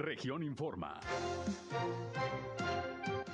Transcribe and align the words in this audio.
Región 0.00 0.42
Informa. 0.42 0.98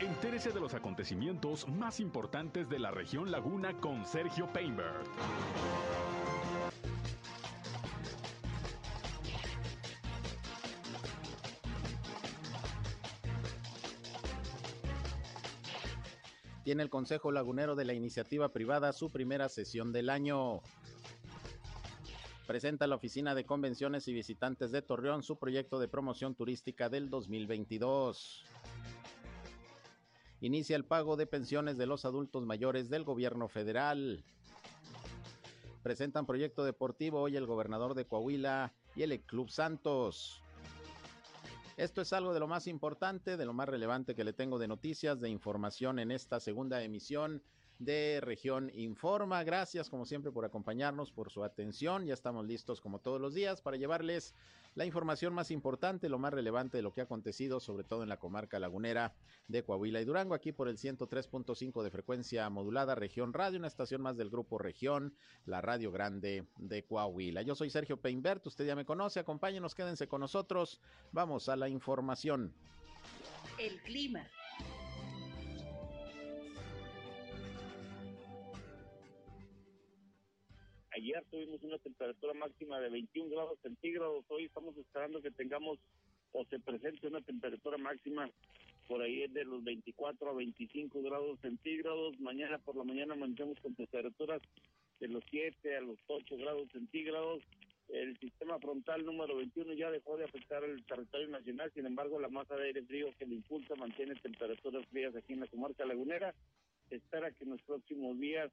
Entérese 0.01 0.51
de 0.51 0.59
los 0.59 0.75
acontecimientos 0.75 1.69
más 1.69 2.01
importantes 2.01 2.69
de 2.69 2.81
la 2.81 2.91
región 2.91 3.31
Laguna 3.31 3.73
con 3.75 4.05
Sergio 4.05 4.53
Painberg. 4.53 5.05
Tiene 16.65 16.83
el 16.83 16.91
Consejo 16.91 17.31
Lagunero 17.31 17.77
de 17.77 17.85
la 17.85 17.95
Iniciativa 17.95 18.49
Privada 18.49 18.93
su 18.93 19.13
primera 19.13 19.49
sesión 19.49 19.93
del 19.93 20.11
año. 20.11 20.63
Presenta 22.47 22.87
la 22.87 22.95
Oficina 22.95 23.35
de 23.35 23.45
Convenciones 23.45 24.07
y 24.07 24.13
Visitantes 24.13 24.71
de 24.71 24.81
Torreón 24.81 25.25
su 25.25 25.37
proyecto 25.37 25.81
de 25.81 25.89
promoción 25.89 26.37
turística 26.37 26.89
del 26.89 27.11
2022. 27.11 28.45
Inicia 30.41 30.77
el 30.77 30.85
pago 30.85 31.17
de 31.17 31.27
pensiones 31.27 31.77
de 31.77 31.87
los 31.87 32.05
adultos 32.05 32.47
mayores 32.47 32.89
del 32.89 33.03
gobierno 33.03 33.49
federal. 33.49 34.23
Presentan 35.83 36.25
proyecto 36.25 36.65
deportivo 36.65 37.21
hoy 37.21 37.37
el 37.37 37.47
gobernador 37.47 37.95
de 37.95 38.05
Coahuila 38.05 38.73
y 38.95 39.03
el 39.03 39.21
Club 39.23 39.51
Santos. 39.51 40.41
Esto 41.77 42.01
es 42.01 42.13
algo 42.13 42.33
de 42.33 42.39
lo 42.39 42.47
más 42.47 42.69
importante, 42.69 43.37
de 43.37 43.45
lo 43.45 43.55
más 43.55 43.69
relevante 43.69 44.15
que 44.15 44.23
le 44.23 44.33
tengo 44.33 44.61
de 44.61 44.69
noticias, 44.69 45.21
de 45.21 45.31
información 45.31 45.99
en 45.99 46.13
esta 46.13 46.39
segunda 46.39 46.81
emisión 46.85 47.43
de 47.79 48.21
Región 48.23 48.71
Informa. 48.75 49.45
Gracias 49.45 49.91
como 49.91 50.07
siempre 50.07 50.33
por 50.33 50.45
acompañarnos, 50.45 51.13
por 51.13 51.31
su 51.31 51.45
atención. 51.45 52.07
Ya 52.07 52.15
estamos 52.15 52.47
listos 52.47 52.81
como 52.81 53.01
todos 53.01 53.21
los 53.21 53.35
días 53.35 53.61
para 53.61 53.77
llevarles 53.77 54.35
la 54.77 54.85
información 54.85 55.33
más 55.33 55.51
importante, 55.51 56.11
lo 56.11 56.19
más 56.19 56.35
relevante 56.35 56.77
de 56.77 56.83
lo 56.83 56.93
que 56.93 57.01
ha 57.01 57.05
acontecido, 57.05 57.61
sobre 57.61 57.83
todo 57.83 58.03
en 58.03 58.11
la 58.11 58.19
comarca 58.19 58.59
lagunera 58.59 59.15
de 59.49 59.65
Coahuila 59.65 60.03
y 60.03 60.05
Durango, 60.05 60.35
aquí 60.35 60.53
por 60.53 60.69
el 60.69 60.77
103.5 60.77 61.83
de 61.83 61.91
frecuencia 61.91 62.49
modulada, 62.51 62.95
región 62.95 63.33
radio, 63.33 63.59
una 63.59 63.69
estación 63.69 64.03
más 64.03 64.19
del 64.19 64.29
grupo 64.29 64.59
región, 64.59 65.15
la 65.47 65.63
radio 65.63 65.91
grande 65.91 66.45
de 66.59 66.85
Coahuila. 66.85 67.41
Yo 67.41 67.55
soy 67.55 67.71
Sergio 67.71 67.97
Peinbert, 67.97 68.47
usted 68.47 68.67
ya 68.67 68.77
me 68.77 68.85
conoce, 68.85 69.19
acompáñenos, 69.19 69.75
quédense 69.75 70.09
con 70.09 70.21
nosotros, 70.21 70.79
vamos 71.11 71.49
a 71.49 71.57
la 71.57 71.71
información. 71.71 72.53
El 73.59 73.81
clima. 73.81 74.27
Ayer 80.97 81.23
tuvimos 81.31 81.63
una 81.63 81.77
temperatura 81.77 82.33
máxima 82.33 82.81
de 82.81 82.89
21 82.89 83.29
grados 83.29 83.59
centígrados. 83.61 84.25
Hoy 84.29 84.47
estamos 84.47 84.75
esperando 84.79 85.21
que 85.21 85.31
tengamos 85.31 85.79
o 86.33 86.43
se 86.47 86.59
presente 86.59 87.07
una 87.07 87.21
temperatura 87.21 87.77
máxima 87.77 88.31
por 88.89 89.03
ahí 89.03 89.29
de 89.29 89.45
los 89.45 89.63
24 89.63 90.31
a 90.31 90.33
25 90.33 91.03
grados 91.03 91.39
centígrados. 91.41 92.19
Mañana 92.19 92.57
por 92.57 92.77
la 92.77 92.85
mañana 92.85 93.13
amanecemos 93.13 93.61
con 93.61 93.75
temperaturas 93.75 94.41
de 94.99 95.09
los 95.09 95.23
7 95.31 95.77
a 95.77 95.83
los 95.83 95.99
8 96.07 96.35
grados 96.39 96.67
centígrados. 96.73 97.43
El 97.89 98.19
sistema 98.19 98.59
frontal 98.59 99.05
número 99.05 99.37
21 99.37 99.75
ya 99.75 99.91
dejó 99.91 100.17
de 100.17 100.25
afectar 100.25 100.65
el 100.65 100.83
territorio 100.87 101.29
nacional, 101.29 101.71
sin 101.75 101.85
embargo 101.85 102.19
la 102.19 102.31
masa 102.31 102.57
de 102.57 102.69
aire 102.69 102.83
frío 102.85 103.11
que 103.19 103.27
le 103.27 103.35
impulsa 103.35 103.75
mantiene 103.75 104.15
temperaturas 104.15 104.87
frías 104.87 105.15
aquí 105.15 105.35
en 105.35 105.41
la 105.41 105.47
comarca 105.47 105.85
lagunera. 105.85 106.35
espera 106.89 107.31
que 107.33 107.45
en 107.45 107.51
los 107.51 107.61
próximos 107.63 108.19
días 108.19 108.51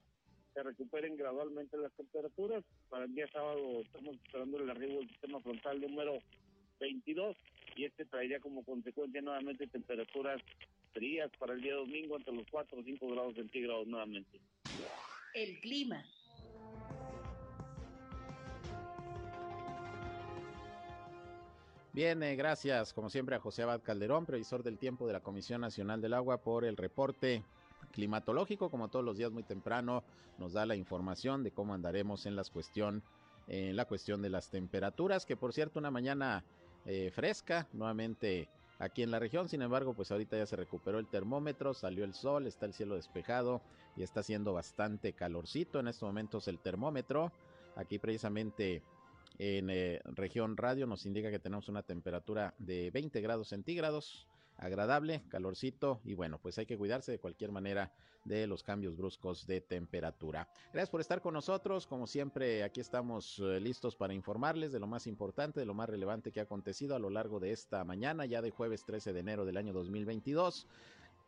se 0.53 0.63
recuperen 0.63 1.17
gradualmente 1.17 1.77
las 1.77 1.91
temperaturas. 1.93 2.63
Para 2.89 3.05
el 3.05 3.15
día 3.15 3.27
sábado 3.31 3.81
estamos 3.81 4.15
esperando 4.23 4.57
el 4.57 4.69
arribo 4.69 4.99
del 4.99 5.09
sistema 5.09 5.39
frontal 5.41 5.81
número 5.81 6.19
22 6.79 7.35
y 7.75 7.85
este 7.85 8.05
traería 8.05 8.39
como 8.39 8.63
consecuencia 8.63 9.21
nuevamente 9.21 9.67
temperaturas 9.67 10.41
frías 10.93 11.31
para 11.39 11.53
el 11.53 11.61
día 11.61 11.75
domingo 11.75 12.17
entre 12.17 12.33
los 12.33 12.45
4 12.51 12.79
o 12.79 12.83
5 12.83 13.07
grados 13.07 13.35
centígrados 13.35 13.87
nuevamente. 13.87 14.39
El 15.33 15.59
clima. 15.59 16.05
Bien, 21.93 22.23
eh, 22.23 22.35
gracias 22.35 22.91
como 22.91 23.09
siempre 23.09 23.35
a 23.35 23.39
José 23.39 23.63
Abad 23.63 23.81
Calderón, 23.81 24.25
previsor 24.25 24.63
del 24.63 24.79
tiempo 24.79 25.05
de 25.05 25.13
la 25.13 25.19
Comisión 25.19 25.61
Nacional 25.61 26.01
del 26.01 26.13
Agua, 26.13 26.41
por 26.41 26.65
el 26.65 26.75
reporte 26.75 27.43
climatológico, 27.93 28.69
como 28.69 28.89
todos 28.89 29.05
los 29.05 29.17
días 29.17 29.31
muy 29.31 29.43
temprano, 29.43 30.03
nos 30.37 30.53
da 30.53 30.65
la 30.65 30.75
información 30.75 31.43
de 31.43 31.51
cómo 31.51 31.73
andaremos 31.73 32.25
en 32.25 32.35
las 32.35 32.49
cuestión, 32.49 33.03
la 33.47 33.85
cuestión 33.85 34.21
de 34.21 34.29
las 34.29 34.49
temperaturas, 34.49 35.25
que 35.25 35.37
por 35.37 35.53
cierto 35.53 35.79
una 35.79 35.91
mañana 35.91 36.43
eh, 36.85 37.11
fresca, 37.11 37.67
nuevamente 37.71 38.49
aquí 38.77 39.03
en 39.03 39.11
la 39.11 39.19
región, 39.19 39.47
sin 39.47 39.61
embargo, 39.61 39.93
pues 39.93 40.11
ahorita 40.11 40.37
ya 40.37 40.45
se 40.45 40.57
recuperó 40.57 40.99
el 40.99 41.07
termómetro, 41.07 41.73
salió 41.73 42.03
el 42.03 42.13
sol, 42.13 42.45
está 42.45 42.65
el 42.65 42.73
cielo 42.73 42.95
despejado 42.95 43.61
y 43.95 44.03
está 44.03 44.19
haciendo 44.19 44.53
bastante 44.53 45.13
calorcito 45.13 45.79
en 45.79 45.87
estos 45.87 46.07
momentos 46.07 46.47
el 46.47 46.59
termómetro. 46.59 47.31
Aquí 47.75 47.99
precisamente 47.99 48.83
en 49.39 49.69
eh, 49.69 50.01
región 50.05 50.57
radio 50.57 50.85
nos 50.87 51.05
indica 51.05 51.31
que 51.31 51.39
tenemos 51.39 51.69
una 51.69 51.83
temperatura 51.83 52.53
de 52.57 52.91
20 52.91 53.21
grados 53.21 53.47
centígrados 53.47 54.27
agradable, 54.63 55.23
calorcito 55.29 56.01
y 56.05 56.13
bueno, 56.13 56.39
pues 56.39 56.57
hay 56.57 56.65
que 56.65 56.77
cuidarse 56.77 57.11
de 57.11 57.19
cualquier 57.19 57.51
manera 57.51 57.91
de 58.23 58.47
los 58.47 58.63
cambios 58.63 58.95
bruscos 58.95 59.45
de 59.45 59.59
temperatura. 59.59 60.47
Gracias 60.71 60.89
por 60.89 61.01
estar 61.01 61.21
con 61.21 61.33
nosotros, 61.33 61.85
como 61.85 62.07
siempre 62.07 62.63
aquí 62.63 62.79
estamos 62.79 63.39
eh, 63.39 63.59
listos 63.59 63.95
para 63.95 64.13
informarles 64.13 64.71
de 64.71 64.79
lo 64.79 64.87
más 64.87 65.07
importante, 65.07 65.59
de 65.59 65.65
lo 65.65 65.73
más 65.73 65.89
relevante 65.89 66.31
que 66.31 66.39
ha 66.39 66.43
acontecido 66.43 66.95
a 66.95 66.99
lo 66.99 67.09
largo 67.09 67.39
de 67.39 67.51
esta 67.51 67.83
mañana, 67.83 68.25
ya 68.25 68.41
de 68.41 68.51
jueves 68.51 68.85
13 68.85 69.11
de 69.11 69.19
enero 69.19 69.45
del 69.45 69.57
año 69.57 69.73
2022 69.73 70.67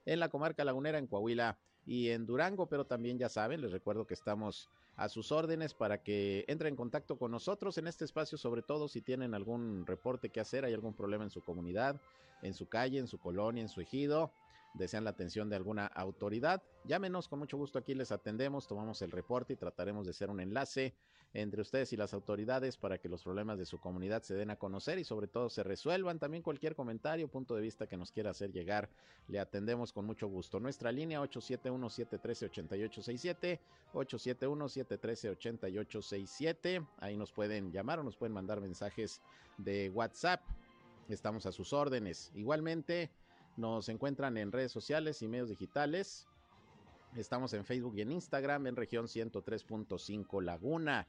en 0.06 0.20
la 0.20 0.30
comarca 0.30 0.64
lagunera, 0.64 1.00
en 1.00 1.08
Coahuila 1.08 1.58
y 1.86 2.10
en 2.10 2.26
Durango, 2.26 2.68
pero 2.68 2.86
también 2.86 3.18
ya 3.18 3.30
saben, 3.30 3.62
les 3.62 3.72
recuerdo 3.72 4.08
que 4.08 4.14
estamos 4.14 4.70
a 4.96 5.10
sus 5.10 5.32
órdenes 5.32 5.74
para 5.74 6.02
que 6.02 6.46
entren 6.48 6.74
en 6.74 6.78
contacto 6.78 7.18
con 7.18 7.32
nosotros 7.32 7.78
en 7.78 7.88
este 7.88 8.06
espacio, 8.06 8.38
sobre 8.38 8.62
todo 8.62 8.88
si 8.88 9.02
tienen 9.02 9.34
algún 9.34 9.86
reporte 9.86 10.30
que 10.30 10.40
hacer, 10.40 10.66
hay 10.66 10.74
algún 10.74 10.94
problema 10.94 11.24
en 11.24 11.30
su 11.30 11.42
comunidad, 11.42 12.02
en 12.42 12.54
su 12.54 12.68
calle, 12.68 13.00
en 13.00 13.08
su 13.08 13.20
colonia, 13.20 13.62
en 13.62 13.70
su 13.70 13.82
ejido, 13.82 14.32
desean 14.74 15.04
la 15.04 15.12
atención 15.12 15.50
de 15.50 15.56
alguna 15.56 15.86
autoridad, 15.86 16.62
llámenos, 16.86 17.28
con 17.28 17.40
mucho 17.40 17.58
gusto 17.58 17.80
aquí 17.80 17.94
les 17.94 18.12
atendemos, 18.12 18.68
tomamos 18.68 19.02
el 19.02 19.12
reporte 19.12 19.54
y 19.54 19.58
trataremos 19.58 20.06
de 20.06 20.12
hacer 20.12 20.30
un 20.30 20.40
enlace 20.40 20.94
entre 21.36 21.62
ustedes 21.62 21.92
y 21.92 21.98
las 21.98 22.14
autoridades 22.14 22.78
para 22.78 22.98
que 22.98 23.10
los 23.10 23.22
problemas 23.22 23.60
de 23.60 23.66
su 23.66 23.78
comunidad 23.78 24.24
se 24.24 24.36
den 24.36 24.52
a 24.52 24.56
conocer 24.56 25.00
y 25.00 25.04
sobre 25.04 25.28
todo 25.28 25.50
se 25.50 25.64
resuelvan. 25.64 26.18
También 26.18 26.42
cualquier 26.42 26.76
comentario, 26.76 27.28
punto 27.28 27.56
de 27.56 27.62
vista 27.62 27.88
que 27.88 27.98
nos 27.98 28.14
quiera 28.14 28.30
hacer 28.30 28.54
llegar, 28.54 28.88
le 29.28 29.40
atendemos 29.40 29.92
con 29.92 30.06
mucho 30.06 30.30
gusto. 30.30 30.62
Nuestra 30.62 30.94
línea 30.94 31.22
871-713-8867, 31.22 33.60
871-713-8867, 33.94 36.88
ahí 37.00 37.18
nos 37.18 37.34
pueden 37.34 37.74
llamar 37.74 38.00
o 38.00 38.04
nos 38.04 38.16
pueden 38.16 38.34
mandar 38.34 38.62
mensajes 38.62 39.22
de 39.58 39.90
WhatsApp. 39.90 40.40
Estamos 41.10 41.46
a 41.46 41.52
sus 41.52 41.74
órdenes. 41.74 42.32
Igualmente, 42.34 43.12
nos 43.58 43.90
encuentran 43.90 44.38
en 44.38 44.54
redes 44.54 44.72
sociales 44.72 45.22
y 45.22 45.28
medios 45.28 45.50
digitales. 45.50 46.30
Estamos 47.18 47.54
en 47.54 47.66
Facebook 47.66 47.98
y 47.98 48.02
en 48.02 48.14
Instagram 48.14 48.68
en 48.68 48.78
región 48.78 49.08
103.5 49.08 50.42
Laguna. 50.42 51.06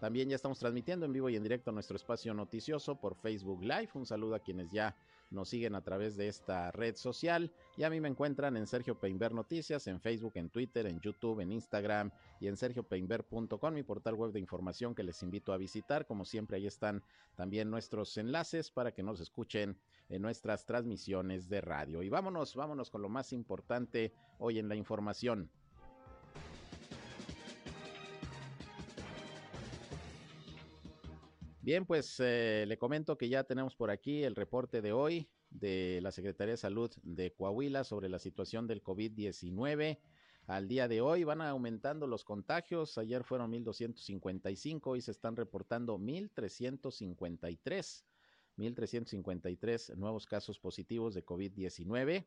También 0.00 0.28
ya 0.28 0.36
estamos 0.36 0.58
transmitiendo 0.58 1.06
en 1.06 1.12
vivo 1.12 1.28
y 1.28 1.36
en 1.36 1.42
directo 1.42 1.72
nuestro 1.72 1.96
espacio 1.96 2.34
noticioso 2.34 2.96
por 2.96 3.14
Facebook 3.14 3.62
Live. 3.62 3.90
Un 3.94 4.06
saludo 4.06 4.34
a 4.34 4.40
quienes 4.40 4.70
ya 4.70 4.96
nos 5.30 5.48
siguen 5.48 5.74
a 5.74 5.82
través 5.82 6.16
de 6.16 6.28
esta 6.28 6.70
red 6.70 6.96
social. 6.96 7.52
Y 7.76 7.84
a 7.84 7.90
mí 7.90 8.00
me 8.00 8.08
encuentran 8.08 8.56
en 8.56 8.66
Sergio 8.66 8.98
Peinber 8.98 9.32
Noticias, 9.32 9.86
en 9.86 10.00
Facebook, 10.00 10.32
en 10.36 10.50
Twitter, 10.50 10.86
en 10.86 11.00
YouTube, 11.00 11.40
en 11.40 11.52
Instagram 11.52 12.10
y 12.40 12.48
en 12.48 12.56
sergiopeinber.com, 12.56 13.74
mi 13.74 13.82
portal 13.82 14.14
web 14.14 14.32
de 14.32 14.40
información 14.40 14.94
que 14.94 15.02
les 15.02 15.22
invito 15.22 15.52
a 15.52 15.56
visitar. 15.56 16.06
Como 16.06 16.24
siempre, 16.24 16.56
ahí 16.56 16.66
están 16.66 17.02
también 17.36 17.70
nuestros 17.70 18.16
enlaces 18.16 18.70
para 18.70 18.92
que 18.92 19.02
nos 19.02 19.20
escuchen 19.20 19.76
en 20.08 20.22
nuestras 20.22 20.66
transmisiones 20.66 21.48
de 21.48 21.60
radio. 21.60 22.02
Y 22.02 22.08
vámonos, 22.08 22.54
vámonos 22.54 22.90
con 22.90 23.02
lo 23.02 23.08
más 23.08 23.32
importante 23.32 24.12
hoy 24.38 24.58
en 24.58 24.68
la 24.68 24.76
información. 24.76 25.50
Bien, 31.64 31.86
pues 31.86 32.20
eh, 32.20 32.66
le 32.68 32.76
comento 32.76 33.16
que 33.16 33.30
ya 33.30 33.44
tenemos 33.44 33.74
por 33.74 33.90
aquí 33.90 34.22
el 34.22 34.36
reporte 34.36 34.82
de 34.82 34.92
hoy 34.92 35.30
de 35.48 35.98
la 36.02 36.12
Secretaría 36.12 36.52
de 36.52 36.58
Salud 36.58 36.90
de 37.02 37.32
Coahuila 37.32 37.84
sobre 37.84 38.10
la 38.10 38.18
situación 38.18 38.66
del 38.66 38.82
COVID-19. 38.82 39.98
Al 40.46 40.68
día 40.68 40.88
de 40.88 41.00
hoy 41.00 41.24
van 41.24 41.40
aumentando 41.40 42.06
los 42.06 42.22
contagios. 42.22 42.98
Ayer 42.98 43.24
fueron 43.24 43.50
1.255, 43.50 44.82
hoy 44.84 45.00
se 45.00 45.12
están 45.12 45.36
reportando 45.36 45.98
1.353. 45.98 48.04
1.353 48.58 49.96
nuevos 49.96 50.26
casos 50.26 50.58
positivos 50.58 51.14
de 51.14 51.24
COVID-19 51.24 52.26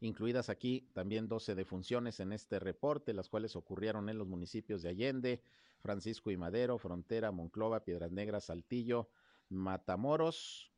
incluidas 0.00 0.50
aquí 0.50 0.90
también 0.92 1.26
12 1.26 1.54
defunciones 1.54 2.20
en 2.20 2.32
este 2.32 2.58
reporte, 2.58 3.14
las 3.14 3.30
cuales 3.30 3.56
ocurrieron 3.56 4.10
en 4.10 4.18
los 4.18 4.28
municipios 4.28 4.82
de 4.82 4.90
Allende, 4.90 5.40
Francisco 5.86 6.32
y 6.32 6.36
Madero, 6.36 6.78
Frontera, 6.78 7.30
Monclova, 7.30 7.84
Piedras 7.84 8.10
Negras, 8.10 8.46
Saltillo, 8.46 9.08
Matamoros 9.48 10.72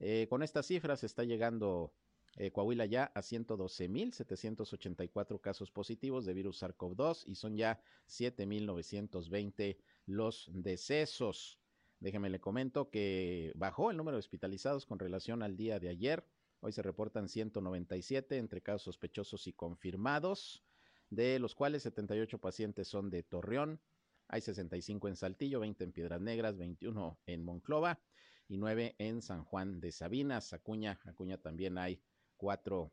Eh, 0.00 0.26
con 0.28 0.42
estas 0.42 0.66
cifras 0.66 1.04
está 1.04 1.24
llegando 1.24 1.94
eh, 2.36 2.50
Coahuila 2.50 2.86
ya 2.86 3.12
a 3.14 3.20
112.784 3.20 5.40
casos 5.40 5.70
positivos 5.70 6.24
de 6.24 6.34
virus 6.34 6.60
SARS-CoV-2 6.62 7.22
y 7.26 7.36
son 7.36 7.56
ya 7.56 7.80
7.920 8.08 9.76
los 10.06 10.50
decesos. 10.52 11.60
Déjeme 12.00 12.30
le 12.30 12.40
comento 12.40 12.90
que 12.90 13.52
bajó 13.54 13.90
el 13.90 13.96
número 13.96 14.16
de 14.16 14.20
hospitalizados 14.20 14.86
con 14.86 14.98
relación 14.98 15.42
al 15.42 15.56
día 15.56 15.78
de 15.78 15.88
ayer. 15.88 16.26
Hoy 16.60 16.72
se 16.72 16.82
reportan 16.82 17.28
197 17.28 18.38
entre 18.38 18.62
casos 18.62 18.82
sospechosos 18.82 19.46
y 19.46 19.52
confirmados, 19.52 20.64
de 21.10 21.38
los 21.38 21.54
cuales 21.54 21.84
78 21.84 22.38
pacientes 22.38 22.88
son 22.88 23.10
de 23.10 23.22
Torreón, 23.22 23.80
hay 24.28 24.40
65 24.40 25.08
en 25.08 25.16
Saltillo, 25.16 25.60
20 25.60 25.84
en 25.84 25.92
Piedras 25.92 26.20
Negras, 26.20 26.56
21 26.56 27.18
en 27.26 27.44
Monclova 27.44 28.00
y 28.48 28.56
9 28.56 28.96
en 28.98 29.22
San 29.22 29.44
Juan 29.44 29.80
de 29.80 29.92
Sabinas. 29.92 30.52
Acuña, 30.52 31.00
Acuña 31.04 31.38
también 31.38 31.78
hay 31.78 32.00
cuatro 32.36 32.92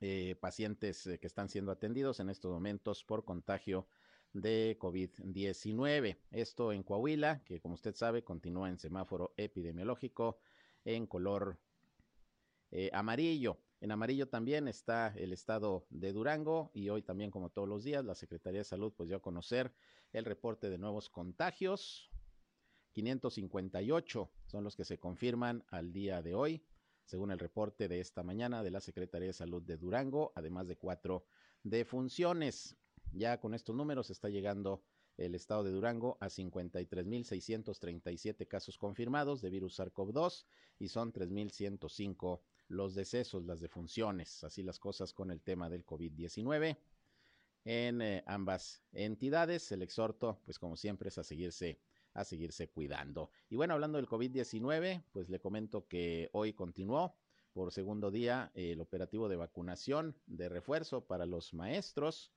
eh, 0.00 0.36
pacientes 0.40 1.06
eh, 1.06 1.18
que 1.18 1.26
están 1.26 1.48
siendo 1.48 1.72
atendidos 1.72 2.20
en 2.20 2.28
estos 2.28 2.52
momentos 2.52 3.04
por 3.04 3.24
contagio 3.24 3.86
de 4.32 4.76
COVID-19. 4.78 6.18
Esto 6.30 6.72
en 6.72 6.82
Coahuila, 6.82 7.42
que 7.44 7.60
como 7.60 7.74
usted 7.74 7.94
sabe 7.94 8.24
continúa 8.24 8.68
en 8.68 8.78
semáforo 8.78 9.32
epidemiológico 9.36 10.38
en 10.84 11.06
color 11.06 11.58
eh, 12.70 12.90
amarillo. 12.92 13.60
En 13.80 13.92
amarillo 13.92 14.28
también 14.28 14.66
está 14.66 15.14
el 15.16 15.32
estado 15.32 15.86
de 15.90 16.12
Durango 16.12 16.70
y 16.74 16.88
hoy 16.88 17.02
también 17.02 17.30
como 17.30 17.50
todos 17.50 17.68
los 17.68 17.84
días 17.84 18.04
la 18.04 18.14
Secretaría 18.14 18.60
de 18.60 18.64
Salud 18.64 18.92
pues 18.96 19.08
dio 19.08 19.18
a 19.18 19.22
conocer 19.22 19.72
el 20.12 20.24
reporte 20.24 20.68
de 20.70 20.78
nuevos 20.78 21.08
contagios. 21.08 22.10
558 22.92 24.30
son 24.46 24.64
los 24.64 24.76
que 24.76 24.84
se 24.84 24.98
confirman 24.98 25.64
al 25.68 25.92
día 25.92 26.22
de 26.22 26.34
hoy, 26.34 26.64
según 27.04 27.30
el 27.30 27.38
reporte 27.38 27.88
de 27.88 28.00
esta 28.00 28.22
mañana 28.22 28.62
de 28.62 28.70
la 28.70 28.80
Secretaría 28.80 29.28
de 29.28 29.32
Salud 29.32 29.62
de 29.62 29.76
Durango, 29.76 30.32
además 30.34 30.68
de 30.68 30.76
cuatro 30.76 31.26
defunciones. 31.62 32.76
Ya 33.12 33.40
con 33.40 33.54
estos 33.54 33.76
números 33.76 34.10
está 34.10 34.28
llegando 34.28 34.82
el 35.16 35.34
estado 35.34 35.64
de 35.64 35.70
Durango 35.70 36.18
a 36.20 36.26
53.637 36.26 38.48
casos 38.48 38.76
confirmados 38.78 39.40
de 39.40 39.50
virus 39.50 39.78
SARS-CoV-2 39.78 40.44
y 40.78 40.88
son 40.88 41.12
3.105 41.12 42.40
los 42.68 42.94
decesos, 42.94 43.44
las 43.44 43.60
defunciones, 43.60 44.42
así 44.42 44.62
las 44.62 44.78
cosas 44.78 45.12
con 45.12 45.30
el 45.30 45.42
tema 45.42 45.68
del 45.70 45.84
COVID-19 45.84 46.78
en 47.64 48.02
eh, 48.02 48.24
ambas 48.26 48.82
entidades. 48.92 49.70
El 49.72 49.82
exhorto, 49.82 50.40
pues 50.44 50.58
como 50.58 50.76
siempre, 50.76 51.08
es 51.08 51.18
a 51.18 51.24
seguirse 51.24 51.78
a 52.14 52.24
seguirse 52.24 52.68
cuidando. 52.68 53.30
Y 53.50 53.56
bueno, 53.56 53.74
hablando 53.74 53.98
del 53.98 54.08
COVID-19, 54.08 55.04
pues 55.12 55.28
le 55.28 55.40
comento 55.40 55.86
que 55.86 56.30
hoy 56.32 56.52
continuó 56.52 57.14
por 57.52 57.72
segundo 57.72 58.10
día 58.10 58.50
el 58.54 58.80
operativo 58.80 59.28
de 59.28 59.36
vacunación 59.36 60.16
de 60.26 60.48
refuerzo 60.48 61.04
para 61.06 61.26
los 61.26 61.54
maestros, 61.54 62.32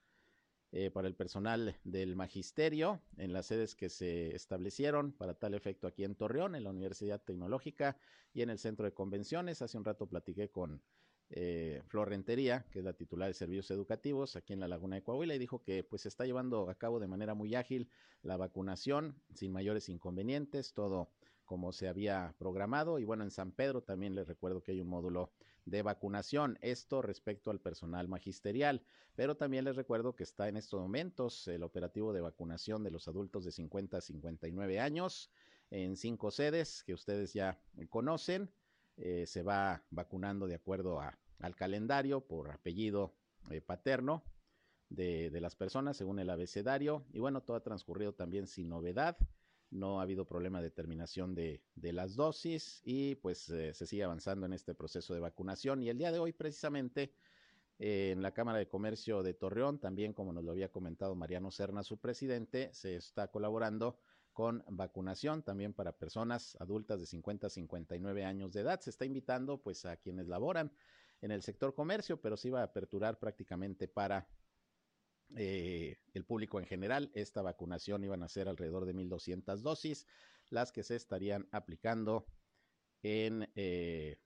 eh, 0.71 0.91
para 0.91 1.07
el 1.07 1.15
personal 1.15 1.75
del 1.83 2.15
magisterio 2.15 3.01
en 3.17 3.33
las 3.33 3.45
sedes 3.45 3.73
que 3.73 3.89
se 3.89 4.35
establecieron 4.35 5.13
para 5.13 5.33
tal 5.33 5.53
efecto 5.53 5.87
aquí 5.87 6.03
en 6.03 6.15
Torreón, 6.15 6.55
en 6.55 6.63
la 6.63 6.71
Universidad 6.71 7.21
Tecnológica 7.21 7.97
y 8.33 8.41
en 8.41 8.49
el 8.49 8.59
Centro 8.59 8.85
de 8.85 8.93
Convenciones. 8.93 9.61
Hace 9.61 9.77
un 9.77 9.85
rato 9.85 10.07
platiqué 10.07 10.49
con 10.49 10.81
eh, 11.29 11.81
Flor 11.87 12.09
Rentería, 12.09 12.65
que 12.71 12.79
es 12.79 12.85
la 12.85 12.93
titular 12.93 13.27
de 13.27 13.33
servicios 13.33 13.69
educativos 13.71 14.35
aquí 14.35 14.53
en 14.53 14.59
la 14.59 14.67
Laguna 14.67 14.95
de 14.95 15.03
Coahuila, 15.03 15.35
y 15.35 15.39
dijo 15.39 15.61
que 15.61 15.83
pues 15.83 16.03
se 16.03 16.07
está 16.07 16.25
llevando 16.25 16.69
a 16.69 16.75
cabo 16.75 16.99
de 16.99 17.07
manera 17.07 17.33
muy 17.33 17.55
ágil 17.55 17.89
la 18.21 18.37
vacunación 18.37 19.15
sin 19.33 19.51
mayores 19.51 19.89
inconvenientes, 19.89 20.73
todo 20.73 21.09
como 21.45 21.71
se 21.71 21.87
había 21.87 22.35
programado. 22.37 22.99
Y 22.99 23.05
bueno, 23.05 23.23
en 23.23 23.31
San 23.31 23.51
Pedro 23.51 23.81
también 23.81 24.15
les 24.15 24.27
recuerdo 24.27 24.61
que 24.61 24.73
hay 24.73 24.81
un 24.81 24.87
módulo 24.87 25.31
de 25.65 25.81
vacunación, 25.81 26.57
esto 26.61 27.01
respecto 27.01 27.51
al 27.51 27.59
personal 27.59 28.07
magisterial, 28.07 28.81
pero 29.15 29.35
también 29.35 29.65
les 29.65 29.75
recuerdo 29.75 30.15
que 30.15 30.23
está 30.23 30.47
en 30.47 30.55
estos 30.55 30.79
momentos 30.79 31.47
el 31.49 31.63
operativo 31.63 32.13
de 32.13 32.21
vacunación 32.21 32.83
de 32.83 32.91
los 32.91 33.07
adultos 33.09 33.43
de 33.43 33.51
50 33.51 33.97
a 33.97 34.01
59 34.01 34.79
años 34.79 35.29
en 35.69 35.97
cinco 35.97 36.31
sedes 36.31 36.83
que 36.83 36.93
ustedes 36.93 37.33
ya 37.33 37.59
conocen. 37.89 38.49
Eh, 38.97 39.25
se 39.27 39.43
va 39.43 39.83
vacunando 39.91 40.47
de 40.47 40.55
acuerdo 40.55 40.99
a, 40.99 41.17
al 41.39 41.55
calendario 41.55 42.21
por 42.21 42.49
apellido 42.49 43.13
eh, 43.51 43.61
paterno 43.61 44.23
de, 44.89 45.29
las 45.39 45.55
personas 45.55 45.97
según 45.97 46.19
el 46.19 46.29
abecedario. 46.29 47.05
Y 47.13 47.19
bueno, 47.19 47.41
todo 47.41 47.57
ha 47.57 47.63
transcurrido 47.63 48.13
también 48.13 48.47
sin 48.47 48.69
novedad. 48.69 49.17
No 49.69 49.99
ha 49.99 50.03
habido 50.03 50.25
problema 50.25 50.61
de 50.61 50.71
terminación 50.71 51.35
de, 51.35 51.61
las 51.75 52.15
dosis 52.15 52.81
y 52.85 53.15
pues 53.15 53.49
eh, 53.49 53.73
se 53.73 53.85
sigue 53.85 54.03
avanzando 54.03 54.45
en 54.45 54.53
este 54.53 54.73
proceso 54.73 55.13
de 55.13 55.19
vacunación. 55.19 55.83
Y 55.83 55.89
el 55.89 55.97
día 55.97 56.11
de 56.11 56.19
hoy 56.19 56.33
precisamente 56.33 57.13
en 57.79 58.23
la 58.23 58.33
Cámara 58.33 58.57
de 58.57 58.67
Comercio 58.67 59.21
de 59.21 59.35
Torreón, 59.35 59.77
también 59.77 60.13
como 60.13 60.33
nos 60.33 60.43
lo 60.43 60.51
había 60.51 60.71
comentado 60.71 61.13
Mariano 61.13 61.51
Serna, 61.51 61.83
su 61.83 61.99
presidente, 61.99 62.73
se 62.73 62.95
está 62.95 63.27
colaborando 63.27 63.99
con 64.37 64.63
vacunación 64.67 65.41
también 65.41 65.73
para 65.73 65.97
personas 65.97 66.55
adultas 66.59 66.99
de 66.99 67.07
50 67.07 67.47
a 67.47 67.49
59 67.49 68.23
años 68.23 68.53
de 68.53 68.61
edad. 68.61 68.79
Se 68.81 68.91
está 68.91 69.03
invitando 69.03 69.63
pues 69.63 69.83
a 69.85 69.97
quienes 69.97 70.27
laboran 70.27 70.71
en 71.21 71.31
el 71.31 71.41
sector 71.41 71.73
comercio, 71.73 72.21
pero 72.21 72.37
se 72.37 72.49
iba 72.49 72.61
a 72.61 72.65
aperturar 72.65 73.17
prácticamente 73.17 73.87
para 73.87 74.29
eh, 75.35 75.97
el 76.13 76.23
público 76.23 76.59
en 76.59 76.67
general. 76.67 77.09
Esta 77.15 77.41
vacunación 77.41 78.03
iban 78.03 78.21
a 78.21 78.29
ser 78.29 78.47
alrededor 78.47 78.85
de 78.85 78.93
1.200 78.93 79.57
dosis, 79.61 80.05
las 80.51 80.71
que 80.71 80.83
se 80.83 80.95
estarían 80.95 81.47
aplicando 81.51 82.27
en, 83.01 83.49
eh, 83.55 84.19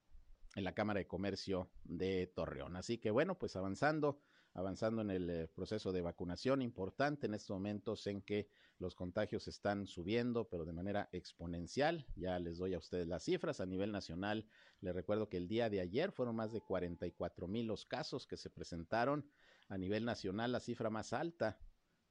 en 0.55 0.63
la 0.65 0.73
Cámara 0.73 0.99
de 0.99 1.07
Comercio 1.07 1.71
de 1.85 2.27
Torreón. 2.27 2.75
Así 2.75 2.97
que 2.97 3.11
bueno, 3.11 3.39
pues 3.39 3.55
avanzando 3.55 4.19
avanzando 4.53 5.01
en 5.01 5.11
el 5.11 5.29
eh, 5.29 5.47
proceso 5.47 5.91
de 5.91 6.01
vacunación 6.01 6.61
importante 6.61 7.27
en 7.27 7.33
estos 7.33 7.55
momentos 7.55 8.05
en 8.07 8.21
que 8.21 8.49
los 8.79 8.95
contagios 8.95 9.47
están 9.47 9.87
subiendo, 9.87 10.49
pero 10.49 10.65
de 10.65 10.73
manera 10.73 11.09
exponencial. 11.11 12.05
Ya 12.15 12.39
les 12.39 12.57
doy 12.57 12.73
a 12.73 12.79
ustedes 12.79 13.07
las 13.07 13.23
cifras 13.23 13.61
a 13.61 13.65
nivel 13.65 13.91
nacional. 13.91 14.45
Les 14.81 14.93
recuerdo 14.93 15.29
que 15.29 15.37
el 15.37 15.47
día 15.47 15.69
de 15.69 15.79
ayer 15.79 16.11
fueron 16.11 16.35
más 16.35 16.51
de 16.51 16.61
44 16.61 17.47
mil 17.47 17.67
los 17.67 17.85
casos 17.85 18.25
que 18.25 18.37
se 18.37 18.49
presentaron 18.49 19.25
a 19.69 19.77
nivel 19.77 20.03
nacional, 20.03 20.51
la 20.51 20.59
cifra 20.59 20.89
más 20.89 21.13
alta 21.13 21.57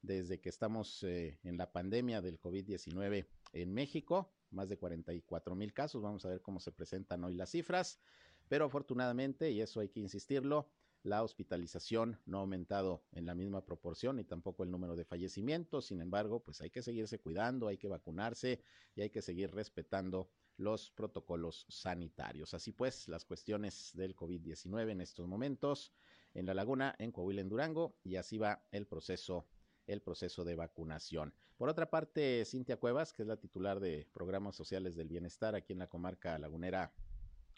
desde 0.01 0.39
que 0.39 0.49
estamos 0.49 1.03
eh, 1.03 1.39
en 1.43 1.57
la 1.57 1.71
pandemia 1.71 2.21
del 2.21 2.39
COVID-19 2.39 3.27
en 3.53 3.73
México, 3.73 4.33
más 4.49 4.69
de 4.69 4.77
44 4.77 5.55
mil 5.55 5.73
casos. 5.73 6.01
Vamos 6.01 6.25
a 6.25 6.29
ver 6.29 6.41
cómo 6.41 6.59
se 6.59 6.71
presentan 6.71 7.23
hoy 7.23 7.35
las 7.35 7.51
cifras, 7.51 7.99
pero 8.47 8.65
afortunadamente, 8.65 9.51
y 9.51 9.61
eso 9.61 9.79
hay 9.79 9.89
que 9.89 9.99
insistirlo, 9.99 10.69
la 11.03 11.23
hospitalización 11.23 12.19
no 12.25 12.37
ha 12.37 12.41
aumentado 12.41 13.03
en 13.11 13.25
la 13.25 13.33
misma 13.33 13.65
proporción 13.65 14.19
y 14.19 14.23
tampoco 14.23 14.63
el 14.63 14.71
número 14.71 14.95
de 14.95 15.05
fallecimientos. 15.05 15.87
Sin 15.87 16.01
embargo, 16.01 16.41
pues 16.41 16.61
hay 16.61 16.69
que 16.69 16.81
seguirse 16.81 17.19
cuidando, 17.19 17.67
hay 17.67 17.77
que 17.77 17.87
vacunarse 17.87 18.61
y 18.95 19.01
hay 19.01 19.09
que 19.09 19.21
seguir 19.21 19.51
respetando 19.51 20.29
los 20.57 20.91
protocolos 20.91 21.65
sanitarios. 21.69 22.53
Así 22.53 22.71
pues, 22.71 23.07
las 23.07 23.25
cuestiones 23.25 23.91
del 23.95 24.15
COVID-19 24.15 24.91
en 24.91 25.01
estos 25.01 25.27
momentos 25.27 25.91
en 26.33 26.45
La 26.45 26.53
Laguna, 26.53 26.95
en 26.99 27.11
Coahuila, 27.11 27.41
en 27.41 27.49
Durango, 27.49 27.97
y 28.03 28.15
así 28.15 28.37
va 28.37 28.63
el 28.71 28.85
proceso 28.85 29.47
el 29.87 30.01
proceso 30.01 30.45
de 30.45 30.55
vacunación. 30.55 31.33
Por 31.57 31.69
otra 31.69 31.89
parte, 31.89 32.45
Cintia 32.45 32.77
Cuevas, 32.77 33.13
que 33.13 33.23
es 33.23 33.27
la 33.27 33.37
titular 33.37 33.79
de 33.79 34.07
programas 34.13 34.55
sociales 34.55 34.95
del 34.95 35.07
bienestar 35.07 35.55
aquí 35.55 35.73
en 35.73 35.79
la 35.79 35.87
comarca 35.87 36.37
lagunera 36.39 36.93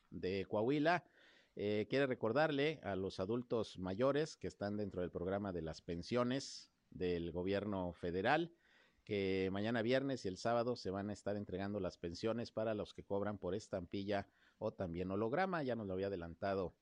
de 0.09 0.45
Coahuila, 0.45 1.03
eh, 1.55 1.87
quiere 1.89 2.07
recordarle 2.07 2.79
a 2.83 2.95
los 2.95 3.19
adultos 3.19 3.77
mayores 3.77 4.37
que 4.37 4.47
están 4.47 4.77
dentro 4.77 5.01
del 5.01 5.11
programa 5.11 5.51
de 5.51 5.61
las 5.61 5.81
pensiones 5.81 6.71
del 6.89 7.31
gobierno 7.31 7.93
federal 7.93 8.51
que 9.03 9.49
mañana 9.51 9.81
viernes 9.81 10.25
y 10.25 10.29
el 10.29 10.37
sábado 10.37 10.75
se 10.75 10.89
van 10.89 11.09
a 11.09 11.13
estar 11.13 11.35
entregando 11.35 11.79
las 11.79 11.97
pensiones 11.97 12.51
para 12.51 12.73
los 12.73 12.93
que 12.93 13.03
cobran 13.03 13.37
por 13.37 13.53
estampilla 13.53 14.27
o 14.59 14.71
también 14.71 15.11
holograma. 15.11 15.61
Ya 15.63 15.75
nos 15.75 15.87
lo 15.87 15.93
había 15.93 16.07
adelantado 16.07 16.73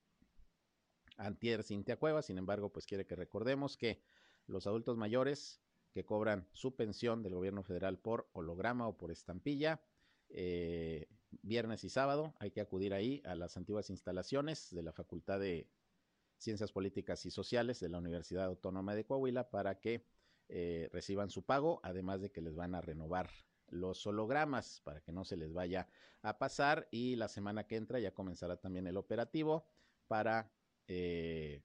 Antier 1.18 1.63
Cintia 1.63 1.98
Cueva, 1.98 2.22
sin 2.22 2.38
embargo, 2.38 2.72
pues 2.72 2.86
quiere 2.86 3.06
que 3.06 3.16
recordemos 3.16 3.75
que 3.75 4.01
los 4.48 4.68
adultos 4.68 4.98
mayores 4.98 5.62
que 5.92 6.06
cobran 6.06 6.48
su 6.54 6.75
pensión 6.75 7.22
del 7.24 7.36
gobierno 7.36 7.63
federal 7.63 7.98
por 7.98 8.30
holograma 8.34 8.88
o 8.88 8.98
por 8.98 9.12
estampilla, 9.12 9.82
eh, 10.30 11.08
viernes 11.42 11.84
y 11.84 11.90
sábado 11.90 12.34
hay 12.40 12.52
que 12.52 12.62
acudir 12.62 12.94
ahí 12.94 13.22
a 13.26 13.36
las 13.36 13.58
antiguas 13.58 13.90
instalaciones 13.90 14.74
de 14.74 14.84
la 14.84 14.92
Facultad 14.92 15.40
de 15.40 15.68
Ciencias 16.38 16.72
Políticas 16.72 17.26
y 17.26 17.32
Sociales 17.32 17.80
de 17.80 17.90
la 17.90 18.00
Universidad 18.00 18.46
Autónoma 18.46 18.96
de 18.96 19.06
Coahuila 19.06 19.50
para 19.50 19.80
que 19.80 20.06
eh, 20.50 20.90
reciban 20.92 21.30
su 21.30 21.44
pago, 21.44 21.80
además 21.84 22.22
de 22.22 22.32
que 22.32 22.42
les 22.42 22.56
van 22.56 22.76
a 22.76 22.82
renovar 22.82 23.30
los 23.68 24.06
hologramas 24.06 24.82
para 24.84 25.02
que 25.02 25.14
no 25.14 25.24
se 25.24 25.38
les 25.38 25.54
vaya 25.54 25.88
a 26.22 26.38
pasar 26.38 26.88
y 26.92 27.16
la 27.16 27.28
semana 27.28 27.68
que 27.68 27.78
entra 27.78 28.00
ya 28.00 28.14
comenzará 28.14 28.58
también 28.58 28.86
el 28.86 28.98
operativo 28.98 29.66
para 30.08 30.52
eh, 30.88 31.64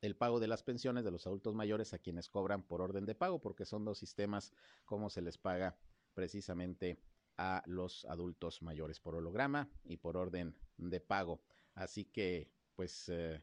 el 0.00 0.16
pago 0.16 0.40
de 0.40 0.48
las 0.48 0.62
pensiones 0.62 1.04
de 1.04 1.10
los 1.10 1.26
adultos 1.26 1.54
mayores 1.54 1.94
a 1.94 1.98
quienes 1.98 2.28
cobran 2.28 2.62
por 2.62 2.82
orden 2.82 3.06
de 3.06 3.14
pago, 3.14 3.40
porque 3.40 3.64
son 3.64 3.84
dos 3.84 3.98
sistemas 3.98 4.52
como 4.84 5.10
se 5.10 5.22
les 5.22 5.38
paga 5.38 5.78
precisamente 6.12 6.98
a 7.36 7.62
los 7.66 8.04
adultos 8.06 8.62
mayores 8.62 9.00
por 9.00 9.14
holograma 9.14 9.70
y 9.84 9.96
por 9.96 10.16
orden 10.16 10.56
de 10.76 11.00
pago. 11.00 11.42
Así 11.74 12.04
que, 12.04 12.50
pues, 12.74 13.08
eh, 13.08 13.42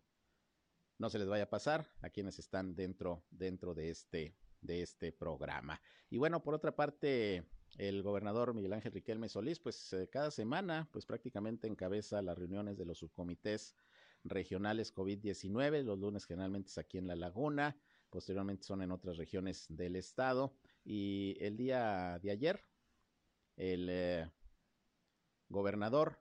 no 0.98 1.10
se 1.10 1.20
les 1.20 1.28
vaya 1.28 1.46
a 1.46 1.50
pasar 1.50 1.88
a 2.02 2.10
quienes 2.10 2.40
están 2.40 2.76
dentro, 2.76 3.26
dentro 3.32 3.74
de 3.74 3.90
este, 3.90 4.36
de 4.62 4.82
este 4.82 5.12
programa. 5.12 5.82
Y 6.10 6.18
bueno, 6.18 6.44
por 6.44 6.54
otra 6.54 6.76
parte, 6.76 7.44
el 7.78 8.04
gobernador 8.04 8.54
Miguel 8.54 8.74
Ángel 8.74 8.94
Riquelme 8.94 9.30
Solís, 9.30 9.60
pues 9.60 9.94
eh, 9.94 10.10
cada 10.12 10.32
semana, 10.32 10.90
pues 10.92 11.06
prácticamente 11.06 11.68
encabeza 11.68 12.22
las 12.22 12.38
reuniones 12.38 12.78
de 12.78 12.86
los 12.86 13.00
subcomités 13.00 13.76
regionales 14.24 14.94
COVID-19. 14.94 15.84
Los 15.84 16.00
lunes 16.00 16.26
generalmente 16.26 16.70
es 16.70 16.78
aquí 16.78 16.98
en 16.98 17.08
La 17.08 17.16
Laguna, 17.16 17.76
posteriormente 18.10 18.64
son 18.64 18.82
en 18.82 18.92
otras 18.92 19.18
regiones 19.18 19.66
del 19.70 19.96
estado. 19.96 20.56
Y 20.84 21.38
el 21.40 21.58
día 21.58 22.20
de 22.22 22.32
ayer, 22.32 22.64
el 23.62 23.88
eh, 23.92 24.28
gobernador 25.48 26.18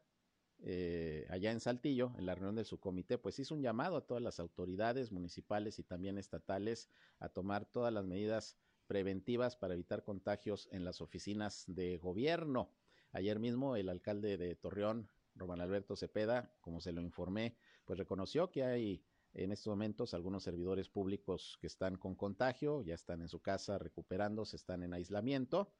eh, 0.63 1.27
allá 1.31 1.53
en 1.53 1.61
Saltillo, 1.61 2.13
en 2.19 2.27
la 2.27 2.35
reunión 2.35 2.55
del 2.55 2.67
subcomité, 2.67 3.17
pues 3.17 3.39
hizo 3.39 3.55
un 3.55 3.63
llamado 3.63 3.97
a 3.97 4.07
todas 4.07 4.23
las 4.23 4.39
autoridades 4.41 5.11
municipales 5.11 5.79
y 5.79 5.83
también 5.83 6.19
estatales 6.19 6.91
a 7.19 7.31
tomar 7.31 7.65
todas 7.65 7.95
las 7.95 8.05
medidas 8.05 8.59
preventivas 8.87 9.57
para 9.57 9.73
evitar 9.73 10.05
contagios 10.05 10.69
en 10.71 10.85
las 10.85 11.01
oficinas 11.01 11.65
de 11.67 11.97
gobierno. 11.97 12.71
Ayer 13.13 13.39
mismo 13.39 13.75
el 13.75 13.89
alcalde 13.89 14.37
de 14.37 14.55
Torreón, 14.55 15.09
Román 15.35 15.63
Alberto 15.63 15.97
Cepeda, 15.97 16.53
como 16.61 16.83
se 16.83 16.93
lo 16.93 17.01
informé, 17.01 17.57
pues 17.87 17.99
reconoció 17.99 18.51
que 18.51 18.65
hay 18.65 19.03
en 19.33 19.53
estos 19.53 19.69
momentos 19.69 20.13
algunos 20.13 20.43
servidores 20.43 20.91
públicos 20.91 21.57
que 21.61 21.69
están 21.69 21.97
con 21.97 22.15
contagio, 22.17 22.83
ya 22.83 22.95
están 22.95 23.23
en 23.23 23.29
su 23.29 23.41
casa 23.41 23.79
recuperándose, 23.79 24.57
están 24.57 24.83
en 24.83 24.93
aislamiento. 24.93 25.73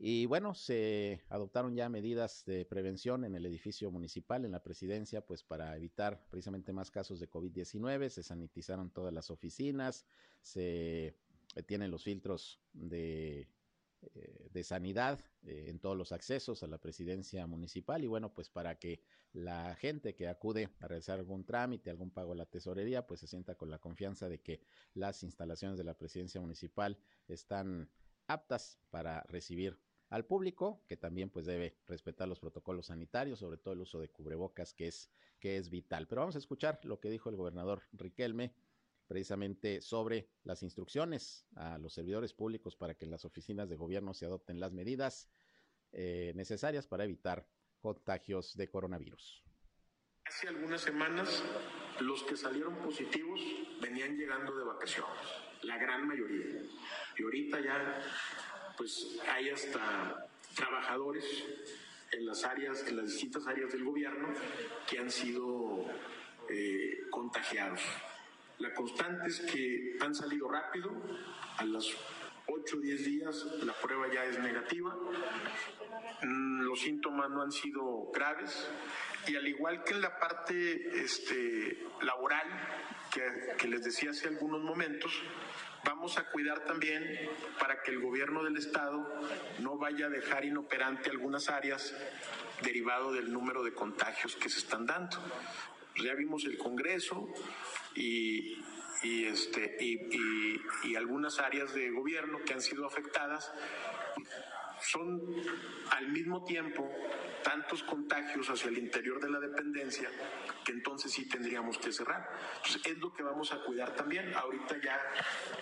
Y 0.00 0.26
bueno, 0.26 0.54
se 0.54 1.24
adoptaron 1.28 1.74
ya 1.74 1.88
medidas 1.88 2.44
de 2.46 2.64
prevención 2.64 3.24
en 3.24 3.34
el 3.34 3.44
edificio 3.44 3.90
municipal, 3.90 4.44
en 4.44 4.52
la 4.52 4.62
presidencia, 4.62 5.26
pues 5.26 5.42
para 5.42 5.76
evitar 5.76 6.24
precisamente 6.30 6.72
más 6.72 6.90
casos 6.90 7.18
de 7.18 7.28
COVID-19. 7.28 8.08
Se 8.08 8.22
sanitizaron 8.22 8.90
todas 8.90 9.12
las 9.12 9.28
oficinas, 9.30 10.06
se 10.40 11.16
tienen 11.66 11.90
los 11.90 12.04
filtros 12.04 12.60
de 12.72 13.48
eh, 14.14 14.48
de 14.52 14.62
sanidad 14.62 15.18
eh, 15.42 15.66
en 15.68 15.80
todos 15.80 15.96
los 15.96 16.12
accesos 16.12 16.62
a 16.62 16.68
la 16.68 16.78
presidencia 16.78 17.44
municipal 17.48 18.04
y 18.04 18.06
bueno, 18.06 18.32
pues 18.32 18.48
para 18.48 18.78
que 18.78 19.02
la 19.32 19.74
gente 19.74 20.14
que 20.14 20.28
acude 20.28 20.70
a 20.78 20.86
realizar 20.86 21.18
algún 21.18 21.44
trámite, 21.44 21.90
algún 21.90 22.12
pago 22.12 22.30
a 22.32 22.36
la 22.36 22.46
tesorería, 22.46 23.08
pues 23.08 23.18
se 23.20 23.26
sienta 23.26 23.56
con 23.56 23.70
la 23.70 23.80
confianza 23.80 24.28
de 24.28 24.40
que 24.40 24.60
las 24.94 25.24
instalaciones 25.24 25.78
de 25.78 25.84
la 25.84 25.98
presidencia 25.98 26.40
municipal 26.40 26.96
están 27.26 27.90
aptas 28.28 28.78
para 28.90 29.24
recibir 29.24 29.76
al 30.10 30.24
público, 30.24 30.82
que 30.86 30.96
también 30.96 31.30
pues 31.30 31.46
debe 31.46 31.76
respetar 31.86 32.28
los 32.28 32.40
protocolos 32.40 32.86
sanitarios, 32.86 33.38
sobre 33.38 33.58
todo 33.58 33.74
el 33.74 33.80
uso 33.80 34.00
de 34.00 34.08
cubrebocas, 34.08 34.72
que 34.72 34.88
es, 34.88 35.10
que 35.38 35.56
es 35.56 35.70
vital. 35.70 36.06
Pero 36.08 36.22
vamos 36.22 36.36
a 36.36 36.38
escuchar 36.38 36.80
lo 36.84 37.00
que 37.00 37.10
dijo 37.10 37.28
el 37.28 37.36
gobernador 37.36 37.82
Riquelme 37.92 38.54
precisamente 39.06 39.80
sobre 39.80 40.28
las 40.44 40.62
instrucciones 40.62 41.46
a 41.56 41.78
los 41.78 41.94
servidores 41.94 42.34
públicos 42.34 42.76
para 42.76 42.94
que 42.94 43.06
en 43.06 43.10
las 43.10 43.24
oficinas 43.24 43.68
de 43.68 43.76
gobierno 43.76 44.12
se 44.12 44.26
adopten 44.26 44.60
las 44.60 44.72
medidas 44.72 45.30
eh, 45.92 46.32
necesarias 46.36 46.86
para 46.86 47.04
evitar 47.04 47.48
contagios 47.80 48.56
de 48.56 48.68
coronavirus. 48.68 49.42
Hace 50.26 50.48
algunas 50.48 50.82
semanas 50.82 51.42
los 52.00 52.22
que 52.24 52.36
salieron 52.36 52.76
positivos 52.76 53.40
venían 53.80 54.16
llegando 54.16 54.54
de 54.54 54.64
vacaciones, 54.64 55.26
la 55.62 55.78
gran 55.78 56.06
mayoría. 56.06 56.62
Y 57.16 57.22
ahorita 57.22 57.60
ya 57.60 58.02
pues 58.78 59.18
hay 59.28 59.50
hasta 59.50 60.28
trabajadores 60.54 61.24
en 62.12 62.24
las 62.24 62.44
áreas, 62.44 62.86
en 62.86 62.96
las 62.96 63.06
distintas 63.06 63.46
áreas 63.46 63.72
del 63.72 63.84
gobierno 63.84 64.28
que 64.88 64.98
han 64.98 65.10
sido 65.10 65.84
eh, 66.48 67.00
contagiados. 67.10 67.80
La 68.58 68.72
constante 68.72 69.28
es 69.28 69.40
que 69.40 69.98
han 70.00 70.14
salido 70.14 70.48
rápido, 70.48 70.90
a 71.58 71.64
los 71.64 71.96
8 72.46 72.76
o 72.76 72.80
10 72.80 73.04
días 73.04 73.46
la 73.62 73.72
prueba 73.74 74.12
ya 74.12 74.24
es 74.24 74.38
negativa, 74.38 74.96
mm, 76.22 76.62
los 76.62 76.80
síntomas 76.80 77.28
no 77.30 77.42
han 77.42 77.52
sido 77.52 78.10
graves 78.12 78.68
y 79.26 79.36
al 79.36 79.46
igual 79.46 79.84
que 79.84 79.94
en 79.94 80.00
la 80.00 80.18
parte 80.18 81.02
este, 81.02 81.84
laboral, 82.02 82.46
que 83.58 83.68
les 83.68 83.84
decía 83.84 84.10
hace 84.10 84.28
algunos 84.28 84.62
momentos, 84.62 85.12
vamos 85.88 86.18
a 86.18 86.24
cuidar 86.24 86.60
también 86.64 87.02
para 87.58 87.82
que 87.82 87.92
el 87.92 88.00
gobierno 88.00 88.44
del 88.44 88.58
estado 88.58 89.10
no 89.60 89.78
vaya 89.78 90.06
a 90.06 90.10
dejar 90.10 90.44
inoperante 90.44 91.08
algunas 91.08 91.48
áreas 91.48 91.94
derivado 92.62 93.14
del 93.14 93.32
número 93.32 93.62
de 93.62 93.72
contagios 93.72 94.36
que 94.36 94.50
se 94.50 94.58
están 94.58 94.84
dando. 94.84 95.16
Ya 96.04 96.14
vimos 96.14 96.44
el 96.44 96.58
Congreso, 96.58 97.32
y, 97.94 98.62
y, 99.02 99.24
este, 99.24 99.78
y, 99.80 100.60
y, 100.84 100.94
algunas 100.94 101.38
áreas 101.38 101.72
de 101.72 101.90
gobierno 101.90 102.38
que 102.44 102.52
han 102.52 102.60
sido 102.60 102.84
afectadas 102.84 103.50
son 104.82 105.22
al 105.90 106.08
mismo 106.08 106.44
tiempo 106.44 106.90
tantos 107.42 107.82
contagios 107.82 108.48
hacia 108.50 108.68
el 108.68 108.78
interior 108.78 109.20
de 109.20 109.30
la 109.30 109.40
dependencia 109.40 110.10
que 110.64 110.72
entonces 110.72 111.12
sí 111.12 111.28
tendríamos 111.28 111.78
que 111.78 111.92
cerrar. 111.92 112.28
Entonces 112.56 112.82
es 112.84 112.98
lo 112.98 113.12
que 113.12 113.22
vamos 113.22 113.52
a 113.52 113.62
cuidar 113.62 113.94
también. 113.94 114.34
Ahorita 114.34 114.76
ya 114.82 115.00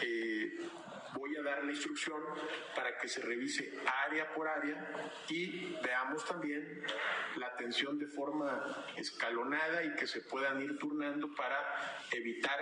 eh, 0.00 0.58
voy 1.14 1.36
a 1.36 1.42
dar 1.42 1.64
la 1.64 1.70
instrucción 1.70 2.20
para 2.74 2.98
que 2.98 3.08
se 3.08 3.20
revise 3.22 3.78
área 4.06 4.32
por 4.32 4.48
área 4.48 5.14
y 5.28 5.76
veamos 5.82 6.24
también 6.24 6.82
la 7.36 7.46
atención 7.48 7.98
de 7.98 8.06
forma 8.06 8.86
escalonada 8.96 9.84
y 9.84 9.94
que 9.94 10.06
se 10.06 10.22
puedan 10.22 10.60
ir 10.60 10.78
turnando 10.78 11.34
para 11.34 12.04
evitar 12.10 12.58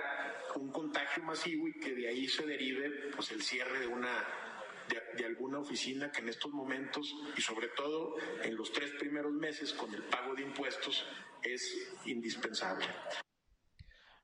un 0.57 0.71
contagio 0.71 1.23
masivo 1.25 1.69
y 1.69 1.79
que 1.79 1.95
de 1.95 2.09
ahí 2.09 2.29
se 2.29 2.47
derive 2.47 3.11
pues 3.15 3.33
el 3.33 3.43
cierre 3.43 3.81
de 3.81 3.87
una 3.87 4.44
de, 4.89 5.25
alguna 5.25 5.59
oficina 5.59 6.11
que 6.13 6.21
en 6.21 6.29
estos 6.29 6.53
momentos 6.53 7.15
y 7.37 7.41
sobre 7.41 7.69
todo 7.69 8.15
en 8.43 8.57
los 8.57 8.73
tres 8.73 8.91
primeros 8.99 9.33
meses 9.33 9.73
con 9.73 9.93
el 9.95 10.03
pago 10.05 10.35
de 10.35 10.43
impuestos 10.43 11.05
es 11.43 11.91
indispensable. 12.07 12.87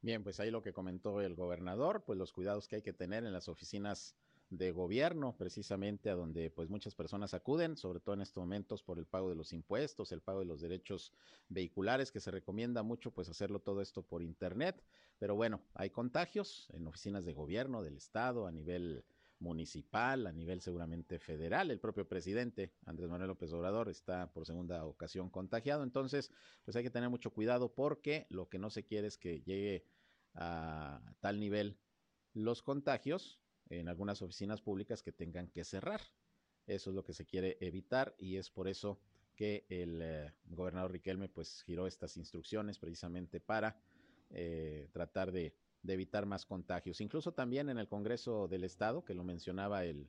Bien, 0.02 0.23
pues 0.23 0.40
ahí 0.40 0.50
lo 0.50 0.62
que 0.62 0.73
comentó 0.73 1.21
el 1.21 1.35
gobernador, 1.35 2.05
pues 2.05 2.19
los 2.19 2.33
cuidados 2.33 2.69
que 2.69 2.76
hay 2.76 2.83
que 2.83 2.93
tener 2.93 3.25
en 3.25 3.33
las 3.33 3.49
oficinas 3.49 4.17
de 4.50 4.73
gobierno, 4.73 5.37
precisamente 5.37 6.11
a 6.11 6.17
donde 6.17 6.50
pues 6.50 6.69
muchas 6.69 6.95
personas 6.95 7.35
acuden, 7.35 7.76
sobre 7.76 8.00
todo 8.00 8.17
en 8.17 8.23
estos 8.23 8.43
momentos 8.43 8.83
por 8.83 8.99
el 8.99 9.07
pago 9.07 9.29
de 9.29 9.37
los 9.37 9.52
impuestos, 9.52 10.11
el 10.11 10.23
pago 10.23 10.40
de 10.40 10.47
los 10.47 10.61
derechos 10.61 11.12
vehiculares, 11.49 12.11
que 12.11 12.19
se 12.19 12.33
recomienda 12.33 12.83
mucho 12.83 13.12
pues 13.12 13.29
hacerlo 13.29 13.61
todo 13.61 13.81
esto 13.81 14.02
por 14.02 14.23
internet, 14.23 14.83
pero 15.19 15.37
bueno, 15.37 15.62
hay 15.75 15.90
contagios 15.90 16.69
en 16.73 16.87
oficinas 16.87 17.25
de 17.25 17.33
gobierno 17.33 17.83
del 17.83 17.97
estado 17.97 18.47
a 18.47 18.52
nivel 18.52 19.05
municipal, 19.40 20.26
a 20.26 20.32
nivel 20.32 20.61
seguramente 20.61 21.18
federal. 21.18 21.70
El 21.70 21.80
propio 21.80 22.06
presidente, 22.06 22.73
Andrés 22.87 23.09
Manuel 23.09 23.28
López 23.28 23.52
Obrador, 23.52 23.88
está 23.88 24.32
por 24.32 24.47
segunda 24.47 24.85
ocasión 24.85 25.30
contagiado. 25.30 25.82
Entonces, 25.82 26.30
pues 26.64 26.76
hay 26.76 26.85
que 26.85 26.90
tener 26.90 27.09
mucho 27.09 27.32
cuidado 27.32 27.75
porque 27.75 28.26
lo 28.30 28.49
que 28.49 28.59
no 28.59 28.70
se 28.70 28.85
quiere 28.85 29.09
es 29.09 29.18
que 29.18 29.40
llegue 29.40 29.85
a 30.35 31.00
tal 31.20 31.40
nivel 31.40 31.78
los 32.32 32.62
contagios 32.62 33.40
en 33.70 33.88
algunas 33.88 34.23
oficinas 34.23 34.61
públicas 34.61 35.02
que 35.02 35.12
tengan 35.12 35.49
que 35.49 35.64
cerrar. 35.64 36.00
Eso 36.66 36.90
es 36.90 36.97
lo 36.97 37.02
que 37.02 37.14
se 37.14 37.26
quiere 37.26 37.56
evitar 37.61 38.14
y 38.18 38.37
es 38.37 38.50
por 38.50 38.68
eso 38.68 39.00
que 39.35 39.64
el 39.68 40.00
eh, 40.02 40.35
gobernador 40.44 40.92
Riquelme 40.92 41.28
pues 41.28 41.62
giró 41.62 41.87
estas 41.87 42.16
instrucciones 42.16 42.78
precisamente 42.78 43.40
para 43.40 43.80
eh, 44.28 44.88
tratar 44.92 45.32
de 45.32 45.56
de 45.83 45.95
evitar 45.95 46.27
más 46.27 46.47
contagios. 46.47 47.01
Incluso 47.01 47.33
también 47.33 47.69
en 47.69 47.79
el 47.79 47.89
Congreso 47.89 48.49
del 48.49 48.65
Estado, 48.65 49.05
que 49.05 49.15
lo 49.15 49.25
mencionaba 49.25 49.85
el, 49.85 50.09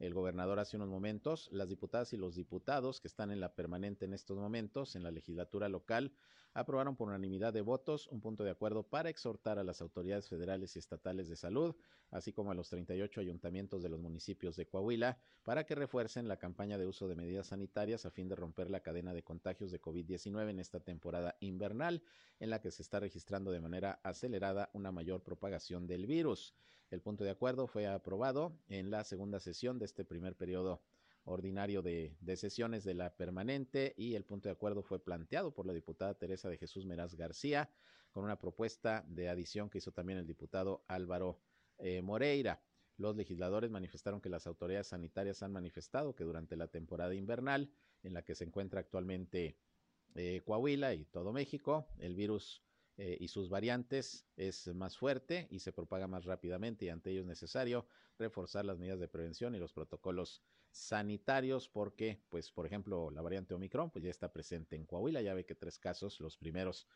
el 0.00 0.14
gobernador 0.14 0.58
hace 0.58 0.76
unos 0.76 0.88
momentos, 0.88 1.48
las 1.52 1.68
diputadas 1.68 2.12
y 2.14 2.16
los 2.16 2.34
diputados 2.34 3.00
que 3.00 3.08
están 3.08 3.30
en 3.30 3.38
la 3.38 3.54
permanente 3.54 4.06
en 4.06 4.14
estos 4.14 4.38
momentos 4.38 4.96
en 4.96 5.02
la 5.02 5.10
legislatura 5.10 5.68
local 5.68 6.12
aprobaron 6.54 6.96
por 6.96 7.08
unanimidad 7.08 7.52
de 7.52 7.60
votos 7.60 8.08
un 8.08 8.20
punto 8.20 8.42
de 8.42 8.50
acuerdo 8.50 8.82
para 8.82 9.10
exhortar 9.10 9.58
a 9.58 9.62
las 9.62 9.80
autoridades 9.82 10.28
federales 10.28 10.74
y 10.74 10.78
estatales 10.78 11.28
de 11.28 11.36
salud, 11.36 11.76
así 12.10 12.32
como 12.32 12.50
a 12.50 12.54
los 12.54 12.70
38 12.70 13.20
ayuntamientos 13.20 13.82
de 13.82 13.90
los 13.90 14.00
municipios 14.00 14.56
de 14.56 14.66
Coahuila, 14.66 15.18
para 15.44 15.64
que 15.64 15.74
refuercen 15.74 16.28
la 16.28 16.38
campaña 16.38 16.78
de 16.78 16.86
uso 16.86 17.06
de 17.06 17.14
medidas 17.14 17.48
sanitarias 17.48 18.06
a 18.06 18.10
fin 18.10 18.26
de 18.26 18.36
romper 18.36 18.70
la 18.70 18.80
cadena 18.80 19.12
de 19.12 19.22
contagios 19.22 19.70
de 19.70 19.80
COVID-19 19.80 20.48
en 20.48 20.60
esta 20.60 20.80
temporada 20.80 21.36
invernal, 21.40 22.02
en 22.40 22.50
la 22.50 22.60
que 22.60 22.70
se 22.70 22.82
está 22.82 23.00
registrando 23.00 23.52
de 23.52 23.60
manera 23.60 24.00
acelerada 24.02 24.70
una 24.72 24.90
mayor 24.90 25.22
propagación 25.22 25.86
del 25.86 26.06
virus. 26.06 26.54
El 26.90 27.02
punto 27.02 27.22
de 27.22 27.30
acuerdo 27.30 27.68
fue 27.68 27.86
aprobado 27.86 28.52
en 28.68 28.90
la 28.90 29.04
segunda 29.04 29.38
sesión 29.38 29.78
de 29.78 29.84
este 29.84 30.04
primer 30.04 30.34
periodo 30.36 30.82
ordinario 31.24 31.82
de, 31.82 32.16
sesiones 32.36 32.82
de 32.82 32.94
la 32.94 33.14
permanente 33.16 33.94
y 33.96 34.16
el 34.16 34.24
punto 34.24 34.48
de 34.48 34.54
acuerdo 34.54 34.82
fue 34.82 34.98
planteado 34.98 35.52
por 35.54 35.66
la 35.66 35.72
diputada 35.72 36.18
Teresa 36.18 36.48
de 36.48 36.56
Jesús 36.56 36.86
Meraz 36.86 37.14
García 37.14 37.70
con 38.10 38.24
una 38.24 38.38
propuesta 38.38 39.04
de 39.06 39.28
adición 39.28 39.70
que 39.70 39.78
hizo 39.78 39.92
también 39.92 40.18
el 40.18 40.26
diputado 40.26 40.84
Álvaro 40.88 41.38
eh, 41.78 42.02
Moreira. 42.02 42.60
Los 42.96 43.14
legisladores 43.14 43.70
manifestaron 43.70 44.20
que 44.20 44.28
las 44.28 44.48
autoridades 44.48 44.88
sanitarias 44.88 45.44
han 45.44 45.52
manifestado 45.52 46.14
que 46.16 46.24
durante 46.24 46.56
la 46.56 46.66
temporada 46.66 47.14
invernal 47.14 47.70
en 48.02 48.14
la 48.14 48.22
que 48.22 48.34
se 48.34 48.44
encuentra 48.44 48.80
actualmente 48.80 49.56
eh, 50.16 50.42
Coahuila 50.44 50.92
y 50.94 51.04
todo 51.04 51.32
México, 51.32 51.86
el 51.98 52.16
virus 52.16 52.64
eh, 52.96 53.16
y 53.20 53.28
sus 53.28 53.48
variantes 53.48 54.26
es 54.36 54.66
más 54.74 54.96
fuerte 54.96 55.48
y 55.50 55.60
se 55.60 55.72
propaga 55.72 56.06
más 56.06 56.24
rápidamente 56.24 56.84
y 56.84 56.88
ante 56.88 57.10
ello 57.10 57.20
es 57.20 57.26
necesario 57.26 57.86
reforzar 58.18 58.64
las 58.64 58.78
medidas 58.78 59.00
de 59.00 59.08
prevención 59.08 59.54
y 59.54 59.58
los 59.58 59.72
protocolos 59.72 60.42
sanitarios 60.70 61.68
porque, 61.68 62.22
pues, 62.28 62.50
por 62.52 62.66
ejemplo, 62.66 63.10
la 63.10 63.22
variante 63.22 63.54
Omicron, 63.54 63.90
pues 63.90 64.04
ya 64.04 64.10
está 64.10 64.32
presente 64.32 64.76
en 64.76 64.84
Coahuila, 64.84 65.22
ya 65.22 65.34
ve 65.34 65.44
que 65.44 65.54
tres 65.54 65.78
casos, 65.78 66.20
los 66.20 66.36
primeros 66.36 66.86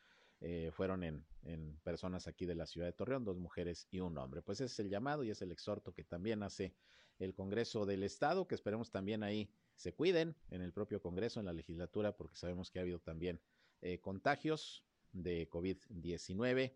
eh, 0.40 0.70
fueron 0.72 1.02
en, 1.04 1.24
en, 1.42 1.78
personas 1.82 2.26
aquí 2.26 2.44
de 2.44 2.54
la 2.54 2.66
ciudad 2.66 2.86
de 2.86 2.92
Torreón, 2.92 3.24
dos 3.24 3.38
mujeres 3.38 3.88
y 3.90 4.00
un 4.00 4.18
hombre. 4.18 4.42
Pues 4.42 4.60
ese 4.60 4.72
es 4.72 4.78
el 4.80 4.90
llamado 4.90 5.24
y 5.24 5.30
es 5.30 5.42
el 5.42 5.52
exhorto 5.52 5.92
que 5.92 6.04
también 6.04 6.42
hace 6.42 6.74
el 7.18 7.34
Congreso 7.34 7.86
del 7.86 8.02
Estado, 8.02 8.46
que 8.46 8.54
esperemos 8.54 8.90
también 8.90 9.22
ahí 9.22 9.50
se 9.74 9.94
cuiden 9.94 10.36
en 10.50 10.62
el 10.62 10.72
propio 10.72 11.00
Congreso, 11.00 11.40
en 11.40 11.46
la 11.46 11.52
legislatura, 11.52 12.16
porque 12.16 12.36
sabemos 12.36 12.70
que 12.70 12.78
ha 12.78 12.82
habido 12.82 13.00
también 13.00 13.40
eh, 13.80 14.00
contagios 14.00 14.84
de 15.14 15.48
COVID-19 15.48 16.74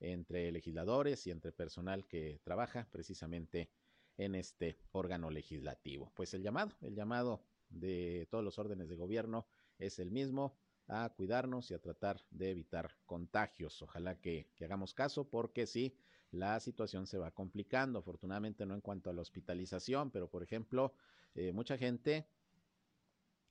entre 0.00 0.50
legisladores 0.50 1.26
y 1.26 1.30
entre 1.30 1.52
personal 1.52 2.06
que 2.06 2.40
trabaja 2.42 2.88
precisamente 2.90 3.70
en 4.16 4.34
este 4.34 4.78
órgano 4.92 5.30
legislativo. 5.30 6.10
Pues 6.14 6.32
el 6.32 6.42
llamado, 6.42 6.72
el 6.80 6.94
llamado 6.94 7.44
de 7.68 8.26
todos 8.30 8.42
los 8.42 8.58
órdenes 8.58 8.88
de 8.88 8.96
gobierno 8.96 9.46
es 9.78 9.98
el 9.98 10.10
mismo, 10.10 10.56
a 10.88 11.08
cuidarnos 11.10 11.70
y 11.70 11.74
a 11.74 11.80
tratar 11.80 12.20
de 12.30 12.50
evitar 12.50 12.96
contagios. 13.06 13.80
Ojalá 13.80 14.20
que, 14.20 14.50
hagamos 14.60 14.92
caso 14.92 15.28
porque 15.28 15.66
sí, 15.66 15.94
la 16.32 16.58
situación 16.58 17.06
se 17.06 17.18
va 17.18 17.30
complicando. 17.30 18.00
Afortunadamente 18.00 18.66
no 18.66 18.74
en 18.74 18.80
cuanto 18.80 19.08
a 19.08 19.12
la 19.12 19.22
hospitalización, 19.22 20.10
pero 20.10 20.28
por 20.28 20.42
ejemplo, 20.42 20.92
eh, 21.34 21.52
mucha 21.52 21.78
gente 21.78 22.26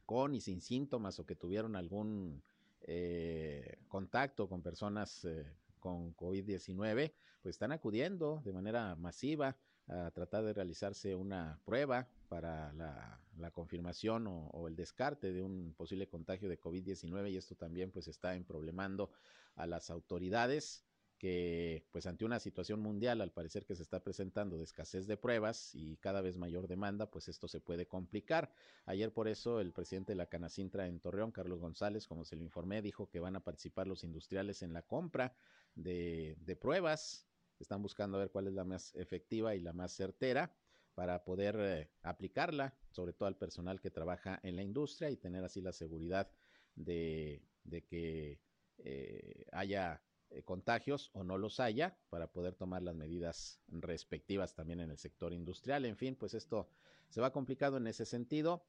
con 0.05 0.35
y 0.35 0.41
sin 0.41 0.59
síntomas 0.59 1.19
o 1.19 1.25
que 1.25 1.35
tuvieron 1.35 1.75
algún 1.75 2.43
eh, 2.81 3.79
contacto 3.87 4.47
con 4.47 4.61
personas 4.61 5.25
eh, 5.25 5.45
con 5.79 6.15
COVID-19, 6.15 7.13
pues 7.41 7.55
están 7.55 7.71
acudiendo 7.71 8.41
de 8.43 8.53
manera 8.53 8.95
masiva 8.95 9.57
a 9.87 10.11
tratar 10.11 10.43
de 10.43 10.53
realizarse 10.53 11.15
una 11.15 11.59
prueba 11.65 12.07
para 12.27 12.71
la, 12.73 13.51
confirmación 13.51 14.27
o, 14.27 14.67
el 14.67 14.75
descarte 14.75 15.33
de 15.33 15.41
un 15.41 15.73
posible 15.75 16.07
contagio 16.07 16.47
de 16.47 16.59
COVID-19 16.59 17.31
y 17.31 17.37
esto 17.37 17.55
también 17.55 17.91
pues 17.91 18.07
está 18.07 18.35
emproblemando 18.35 19.09
a 19.55 19.65
las 19.65 19.89
autoridades 19.89 20.85
que 21.19 21.85
pues 21.91 22.07
ante 22.07 22.25
una 22.25 22.39
situación 22.39 22.79
mundial 22.79 23.21
al 23.21 23.31
parecer 23.31 23.65
que 23.65 23.75
se 23.75 23.83
está 23.83 24.01
presentando 24.01 24.57
de 24.57 24.63
escasez 24.63 25.05
de 25.05 25.17
pruebas 25.17 25.75
y 25.75 25.97
cada 25.97 26.21
vez 26.21 26.37
mayor 26.37 26.67
demanda, 26.67 27.11
pues 27.11 27.27
esto 27.27 27.47
se 27.47 27.59
puede 27.59 27.87
complicar. 27.87 28.51
Ayer 28.85 29.13
por 29.13 29.27
eso 29.27 29.59
el 29.59 29.73
presidente 29.73 30.13
de 30.13 30.15
la 30.15 30.27
Canacintra 30.27 30.87
en 30.87 30.99
Torreón, 30.99 31.31
Carlos 31.31 31.59
González, 31.59 32.07
como 32.07 32.25
se 32.25 32.37
lo 32.37 32.43
informé, 32.43 32.81
dijo 32.81 33.09
que 33.09 33.19
van 33.19 33.35
a 33.35 33.43
participar 33.43 33.85
los 33.85 34.03
industriales 34.03 34.63
en 34.63 34.73
la 34.73 34.81
compra 34.81 35.35
de, 35.75 36.57
pruebas 36.59 37.25
están 37.59 37.81
buscando 37.81 38.17
ver 38.17 38.31
cuál 38.31 38.47
es 38.47 38.53
la 38.53 38.63
más 38.63 38.95
efectiva 38.95 39.53
y 39.53 39.59
la 39.59 39.73
más 39.73 39.91
certera 39.91 40.55
para 40.95 41.23
poder 41.23 41.57
eh, 41.59 41.91
aplicarla, 42.03 42.73
sobre 42.89 43.13
todo 43.13 43.27
al 43.27 43.37
personal 43.37 43.81
que 43.81 43.91
trabaja 43.91 44.39
en 44.43 44.55
la 44.55 44.63
industria 44.63 45.09
y 45.09 45.17
tener 45.17 45.43
así 45.43 45.61
la 45.61 45.73
seguridad 45.73 46.31
de, 46.75 47.41
que 47.89 48.39
eh, 48.77 49.45
haya 49.51 50.01
eh, 50.31 50.43
contagios 50.43 51.09
o 51.13 51.23
no 51.23 51.37
los 51.37 51.59
haya 51.59 51.97
para 52.09 52.31
poder 52.31 52.55
tomar 52.55 52.83
las 52.83 52.95
medidas 52.95 53.59
respectivas 53.67 54.53
también 54.53 54.79
en 54.79 54.91
el 54.91 54.97
sector 54.97 55.33
industrial. 55.33 55.85
En 55.85 55.97
fin, 55.97 56.15
pues 56.15 56.33
esto 56.33 56.69
se 57.09 57.21
va 57.21 57.31
complicado 57.31 57.77
en 57.77 57.87
ese 57.87 58.05
sentido. 58.05 58.63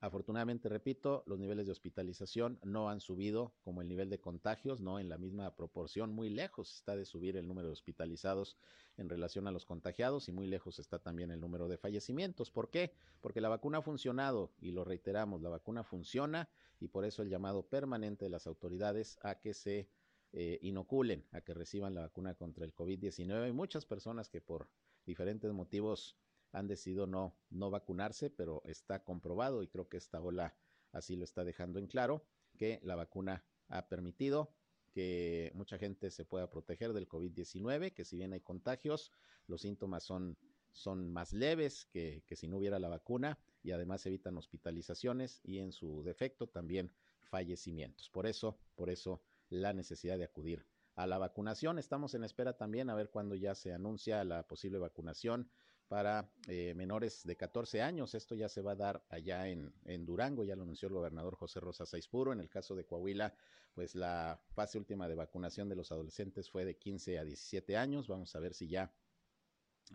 Afortunadamente, 0.00 0.68
repito, 0.68 1.22
los 1.26 1.38
niveles 1.38 1.64
de 1.64 1.72
hospitalización 1.72 2.58
no 2.62 2.90
han 2.90 3.00
subido 3.00 3.54
como 3.62 3.80
el 3.80 3.88
nivel 3.88 4.10
de 4.10 4.20
contagios, 4.20 4.80
no 4.80 4.98
en 4.98 5.08
la 5.08 5.16
misma 5.16 5.54
proporción, 5.56 6.12
muy 6.12 6.28
lejos 6.28 6.74
está 6.74 6.94
de 6.94 7.06
subir 7.06 7.38
el 7.38 7.48
número 7.48 7.68
de 7.68 7.72
hospitalizados 7.72 8.58
en 8.98 9.08
relación 9.08 9.46
a 9.46 9.50
los 9.50 9.64
contagiados 9.64 10.28
y 10.28 10.32
muy 10.32 10.46
lejos 10.46 10.78
está 10.78 10.98
también 10.98 11.30
el 11.30 11.40
número 11.40 11.68
de 11.68 11.78
fallecimientos. 11.78 12.50
¿Por 12.50 12.70
qué? 12.70 12.92
Porque 13.22 13.40
la 13.40 13.48
vacuna 13.48 13.78
ha 13.78 13.82
funcionado 13.82 14.52
y 14.60 14.72
lo 14.72 14.84
reiteramos, 14.84 15.40
la 15.40 15.48
vacuna 15.48 15.84
funciona 15.84 16.50
y 16.80 16.88
por 16.88 17.06
eso 17.06 17.22
el 17.22 17.30
llamado 17.30 17.62
permanente 17.62 18.26
de 18.26 18.30
las 18.30 18.46
autoridades 18.46 19.18
a 19.22 19.36
que 19.36 19.54
se 19.54 19.88
eh, 20.36 20.58
inoculen, 20.62 21.24
a 21.30 21.42
que 21.42 21.54
reciban 21.54 21.94
la 21.94 22.00
vacuna 22.00 22.34
contra 22.34 22.64
el 22.64 22.74
COVID-19. 22.74 23.44
Hay 23.44 23.52
muchas 23.52 23.86
personas 23.86 24.28
que 24.28 24.40
por 24.40 24.68
diferentes 25.06 25.52
motivos 25.52 26.16
han 26.50 26.66
decidido 26.66 27.06
no, 27.06 27.36
no 27.50 27.70
vacunarse, 27.70 28.30
pero 28.30 28.60
está 28.64 29.04
comprobado 29.04 29.62
y 29.62 29.68
creo 29.68 29.88
que 29.88 29.96
esta 29.96 30.20
ola 30.20 30.56
así 30.90 31.14
lo 31.14 31.22
está 31.22 31.44
dejando 31.44 31.78
en 31.78 31.86
claro, 31.86 32.26
que 32.56 32.80
la 32.82 32.96
vacuna 32.96 33.44
ha 33.68 33.88
permitido 33.88 34.52
que 34.90 35.52
mucha 35.54 35.78
gente 35.78 36.10
se 36.10 36.24
pueda 36.24 36.50
proteger 36.50 36.92
del 36.94 37.08
COVID-19, 37.08 37.94
que 37.94 38.04
si 38.04 38.16
bien 38.16 38.32
hay 38.32 38.40
contagios, 38.40 39.12
los 39.46 39.60
síntomas 39.60 40.02
son, 40.02 40.36
son 40.72 41.12
más 41.12 41.32
leves 41.32 41.86
que, 41.86 42.24
que 42.26 42.34
si 42.34 42.48
no 42.48 42.56
hubiera 42.56 42.80
la 42.80 42.88
vacuna 42.88 43.38
y 43.62 43.70
además 43.70 44.04
evitan 44.06 44.36
hospitalizaciones 44.36 45.40
y 45.44 45.60
en 45.60 45.70
su 45.70 46.02
defecto 46.02 46.48
también 46.48 46.92
fallecimientos. 47.20 48.10
Por 48.10 48.26
eso, 48.26 48.58
por 48.74 48.90
eso 48.90 49.22
la 49.48 49.72
necesidad 49.72 50.18
de 50.18 50.24
acudir 50.24 50.66
a 50.94 51.06
la 51.06 51.18
vacunación. 51.18 51.78
Estamos 51.78 52.14
en 52.14 52.24
espera 52.24 52.56
también 52.56 52.90
a 52.90 52.94
ver 52.94 53.10
cuándo 53.10 53.34
ya 53.34 53.54
se 53.54 53.72
anuncia 53.72 54.24
la 54.24 54.46
posible 54.46 54.78
vacunación 54.78 55.50
para 55.88 56.30
eh, 56.48 56.74
menores 56.74 57.24
de 57.24 57.36
14 57.36 57.82
años. 57.82 58.14
Esto 58.14 58.34
ya 58.34 58.48
se 58.48 58.62
va 58.62 58.72
a 58.72 58.76
dar 58.76 59.04
allá 59.08 59.48
en, 59.48 59.72
Durango, 60.06 60.44
ya 60.44 60.56
lo 60.56 60.62
anunció 60.62 60.88
el 60.88 60.94
gobernador 60.94 61.36
José 61.36 61.60
Rosa 61.60 61.86
Saizpuro. 61.86 62.32
En 62.32 62.40
el 62.40 62.48
caso 62.48 62.74
de 62.74 62.84
Coahuila, 62.84 63.34
pues 63.74 63.94
la 63.94 64.40
fase 64.54 64.78
última 64.78 65.08
de 65.08 65.14
vacunación 65.14 65.68
de 65.68 65.76
los 65.76 65.92
adolescentes 65.92 66.50
fue 66.50 66.64
de 66.64 66.76
15 66.76 67.18
a 67.18 67.24
17 67.24 67.76
años. 67.76 68.08
Vamos 68.08 68.34
a 68.34 68.40
ver 68.40 68.54
si 68.54 68.68
ya 68.68 68.92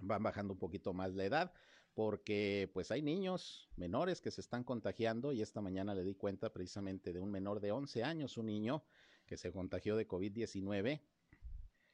van 0.01 0.21
bajando 0.21 0.53
un 0.53 0.59
poquito 0.59 0.93
más 0.93 1.13
la 1.15 1.25
edad 1.25 1.53
porque 1.95 2.69
pues 2.73 2.91
hay 2.91 3.01
niños 3.01 3.67
menores 3.75 4.21
que 4.21 4.31
se 4.31 4.41
están 4.41 4.63
contagiando 4.63 5.33
y 5.33 5.41
esta 5.41 5.59
mañana 5.59 5.95
le 5.95 6.03
di 6.03 6.15
cuenta 6.15 6.53
precisamente 6.53 7.11
de 7.11 7.19
un 7.19 7.31
menor 7.31 7.59
de 7.59 7.71
11 7.71 8.03
años, 8.03 8.37
un 8.37 8.45
niño 8.45 8.83
que 9.29 9.37
se 9.37 9.51
contagió 9.51 9.95
de 9.95 10.07
COVID-19 10.07 11.01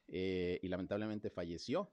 eh, 0.07 0.59
y 0.63 0.67
lamentablemente 0.69 1.29
falleció 1.29 1.91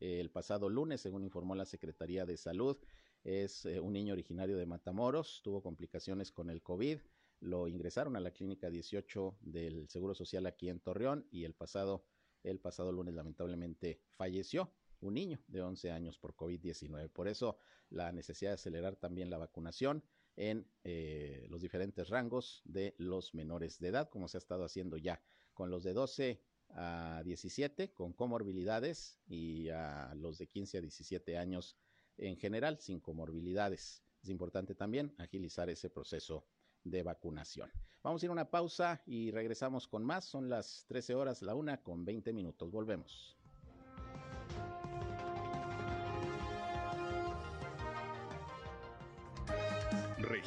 el 0.00 0.30
pasado 0.30 0.68
lunes, 0.68 1.00
según 1.00 1.22
informó 1.22 1.54
la 1.54 1.64
Secretaría 1.64 2.26
de 2.26 2.36
Salud. 2.36 2.76
Es 3.24 3.64
eh, 3.64 3.80
un 3.80 3.92
niño 3.92 4.12
originario 4.12 4.56
de 4.56 4.66
Matamoros, 4.66 5.40
tuvo 5.42 5.62
complicaciones 5.62 6.32
con 6.32 6.50
el 6.50 6.60
COVID, 6.60 6.98
lo 7.40 7.68
ingresaron 7.68 8.16
a 8.16 8.20
la 8.20 8.32
clínica 8.32 8.68
18 8.68 9.38
del 9.40 9.88
Seguro 9.88 10.14
Social 10.14 10.44
aquí 10.46 10.68
en 10.68 10.80
Torreón 10.80 11.26
y 11.30 11.44
el 11.44 11.54
pasado, 11.54 12.04
el 12.42 12.58
pasado 12.58 12.92
lunes 12.92 13.14
lamentablemente 13.14 14.00
falleció 14.16 14.72
un 15.00 15.14
niño 15.14 15.40
de 15.46 15.62
11 15.62 15.90
años 15.90 16.18
por 16.18 16.34
COVID-19. 16.34 17.08
Por 17.10 17.28
eso 17.28 17.56
la 17.88 18.12
necesidad 18.12 18.50
de 18.50 18.54
acelerar 18.54 18.96
también 18.96 19.30
la 19.30 19.38
vacunación 19.38 20.04
en 20.36 20.66
eh, 20.84 21.46
los 21.50 21.60
diferentes 21.60 22.08
rangos 22.08 22.62
de 22.64 22.94
los 22.98 23.34
menores 23.34 23.78
de 23.78 23.88
edad, 23.88 24.08
como 24.08 24.28
se 24.28 24.36
ha 24.36 24.40
estado 24.40 24.64
haciendo 24.64 24.96
ya 24.96 25.22
con 25.52 25.70
los 25.70 25.82
de 25.84 25.92
12 25.92 26.42
a 26.74 27.22
17 27.24 27.92
con 27.92 28.12
comorbilidades 28.12 29.20
y 29.26 29.68
a 29.68 30.14
los 30.14 30.38
de 30.38 30.46
15 30.46 30.78
a 30.78 30.80
17 30.80 31.36
años 31.36 31.76
en 32.16 32.36
general 32.36 32.78
sin 32.78 33.00
comorbilidades. 33.00 34.02
Es 34.22 34.28
importante 34.28 34.74
también 34.74 35.14
agilizar 35.18 35.68
ese 35.68 35.90
proceso 35.90 36.46
de 36.84 37.02
vacunación. 37.02 37.70
Vamos 38.02 38.22
a 38.22 38.26
ir 38.26 38.30
a 38.30 38.32
una 38.32 38.50
pausa 38.50 39.02
y 39.06 39.30
regresamos 39.30 39.86
con 39.86 40.04
más. 40.04 40.24
Son 40.24 40.48
las 40.48 40.84
13 40.88 41.14
horas, 41.14 41.42
la 41.42 41.54
una 41.54 41.82
con 41.82 42.04
20 42.04 42.32
minutos. 42.32 42.70
Volvemos. 42.70 43.36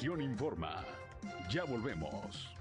Región 0.06 0.22
Informa. 0.22 0.86
Ya 1.50 1.64
volvemos. 1.64 2.54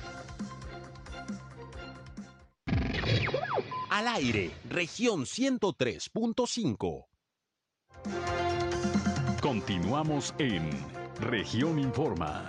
Al 3.91 4.09
aire, 4.09 4.51
región 4.71 5.27
103.5. 5.27 7.05
Continuamos 9.43 10.35
en 10.39 10.71
región 11.21 11.79
Informa. 11.79 12.49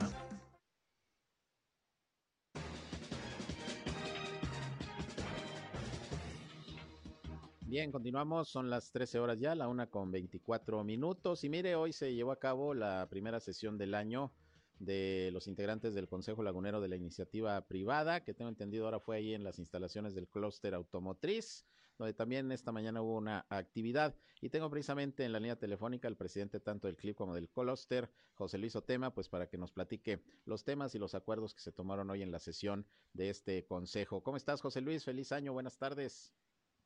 Bien, 7.64 7.92
continuamos, 7.92 8.48
son 8.48 8.70
las 8.70 8.94
13 8.94 9.20
horas 9.20 9.42
ya, 9.42 9.56
la 9.56 9.68
una 9.68 9.88
con 9.88 10.10
24 10.10 10.86
minutos. 10.86 11.44
Y 11.44 11.50
mire, 11.50 11.76
hoy 11.76 11.92
se 11.92 12.16
llevó 12.16 12.32
a 12.32 12.40
cabo 12.40 12.74
la 12.74 13.10
primera 13.10 13.42
sesión 13.42 13.78
del 13.78 13.94
año 13.94 14.32
de 14.80 15.30
los 15.34 15.48
integrantes 15.48 15.94
del 15.94 16.08
Consejo 16.08 16.44
Lagunero 16.44 16.82
de 16.82 16.88
la 16.88 16.96
Iniciativa 16.96 17.60
Privada, 17.68 18.24
que 18.24 18.34
tengo 18.34 18.50
entendido 18.50 18.86
ahora 18.86 19.00
fue 19.00 19.18
ahí 19.18 19.34
en 19.34 19.44
las 19.44 19.60
instalaciones 19.60 20.16
del 20.16 20.28
clúster 20.28 20.74
automotriz, 20.74 21.66
donde 21.98 22.14
también 22.14 22.52
esta 22.52 22.72
mañana 22.72 23.02
hubo 23.02 23.16
una 23.16 23.46
actividad. 23.50 24.16
Y 24.42 24.50
tengo 24.50 24.70
precisamente 24.70 25.24
en 25.24 25.32
la 25.32 25.40
línea 25.40 25.58
telefónica 25.58 26.08
al 26.08 26.18
presidente 26.18 26.60
tanto 26.60 26.88
del 26.88 26.98
CLIP 26.98 27.16
como 27.16 27.34
del 27.34 27.50
clúster, 27.50 28.12
José 28.34 28.58
Luis 28.58 28.76
Otema, 28.76 29.14
pues 29.14 29.30
para 29.30 29.48
que 29.48 29.58
nos 29.58 29.72
platique 29.72 30.22
los 30.44 30.64
temas 30.66 30.94
y 30.94 31.00
los 31.00 31.16
acuerdos 31.16 31.54
que 31.54 31.62
se 31.62 31.72
tomaron 31.72 32.10
hoy 32.10 32.22
en 32.22 32.32
la 32.32 32.40
sesión 32.40 32.86
de 33.14 33.30
este 33.30 33.66
consejo. 33.66 34.22
¿Cómo 34.24 34.38
estás, 34.38 34.62
José 34.62 34.82
Luis? 34.82 35.06
Feliz 35.06 35.32
año, 35.32 35.54
buenas 35.54 35.78
tardes. 35.78 36.34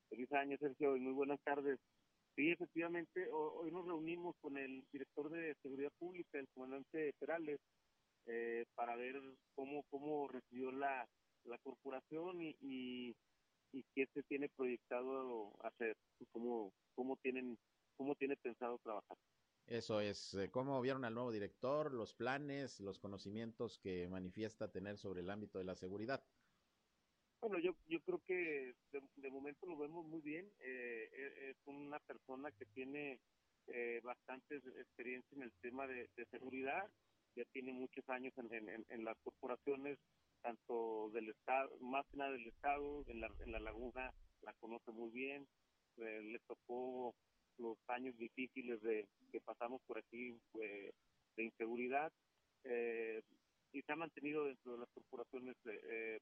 Feliz 0.09 0.31
año, 0.33 0.57
Sergio, 0.59 0.95
y 0.95 0.99
muy 0.99 1.13
buenas 1.13 1.39
tardes. 1.43 1.79
Sí, 2.39 2.51
efectivamente, 2.51 3.27
hoy 3.33 3.69
nos 3.69 3.85
reunimos 3.85 4.33
con 4.39 4.57
el 4.57 4.81
director 4.93 5.29
de 5.29 5.53
Seguridad 5.61 5.91
Pública, 5.99 6.39
el 6.39 6.47
comandante 6.53 7.11
Perales, 7.19 7.59
eh, 8.27 8.63
para 8.75 8.95
ver 8.95 9.21
cómo 9.55 9.83
cómo 9.89 10.25
recibió 10.29 10.71
la, 10.71 11.05
la 11.43 11.57
corporación 11.57 12.41
y, 12.41 12.55
y, 12.61 13.13
y, 13.73 13.83
qué 13.93 14.07
se 14.13 14.23
tiene 14.23 14.47
proyectado 14.55 15.51
hacer, 15.65 15.97
cómo, 16.31 16.71
cómo, 16.95 17.17
tienen, 17.17 17.57
cómo 17.97 18.15
tiene 18.15 18.37
pensado 18.37 18.77
trabajar. 18.77 19.17
Eso 19.67 19.99
es, 19.99 20.33
eh, 20.35 20.49
¿cómo 20.49 20.79
vieron 20.79 21.03
al 21.03 21.15
nuevo 21.15 21.33
director, 21.33 21.93
los 21.93 22.13
planes, 22.13 22.79
los 22.79 22.99
conocimientos 22.99 23.79
que 23.79 24.07
manifiesta 24.07 24.71
tener 24.71 24.97
sobre 24.97 25.19
el 25.19 25.29
ámbito 25.29 25.57
de 25.57 25.65
la 25.65 25.75
seguridad? 25.75 26.23
Bueno, 27.41 27.57
yo, 27.59 27.73
yo 27.87 28.01
creo 28.01 28.21
que 28.27 28.73
de, 28.91 29.31
momento 29.31 29.65
lo 29.65 29.77
vemos 29.77 30.05
muy 30.05 30.21
bien. 30.21 30.45
Eh, 30.59 31.09
e, 31.11 31.49
es 31.51 31.57
una 31.65 31.99
persona 31.99 32.51
que 32.51 32.65
tiene 32.65 33.19
eh, 33.67 34.01
bastante 34.03 34.57
experiencia 34.57 35.35
en 35.35 35.43
el 35.43 35.53
tema 35.61 35.87
de, 35.87 36.09
seguridad. 36.31 36.83
Ya 37.35 37.45
tiene 37.53 37.71
muchos 37.71 38.07
años 38.09 38.33
en, 38.37 38.85
en, 38.89 39.05
las 39.05 39.17
corporaciones, 39.23 39.97
tanto 40.41 41.09
del 41.13 41.29
Estado, 41.29 41.69
más 41.79 42.05
que 42.07 42.17
nada 42.17 42.31
del 42.31 42.47
Estado, 42.47 43.05
en 43.07 43.21
la, 43.21 43.31
en 43.39 43.51
la 43.51 43.59
laguna 43.59 44.11
la 44.41 44.53
conoce 44.59 44.91
muy 44.91 45.11
bien. 45.11 45.47
Eh, 45.97 46.21
le 46.21 46.39
tocó 46.39 47.15
los 47.57 47.77
años 47.87 48.17
difíciles 48.17 48.81
de 48.81 49.07
que 49.31 49.39
pasamos 49.41 49.81
por 49.87 49.97
aquí 49.97 50.37
de 50.53 51.43
inseguridad. 51.43 52.11
Eh, 52.63 53.21
y 53.71 53.81
se 53.83 53.91
ha 53.91 53.95
mantenido 53.95 54.45
dentro 54.45 54.73
de 54.73 54.79
las 54.79 54.89
corporaciones 54.89 55.55
eh, 55.65 56.19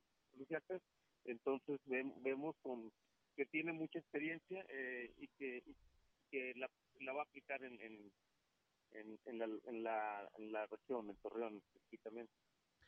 entonces 1.27 1.79
vemos 1.85 2.55
con 2.61 2.91
que 3.35 3.45
tiene 3.45 3.71
mucha 3.71 3.99
experiencia 3.99 4.65
eh, 4.69 5.13
y 5.19 5.27
que, 5.37 6.53
la, 6.55 6.69
la, 7.01 7.13
va 7.13 7.21
a 7.21 7.25
aplicar 7.25 7.63
en, 7.63 7.79
en, 7.81 9.19
en, 9.25 9.37
la, 9.39 9.45
en, 9.45 9.83
la, 9.83 10.29
en 10.37 10.51
la 10.51 10.65
región, 10.65 11.09
en 11.09 11.15
Torreón 11.17 11.57
específicamente. 11.57 12.33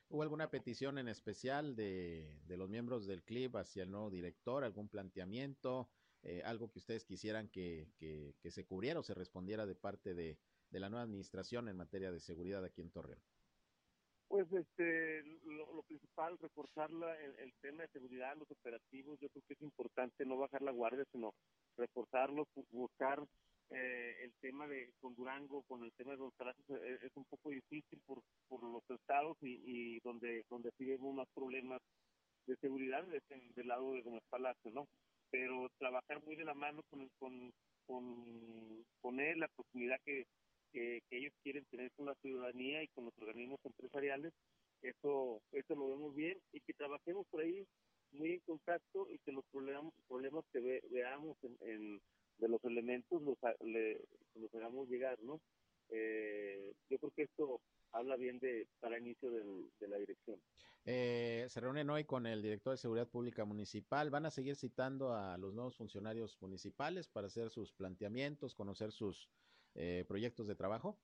¿Hubo 0.09 0.23
alguna 0.23 0.49
petición 0.49 0.97
en 0.97 1.07
especial 1.07 1.75
de, 1.75 2.39
de, 2.47 2.57
los 2.57 2.67
miembros 2.67 3.05
del 3.05 3.23
CLIP 3.23 3.55
hacia 3.57 3.83
el 3.83 3.91
nuevo 3.91 4.09
director? 4.09 4.63
¿Algún 4.63 4.89
planteamiento? 4.89 5.87
Eh, 6.23 6.41
¿Algo 6.43 6.71
que 6.71 6.79
ustedes 6.79 7.05
quisieran 7.05 7.47
que, 7.49 7.87
se 8.43 8.65
cubriera 8.65 8.99
o 8.99 9.03
se 9.03 9.13
respondiera 9.13 9.67
de 9.67 9.75
parte 9.75 10.15
de, 10.15 10.39
de 10.71 10.79
la 10.79 10.89
nueva 10.89 11.03
administración 11.03 11.69
en 11.69 11.77
materia 11.77 12.11
de 12.11 12.19
seguridad 12.19 12.65
aquí 12.65 12.81
en 12.81 12.89
Torreón? 12.89 13.21
Pues 14.29 14.45
este, 14.53 15.23
lo, 15.43 15.81
principal, 15.87 16.37
reforzar 16.37 16.91
el, 16.91 17.51
tema 17.61 17.81
de 17.81 17.89
seguridad, 17.89 18.37
los 18.37 18.49
operativos, 18.51 19.19
yo 19.19 19.27
creo 19.29 19.43
que 19.47 19.55
es 19.55 19.61
importante 19.63 20.23
no 20.23 20.37
bajar 20.37 20.61
la 20.61 20.71
guardia, 20.71 21.03
sino 21.11 21.33
reforzarlos, 21.75 22.47
buscar 22.69 23.19
eh, 23.71 24.17
el 24.21 24.31
tema 24.39 24.67
de 24.67 24.93
con 25.01 25.15
Durango, 25.15 25.63
con 25.63 25.83
el 25.83 25.91
tema 25.93 26.11
de 26.11 26.17
los 26.17 26.35
trazos, 26.35 26.63
eh, 26.69 26.99
es, 27.01 27.11
un 27.15 27.25
poco 27.25 27.49
difícil 27.49 27.99
por, 28.05 28.21
por 28.47 28.61
los 28.61 28.83
estados 28.91 29.35
y, 29.41 29.99
donde 30.01 30.45
donde 30.47 30.69
sí 30.77 30.85
más 30.99 31.27
problemas 31.33 31.81
de 32.45 32.55
seguridad 32.57 33.03
es 33.11 33.23
del 33.55 33.67
lado 33.67 33.93
de 33.93 34.01
Gómez 34.03 34.23
Palacio, 34.29 34.69
¿no? 34.71 34.87
Pero 35.31 35.69
trabajar 35.79 36.23
muy 36.23 36.35
de 36.35 36.45
la 36.45 36.53
mano 36.53 36.83
con, 36.91 37.09
con, 37.17 37.51
con, 37.87 38.85
con 39.01 39.19
él, 39.19 39.39
la 39.39 39.47
proximidad 39.47 39.99
que 40.05 40.27
que, 40.71 41.01
ellos 41.11 41.33
quieren 41.43 41.65
tener 41.65 41.91
con 41.91 42.05
la 42.05 42.15
ciudadanía 42.15 42.83
y 42.83 42.87
con 42.89 43.05
los 43.05 43.17
organismos 43.17 43.59
empresariales, 43.63 44.33
eso, 44.81 45.41
eso 45.51 45.75
lo 45.75 45.89
vemos 45.89 46.15
bien 46.15 46.37
y 46.53 46.61
que 46.61 46.73
trabajemos 46.73 47.27
por 47.27 47.41
ahí 47.41 47.65
muy 48.11 48.33
en 48.33 48.39
contacto 48.39 49.07
y 49.09 49.19
que 49.19 49.31
los 49.31 49.45
problemas, 49.51 49.93
problemas 50.07 50.45
que 50.51 50.81
veamos 50.89 51.37
en, 51.61 52.01
de 52.37 52.47
los 52.47 52.63
elementos 52.63 53.21
los, 53.21 53.37
los 54.35 54.55
hagamos 54.55 54.89
llegar, 54.89 55.19
¿no? 55.21 55.39
Eh, 55.89 56.73
yo 56.89 56.97
creo 56.99 57.11
que 57.11 57.23
esto 57.23 57.61
habla 57.91 58.15
bien 58.15 58.39
de 58.39 58.67
para 58.79 58.99
inicio 58.99 59.31
de 59.31 59.87
la 59.87 59.97
dirección. 59.97 60.39
Eh, 60.85 61.45
se 61.49 61.59
reúnen 61.59 61.89
hoy 61.89 62.05
con 62.05 62.25
el 62.25 62.41
director 62.41 62.71
de 62.71 62.77
Seguridad 62.77 63.07
Pública 63.07 63.45
Municipal. 63.45 64.09
¿Van 64.09 64.25
a 64.25 64.31
seguir 64.31 64.55
citando 64.55 65.13
a 65.13 65.37
los 65.37 65.53
nuevos 65.53 65.75
funcionarios 65.75 66.41
municipales 66.41 67.07
para 67.07 67.27
hacer 67.27 67.49
sus 67.49 67.73
planteamientos, 67.73 68.55
conocer 68.55 68.91
sus 68.91 69.29
eh, 69.75 70.05
proyectos 70.07 70.47
de 70.47 70.55
trabajo? 70.55 70.97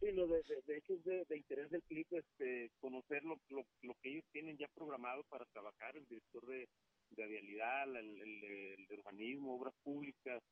Sí, 0.00 0.12
lo 0.12 0.26
de, 0.26 0.40
hecho 0.76 0.94
es 0.94 1.04
de, 1.04 1.36
interés 1.36 1.70
del 1.70 1.82
CLIP 1.84 2.12
este, 2.12 2.70
conocer 2.80 3.24
lo, 3.24 3.38
lo, 3.48 3.94
que 4.02 4.10
ellos 4.10 4.24
tienen 4.30 4.56
ya 4.58 4.68
programado 4.74 5.24
para 5.24 5.46
trabajar, 5.46 5.96
el 5.96 6.06
director 6.06 6.46
de, 6.46 6.68
de 7.10 7.26
vialidad, 7.26 7.96
el, 7.96 8.40
de 8.40 8.94
urbanismo, 8.94 9.56
obras 9.56 9.74
públicas, 9.82 10.42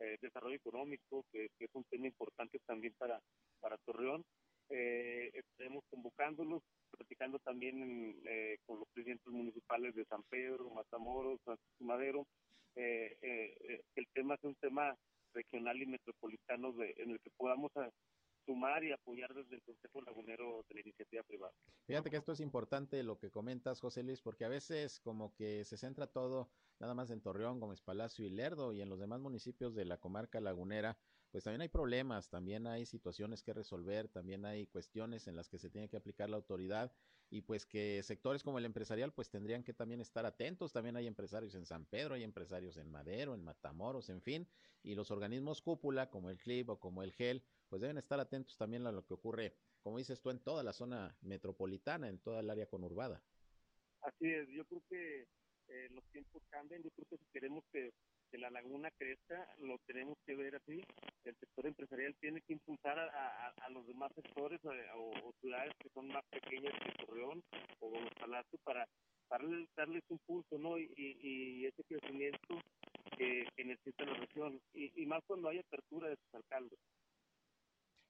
eh, 0.00 0.16
desarrollo 0.20 0.56
económico, 0.56 1.24
que, 1.32 1.50
es 1.58 1.70
un 1.74 1.84
tema 1.84 2.06
importante 2.06 2.58
también 2.66 2.94
para, 2.98 3.20
para 3.60 3.78
Torreón. 3.78 4.24
Eh, 4.68 5.30
estaremos 5.34 5.84
convocándolos, 5.90 6.62
platicando 6.90 7.38
también 7.40 8.20
eh, 8.24 8.58
con 8.66 8.78
los 8.78 8.88
presidentes 8.88 9.26
municipales 9.26 9.94
de 9.94 10.04
San 10.04 10.22
Pedro, 10.24 10.70
Matamoros, 10.70 11.40
Madero. 11.80 12.26
el 12.76 14.06
tema 14.14 14.36
es 14.36 14.44
un 14.44 14.54
tema 14.54 14.96
regional 15.32 15.80
y 15.80 15.86
metropolitano 15.86 16.72
de, 16.72 16.94
en 16.98 17.10
el 17.10 17.20
que 17.20 17.30
podamos 17.36 17.70
sumar 18.46 18.82
y 18.84 18.92
apoyar 18.92 19.32
desde 19.34 19.56
el 19.56 19.62
Consejo 19.62 20.00
Lagunero 20.02 20.64
de 20.68 20.74
la 20.74 20.80
Iniciativa 20.80 21.22
Privada. 21.22 21.52
Fíjate 21.86 22.10
que 22.10 22.16
esto 22.16 22.32
es 22.32 22.40
importante 22.40 23.02
lo 23.02 23.18
que 23.18 23.30
comentas, 23.30 23.80
José 23.80 24.02
Luis, 24.02 24.20
porque 24.22 24.44
a 24.44 24.48
veces 24.48 25.00
como 25.00 25.34
que 25.34 25.64
se 25.64 25.76
centra 25.76 26.06
todo 26.06 26.50
nada 26.78 26.94
más 26.94 27.10
en 27.10 27.20
Torreón, 27.20 27.60
Gómez 27.60 27.80
Palacio 27.82 28.26
y 28.26 28.30
Lerdo 28.30 28.72
y 28.72 28.80
en 28.80 28.88
los 28.88 28.98
demás 28.98 29.20
municipios 29.20 29.74
de 29.74 29.84
la 29.84 29.98
comarca 29.98 30.40
lagunera, 30.40 30.98
pues 31.30 31.44
también 31.44 31.60
hay 31.60 31.68
problemas, 31.68 32.28
también 32.28 32.66
hay 32.66 32.86
situaciones 32.86 33.42
que 33.42 33.52
resolver, 33.52 34.08
también 34.08 34.44
hay 34.44 34.66
cuestiones 34.66 35.28
en 35.28 35.36
las 35.36 35.48
que 35.48 35.58
se 35.58 35.70
tiene 35.70 35.88
que 35.88 35.96
aplicar 35.96 36.28
la 36.28 36.36
autoridad 36.36 36.92
y 37.30 37.42
pues 37.42 37.64
que 37.64 38.02
sectores 38.02 38.42
como 38.42 38.58
el 38.58 38.64
empresarial 38.64 39.12
pues 39.12 39.30
tendrían 39.30 39.62
que 39.62 39.72
también 39.72 40.00
estar 40.00 40.26
atentos, 40.26 40.72
también 40.72 40.96
hay 40.96 41.06
empresarios 41.06 41.54
en 41.54 41.64
San 41.64 41.86
Pedro, 41.86 42.14
hay 42.14 42.24
empresarios 42.24 42.76
en 42.76 42.90
Madero, 42.90 43.34
en 43.34 43.44
Matamoros, 43.44 44.08
en 44.10 44.20
fin, 44.20 44.48
y 44.82 44.96
los 44.96 45.10
organismos 45.10 45.62
cúpula 45.62 46.10
como 46.10 46.28
el 46.28 46.38
CLIP 46.38 46.70
o 46.70 46.80
como 46.80 47.02
el 47.02 47.12
GEL 47.12 47.42
pues 47.68 47.80
deben 47.80 47.98
estar 47.98 48.18
atentos 48.18 48.56
también 48.56 48.86
a 48.86 48.92
lo 48.92 49.06
que 49.06 49.14
ocurre, 49.14 49.54
como 49.80 49.98
dices 49.98 50.20
tú, 50.20 50.30
en 50.30 50.40
toda 50.40 50.64
la 50.64 50.72
zona 50.72 51.16
metropolitana, 51.22 52.08
en 52.08 52.18
toda 52.18 52.40
el 52.40 52.50
área 52.50 52.66
conurbada. 52.66 53.22
Así 54.02 54.26
es, 54.28 54.48
yo 54.48 54.64
creo 54.64 54.82
que 54.88 55.28
eh, 55.68 55.88
los 55.90 56.04
tiempos 56.10 56.42
cambian, 56.50 56.82
yo 56.82 56.90
creo 56.90 57.06
que 57.08 57.16
si 57.16 57.26
queremos 57.32 57.64
que 57.72 57.92
que 58.30 58.38
la 58.38 58.50
laguna 58.50 58.90
crezca, 58.92 59.46
lo 59.58 59.78
tenemos 59.86 60.16
que 60.26 60.34
ver 60.34 60.56
así. 60.56 60.82
El 61.24 61.36
sector 61.36 61.66
empresarial 61.66 62.14
tiene 62.20 62.40
que 62.42 62.54
impulsar 62.54 62.98
a, 62.98 63.48
a, 63.48 63.70
los 63.70 63.86
demás 63.86 64.12
sectores 64.14 64.60
eh, 64.64 64.86
o, 64.96 65.32
ciudades 65.40 65.72
que 65.78 65.90
son 65.90 66.08
más 66.08 66.24
pequeñas 66.30 66.72
que 66.82 67.04
Torreón 67.04 67.42
o 67.80 68.00
los 68.00 68.14
Palacios 68.14 68.60
para, 68.62 68.86
para 69.28 69.44
darles 69.76 70.04
impulso 70.08 70.58
¿no? 70.58 70.78
y, 70.78 70.90
y, 70.96 71.66
ese 71.66 71.84
crecimiento 71.84 72.60
que, 73.16 73.46
necesita 73.64 74.04
la 74.04 74.14
región. 74.14 74.60
Y, 74.72 75.02
y 75.02 75.06
más 75.06 75.22
cuando 75.26 75.48
hay 75.48 75.58
apertura 75.58 76.08
de 76.08 76.16
sus 76.16 76.34
alcaldes. 76.34 76.78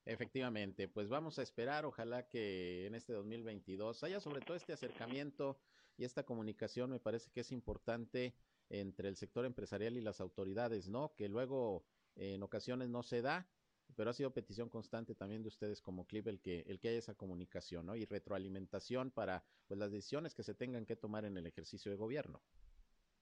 Efectivamente, 0.06 0.88
pues 0.88 1.08
vamos 1.08 1.38
a 1.38 1.42
esperar, 1.42 1.84
ojalá 1.84 2.26
que 2.26 2.86
en 2.86 2.94
este 2.94 3.12
2022 3.12 4.02
haya 4.02 4.18
sobre 4.18 4.40
todo 4.40 4.56
este 4.56 4.72
acercamiento 4.72 5.58
y 5.96 6.04
esta 6.04 6.24
comunicación, 6.24 6.90
me 6.90 6.98
parece 6.98 7.30
que 7.30 7.40
es 7.40 7.52
importante 7.52 8.34
entre 8.70 9.08
el 9.08 9.16
sector 9.16 9.44
empresarial 9.44 9.96
y 9.96 10.00
las 10.00 10.20
autoridades, 10.20 10.88
¿no? 10.88 11.14
Que 11.16 11.28
luego 11.28 11.84
en 12.16 12.42
ocasiones 12.42 12.88
no 12.88 13.02
se 13.02 13.22
da 13.22 13.48
pero 13.96 14.10
ha 14.10 14.14
sido 14.14 14.32
petición 14.32 14.68
constante 14.68 15.14
también 15.14 15.42
de 15.42 15.48
ustedes 15.48 15.80
como 15.80 16.06
CLIP 16.06 16.28
el 16.28 16.40
que, 16.40 16.60
el 16.66 16.80
que 16.80 16.88
haya 16.88 16.98
esa 16.98 17.14
comunicación 17.14 17.86
¿no? 17.86 17.96
y 17.96 18.04
retroalimentación 18.04 19.10
para 19.10 19.44
pues, 19.66 19.78
las 19.78 19.90
decisiones 19.90 20.34
que 20.34 20.42
se 20.42 20.54
tengan 20.54 20.86
que 20.86 20.96
tomar 20.96 21.24
en 21.24 21.36
el 21.36 21.46
ejercicio 21.46 21.90
de 21.90 21.96
gobierno. 21.96 22.40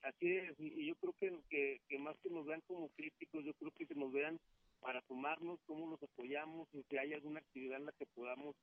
Así 0.02 0.36
es, 0.36 0.54
y 0.58 0.86
yo 0.86 0.94
creo 0.96 1.12
que, 1.50 1.80
que, 1.88 1.98
más 1.98 2.16
que 2.22 2.30
nos 2.30 2.46
vean 2.46 2.62
como 2.66 2.88
críticos, 2.90 3.44
yo 3.44 3.52
creo 3.54 3.72
que 3.72 3.86
que 3.86 3.94
nos 3.96 4.12
vean 4.12 4.38
para 4.80 5.02
tomarnos, 5.02 5.58
cómo 5.66 5.90
nos 5.90 6.02
apoyamos, 6.02 6.68
si 6.88 6.96
hay 6.96 7.12
alguna 7.12 7.40
actividad 7.40 7.78
en 7.78 7.86
la 7.86 7.92
que 7.92 8.06
podamos 8.06 8.54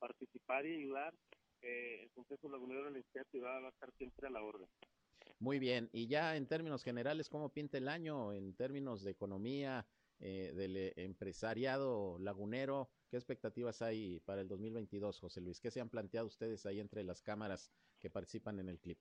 participar 0.00 0.66
y 0.66 0.74
ayudar, 0.74 1.14
eh, 1.62 2.02
el 2.02 2.10
Consejo 2.10 2.48
Lagunero 2.48 2.80
de 2.80 2.84
la 2.86 2.90
Universidad 2.90 3.24
va 3.40 3.68
a 3.68 3.70
estar 3.70 3.92
siempre 3.98 4.26
a 4.26 4.30
la 4.30 4.42
orden. 4.42 4.68
Muy 5.38 5.58
bien, 5.58 5.88
y 5.92 6.06
ya 6.06 6.36
en 6.36 6.46
términos 6.46 6.84
generales, 6.84 7.28
¿cómo 7.28 7.52
pinta 7.52 7.78
el 7.78 7.88
año 7.88 8.32
en 8.32 8.54
términos 8.54 9.02
de 9.02 9.10
economía, 9.10 9.86
eh, 10.18 10.52
del 10.54 10.76
eh, 10.76 10.92
empresariado 10.96 12.18
lagunero? 12.18 12.90
¿Qué 13.10 13.16
expectativas 13.16 13.82
hay 13.82 14.20
para 14.20 14.42
el 14.42 14.48
2022, 14.48 15.18
José 15.18 15.40
Luis? 15.40 15.60
¿Qué 15.60 15.70
se 15.70 15.80
han 15.80 15.88
planteado 15.88 16.26
ustedes 16.26 16.66
ahí 16.66 16.80
entre 16.80 17.04
las 17.04 17.22
cámaras 17.22 17.72
que 17.98 18.10
participan 18.10 18.60
en 18.60 18.68
el 18.68 18.78
clip? 18.78 18.98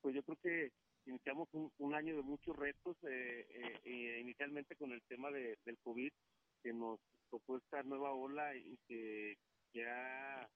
Pues 0.00 0.14
yo 0.14 0.22
creo 0.22 0.38
que 0.42 0.72
iniciamos 1.06 1.48
un, 1.52 1.94
año 1.94 2.16
de 2.16 2.22
muchos 2.22 2.56
retos, 2.56 2.96
eh, 3.02 4.20
inicialmente 4.20 4.76
con 4.76 4.92
el 4.92 5.02
tema 5.08 5.30
de, 5.30 5.58
del 5.64 5.78
COVID, 5.78 6.10
que 6.62 6.72
nos 6.72 7.00
tocó 7.30 7.56
esta 7.56 7.82
nueva 7.82 8.12
ola 8.12 8.54
y 8.56 8.78
que 8.86 9.36
ya 9.72 10.48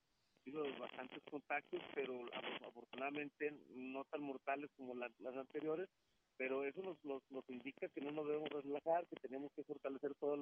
sido 0.44 0.62
bastantes 0.78 1.22
contactos, 1.30 1.80
pero 1.94 2.20
afortunadamente 2.66 3.52
no 3.74 4.04
tan 4.04 4.22
mortales 4.22 4.70
como 4.76 4.94
las 4.94 5.36
anteriores, 5.36 5.88
pero 6.36 6.64
eso 6.64 6.82
nos, 6.82 6.98
nos, 7.30 7.48
indica 7.48 7.88
que 7.88 8.00
no 8.00 8.10
nos 8.10 8.26
debemos 8.26 8.50
relajar, 8.50 9.06
que 9.06 9.16
tenemos 9.16 9.52
que 9.54 9.64
fortalecer 9.64 10.14
todos 10.16 10.38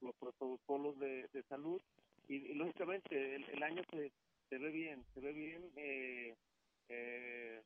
los 0.00 0.14
protocolos 0.16 0.98
de, 0.98 1.28
de 1.32 1.42
salud 1.44 1.80
y, 2.28 2.54
lógicamente 2.54 3.36
el, 3.36 3.62
año 3.62 3.82
se, 3.90 4.12
se 4.48 4.58
ve 4.58 4.70
bien, 4.70 5.04
se 5.14 5.20
ve 5.20 5.32
bien, 5.32 5.70
eh, 5.76 6.34
eh, 6.88 7.62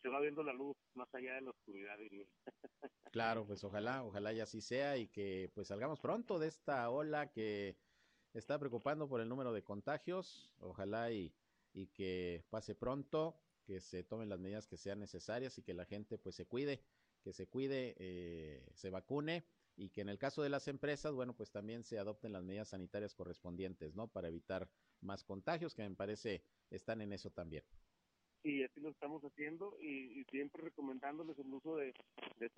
se 0.00 0.08
va 0.08 0.20
viendo 0.20 0.42
la 0.42 0.52
luz 0.52 0.76
más 0.94 1.12
allá 1.14 1.34
de 1.34 1.42
la 1.42 1.50
oscuridad. 1.50 1.98
Claro, 3.12 3.44
pues 3.46 3.62
ojalá, 3.62 4.02
ojalá 4.04 4.32
ya 4.32 4.44
así 4.44 4.62
sea 4.62 4.96
y 4.96 5.06
que 5.08 5.50
pues 5.54 5.68
salgamos 5.68 6.00
pronto 6.00 6.38
de 6.38 6.48
esta 6.48 6.88
ola 6.88 7.30
que 7.30 7.76
está 8.38 8.58
preocupando 8.58 9.08
por 9.08 9.20
el 9.20 9.28
número 9.28 9.52
de 9.52 9.62
contagios. 9.62 10.52
Ojalá 10.58 11.10
y, 11.10 11.34
y 11.72 11.88
que 11.88 12.44
pase 12.50 12.74
pronto, 12.74 13.36
que 13.64 13.80
se 13.80 14.04
tomen 14.04 14.28
las 14.28 14.40
medidas 14.40 14.66
que 14.66 14.76
sean 14.76 15.00
necesarias 15.00 15.58
y 15.58 15.62
que 15.62 15.74
la 15.74 15.84
gente 15.84 16.18
pues 16.18 16.34
se 16.34 16.46
cuide, 16.46 16.82
que 17.22 17.32
se 17.32 17.46
cuide, 17.46 17.94
eh, 17.98 18.66
se 18.74 18.90
vacune 18.90 19.44
y 19.76 19.90
que 19.90 20.02
en 20.02 20.08
el 20.08 20.18
caso 20.18 20.42
de 20.42 20.50
las 20.50 20.68
empresas, 20.68 21.14
bueno, 21.14 21.34
pues 21.34 21.50
también 21.50 21.82
se 21.84 21.98
adopten 21.98 22.32
las 22.32 22.42
medidas 22.42 22.68
sanitarias 22.68 23.14
correspondientes, 23.14 23.94
¿no? 23.94 24.08
Para 24.08 24.28
evitar 24.28 24.68
más 25.00 25.24
contagios, 25.24 25.74
que 25.74 25.88
me 25.88 25.94
parece 25.94 26.44
están 26.70 27.00
en 27.00 27.12
eso 27.12 27.30
también. 27.30 27.64
Sí, 28.42 28.62
así 28.64 28.80
lo 28.80 28.90
estamos 28.90 29.22
haciendo 29.22 29.78
y, 29.80 30.24
siempre 30.30 30.62
recomendándoles 30.62 31.38
el 31.38 31.52
uso 31.52 31.76
de, 31.76 31.94
de 32.38 32.48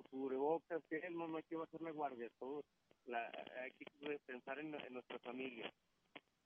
no, 1.35 1.39
hay 1.39 1.43
que 1.45 1.57
bajar 1.57 1.81
la 1.81 1.91
guardia, 1.91 2.29
todo 2.39 2.65
la, 3.07 3.29
hay 3.63 3.73
que 3.73 4.19
pensar 4.27 4.59
en, 4.59 4.71
nuestra 4.71 5.19
familia. 5.19 5.73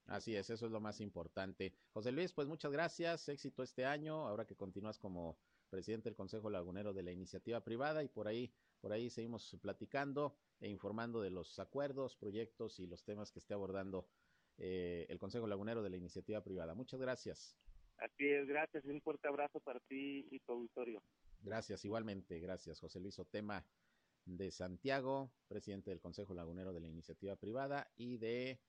Así 0.06 0.34
es, 0.34 0.48
eso 0.48 0.66
es 0.66 0.72
lo 0.72 0.80
más 0.80 1.00
importante. 1.00 1.74
José 1.92 2.12
Luis, 2.12 2.32
pues 2.32 2.48
muchas 2.48 2.72
gracias, 2.72 3.28
éxito 3.28 3.62
este 3.62 3.84
año, 3.84 4.26
ahora 4.26 4.46
que 4.46 4.56
continúas 4.56 4.98
como 4.98 5.38
presidente 5.68 6.08
del 6.08 6.16
Consejo 6.16 6.48
Lagunero 6.48 6.94
de 6.94 7.02
la 7.02 7.12
Iniciativa 7.12 7.62
Privada 7.62 8.02
y 8.02 8.08
por 8.08 8.26
ahí, 8.26 8.50
por 8.80 8.92
ahí 8.92 9.10
seguimos 9.10 9.54
platicando 9.60 10.34
e 10.60 10.68
informando 10.68 11.20
de 11.20 11.30
los 11.30 11.58
acuerdos, 11.58 12.16
proyectos 12.16 12.80
y 12.80 12.86
los 12.86 13.04
temas 13.04 13.30
que 13.30 13.38
esté 13.38 13.52
abordando 13.52 14.08
eh, 14.56 15.04
el 15.10 15.18
Consejo 15.18 15.46
Lagunero 15.46 15.82
de 15.82 15.90
la 15.90 15.98
Iniciativa 15.98 16.42
Privada. 16.42 16.74
Muchas 16.74 17.00
gracias. 17.00 17.54
Así 17.98 18.30
es, 18.30 18.46
gracias, 18.46 18.84
un 18.86 19.02
fuerte 19.02 19.28
abrazo 19.28 19.60
para 19.60 19.80
ti 19.80 20.26
y 20.30 20.38
tu 20.40 20.52
auditorio. 20.52 21.02
Gracias, 21.42 21.84
igualmente, 21.84 22.38
gracias, 22.40 22.80
José 22.80 22.98
Luis 22.98 23.18
Otema 23.18 23.62
de 24.36 24.50
Santiago, 24.50 25.32
presidente 25.48 25.90
del 25.90 26.00
Consejo 26.00 26.34
Lagunero 26.34 26.72
de 26.74 26.80
la 26.80 26.86
Iniciativa 26.86 27.36
Privada 27.36 27.90
y 27.96 28.18
de 28.18 28.60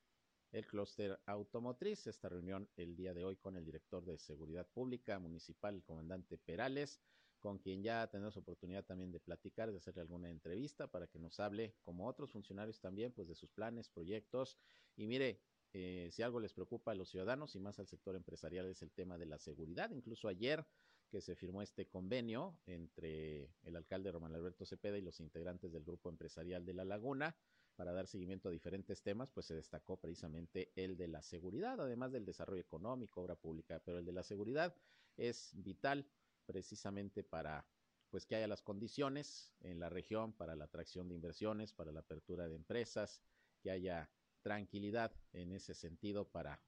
el 0.52 0.66
clúster 0.66 1.20
automotriz. 1.26 2.08
Esta 2.08 2.30
reunión 2.30 2.70
el 2.78 2.96
día 2.96 3.14
de 3.14 3.26
hoy 3.26 3.36
con 3.36 3.58
el 3.58 3.66
director 3.66 4.06
de 4.06 4.18
Seguridad 4.18 4.66
Pública 4.68 5.20
Municipal, 5.20 5.76
el 5.76 5.84
comandante 5.84 6.38
Perales, 6.38 7.02
con 7.40 7.60
quien 7.60 7.84
ya 7.84 8.08
tenemos 8.08 8.38
oportunidad 8.38 8.86
también 8.86 9.12
de 9.12 9.20
platicar, 9.20 9.72
de 9.72 9.78
hacerle 9.78 10.02
alguna 10.02 10.30
entrevista 10.30 10.88
para 10.88 11.08
que 11.08 11.20
nos 11.20 11.40
hable, 11.40 11.76
como 11.84 12.08
otros 12.08 12.32
funcionarios 12.32 12.80
también, 12.80 13.12
pues 13.12 13.28
de 13.28 13.36
sus 13.36 13.50
planes, 13.52 13.90
proyectos. 13.90 14.58
Y 14.96 15.08
mire, 15.08 15.42
eh, 15.74 16.10
si 16.12 16.22
algo 16.24 16.40
les 16.40 16.54
preocupa 16.54 16.92
a 16.92 16.96
los 16.96 17.10
ciudadanos 17.10 17.56
y 17.56 17.60
más 17.60 17.80
al 17.80 17.88
sector 17.88 18.16
empresarial 18.16 18.66
es 18.68 18.82
el 18.82 18.92
tema 18.92 19.18
de 19.18 19.26
la 19.26 19.38
seguridad. 19.38 19.92
Incluso 19.92 20.28
ayer 20.30 20.66
que 21.10 21.22
se 21.22 21.36
firmó 21.36 21.62
este 21.62 21.88
convenio 21.88 22.60
entre 22.66 23.50
el 23.64 23.76
alcalde 23.76 24.12
Román 24.12 24.36
Alberto 24.36 24.66
Cepeda 24.66 24.98
y 24.98 25.02
los 25.02 25.20
integrantes 25.20 25.72
del 25.72 25.84
grupo 25.84 26.10
empresarial 26.10 26.66
de 26.66 26.74
La 26.74 26.86
Laguna 26.86 27.36
para 27.76 27.94
dar 27.94 28.08
seguimiento 28.08 28.50
a 28.50 28.52
diferentes 28.52 29.02
temas, 29.02 29.30
pues 29.32 29.46
se 29.46 29.56
destacó 29.56 29.98
precisamente 29.98 30.72
el 30.76 30.98
de 30.98 31.08
la 31.08 31.22
seguridad, 31.22 31.80
además 31.80 32.12
del 32.12 32.26
desarrollo 32.26 32.62
económico, 32.62 33.22
obra 33.22 33.36
pública, 33.36 33.82
pero 33.84 34.00
el 34.00 34.06
de 34.06 34.12
la 34.12 34.24
seguridad 34.24 34.76
es 35.16 35.52
vital 35.56 36.06
precisamente 36.46 37.24
para 37.24 37.66
pues 38.10 38.26
que 38.26 38.36
haya 38.36 38.48
las 38.48 38.62
condiciones 38.62 39.54
en 39.62 39.80
la 39.80 39.90
región 39.90 40.34
para 40.34 40.56
la 40.56 40.66
atracción 40.66 41.08
de 41.08 41.16
inversiones, 41.16 41.72
para 41.72 41.92
la 41.92 42.00
apertura 42.02 42.48
de 42.48 42.56
empresas, 42.56 43.22
que 43.62 43.72
haya 43.72 44.10
tranquilidad 44.42 45.14
en 45.32 45.52
ese 45.52 45.74
sentido 45.74 46.28
para, 46.28 46.60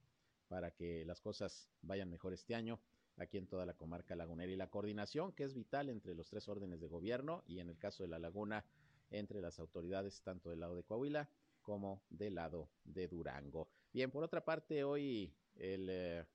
para 0.47 0.71
que 0.71 1.03
las 1.05 1.19
cosas 1.19 1.67
vayan 1.81 2.09
mejor 2.09 2.33
este 2.33 2.55
año 2.55 2.79
aquí 3.17 3.37
en 3.37 3.47
toda 3.47 3.65
la 3.65 3.73
comarca 3.73 4.15
lagunera 4.15 4.51
y 4.51 4.55
la 4.55 4.69
coordinación 4.69 5.31
que 5.33 5.43
es 5.43 5.53
vital 5.53 5.89
entre 5.89 6.15
los 6.15 6.29
tres 6.29 6.47
órdenes 6.47 6.79
de 6.79 6.87
gobierno 6.87 7.43
y 7.47 7.59
en 7.59 7.69
el 7.69 7.77
caso 7.77 8.03
de 8.03 8.09
la 8.09 8.19
laguna 8.19 8.65
entre 9.09 9.41
las 9.41 9.59
autoridades 9.59 10.21
tanto 10.21 10.49
del 10.49 10.61
lado 10.61 10.75
de 10.75 10.83
Coahuila 10.83 11.29
como 11.61 12.03
del 12.09 12.35
lado 12.35 12.69
de 12.83 13.07
Durango. 13.07 13.69
Bien, 13.93 14.09
por 14.09 14.23
otra 14.23 14.43
parte, 14.43 14.83
hoy 14.83 15.33
el 15.55 15.87
eh, 15.89 16.25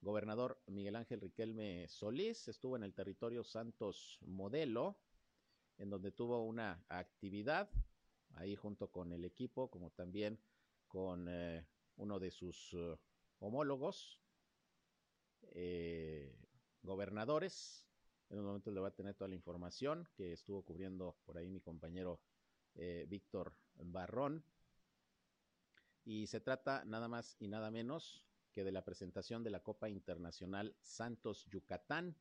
gobernador 0.00 0.60
Miguel 0.66 0.96
Ángel 0.96 1.20
Riquelme 1.20 1.88
Solís 1.88 2.48
estuvo 2.48 2.76
en 2.76 2.82
el 2.82 2.94
territorio 2.94 3.42
Santos 3.42 4.18
Modelo, 4.22 4.96
en 5.78 5.90
donde 5.90 6.12
tuvo 6.12 6.44
una 6.44 6.84
actividad 6.88 7.70
ahí 8.34 8.54
junto 8.54 8.90
con 8.90 9.12
el 9.12 9.24
equipo, 9.24 9.70
como 9.70 9.90
también 9.90 10.38
con 10.86 11.26
eh, 11.28 11.66
uno 11.96 12.18
de 12.18 12.30
sus 12.30 12.72
uh, 12.74 12.98
homólogos, 13.38 14.20
eh, 15.52 16.34
gobernadores. 16.82 17.86
En 18.30 18.38
un 18.38 18.46
momento 18.46 18.70
le 18.70 18.80
va 18.80 18.88
a 18.88 18.94
tener 18.94 19.14
toda 19.14 19.28
la 19.28 19.34
información 19.34 20.08
que 20.14 20.32
estuvo 20.32 20.64
cubriendo 20.64 21.18
por 21.24 21.36
ahí 21.36 21.50
mi 21.50 21.60
compañero 21.60 22.20
eh, 22.74 23.06
Víctor 23.08 23.54
Barrón. 23.74 24.44
Y 26.04 26.26
se 26.26 26.40
trata 26.40 26.84
nada 26.84 27.08
más 27.08 27.36
y 27.38 27.48
nada 27.48 27.70
menos 27.70 28.24
que 28.52 28.64
de 28.64 28.72
la 28.72 28.84
presentación 28.84 29.42
de 29.42 29.50
la 29.50 29.60
Copa 29.60 29.88
Internacional 29.88 30.74
Santos 30.82 31.46
Yucatán, 31.46 32.16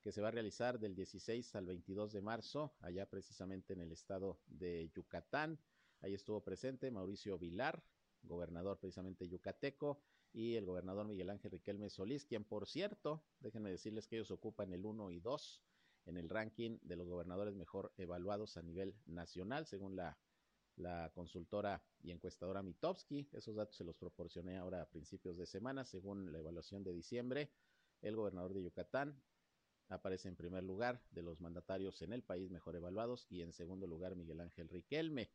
que 0.00 0.12
se 0.12 0.20
va 0.20 0.28
a 0.28 0.32
realizar 0.32 0.78
del 0.78 0.94
16 0.94 1.54
al 1.54 1.66
22 1.66 2.12
de 2.12 2.20
marzo, 2.20 2.74
allá 2.80 3.08
precisamente 3.08 3.72
en 3.72 3.80
el 3.80 3.92
estado 3.92 4.40
de 4.46 4.90
Yucatán. 4.94 5.58
Ahí 6.00 6.14
estuvo 6.14 6.42
presente 6.44 6.90
Mauricio 6.90 7.38
Vilar, 7.38 7.82
gobernador 8.22 8.78
precisamente 8.78 9.28
yucateco, 9.28 10.02
y 10.34 10.56
el 10.56 10.66
gobernador 10.66 11.06
Miguel 11.06 11.30
Ángel 11.30 11.52
Riquelme 11.52 11.88
Solís, 11.88 12.26
quien 12.26 12.44
por 12.44 12.66
cierto, 12.66 13.22
déjenme 13.38 13.70
decirles 13.70 14.08
que 14.08 14.16
ellos 14.16 14.32
ocupan 14.32 14.72
el 14.72 14.84
1 14.84 15.12
y 15.12 15.20
2 15.20 15.62
en 16.06 16.16
el 16.16 16.28
ranking 16.28 16.78
de 16.82 16.96
los 16.96 17.08
gobernadores 17.08 17.54
mejor 17.54 17.92
evaluados 17.96 18.56
a 18.56 18.62
nivel 18.62 18.96
nacional, 19.06 19.64
según 19.64 19.94
la, 19.94 20.18
la 20.76 21.10
consultora 21.14 21.82
y 22.02 22.10
encuestadora 22.10 22.64
Mitowski. 22.64 23.28
Esos 23.32 23.54
datos 23.54 23.76
se 23.76 23.84
los 23.84 23.96
proporcioné 23.96 24.58
ahora 24.58 24.82
a 24.82 24.88
principios 24.90 25.38
de 25.38 25.46
semana, 25.46 25.84
según 25.84 26.32
la 26.32 26.38
evaluación 26.38 26.82
de 26.82 26.92
diciembre. 26.92 27.50
El 28.02 28.16
gobernador 28.16 28.52
de 28.54 28.62
Yucatán 28.64 29.22
aparece 29.88 30.28
en 30.28 30.36
primer 30.36 30.64
lugar 30.64 31.00
de 31.12 31.22
los 31.22 31.40
mandatarios 31.40 32.02
en 32.02 32.12
el 32.12 32.24
país 32.24 32.50
mejor 32.50 32.74
evaluados 32.74 33.26
y 33.30 33.42
en 33.42 33.52
segundo 33.52 33.86
lugar 33.86 34.16
Miguel 34.16 34.40
Ángel 34.40 34.68
Riquelme 34.68 35.30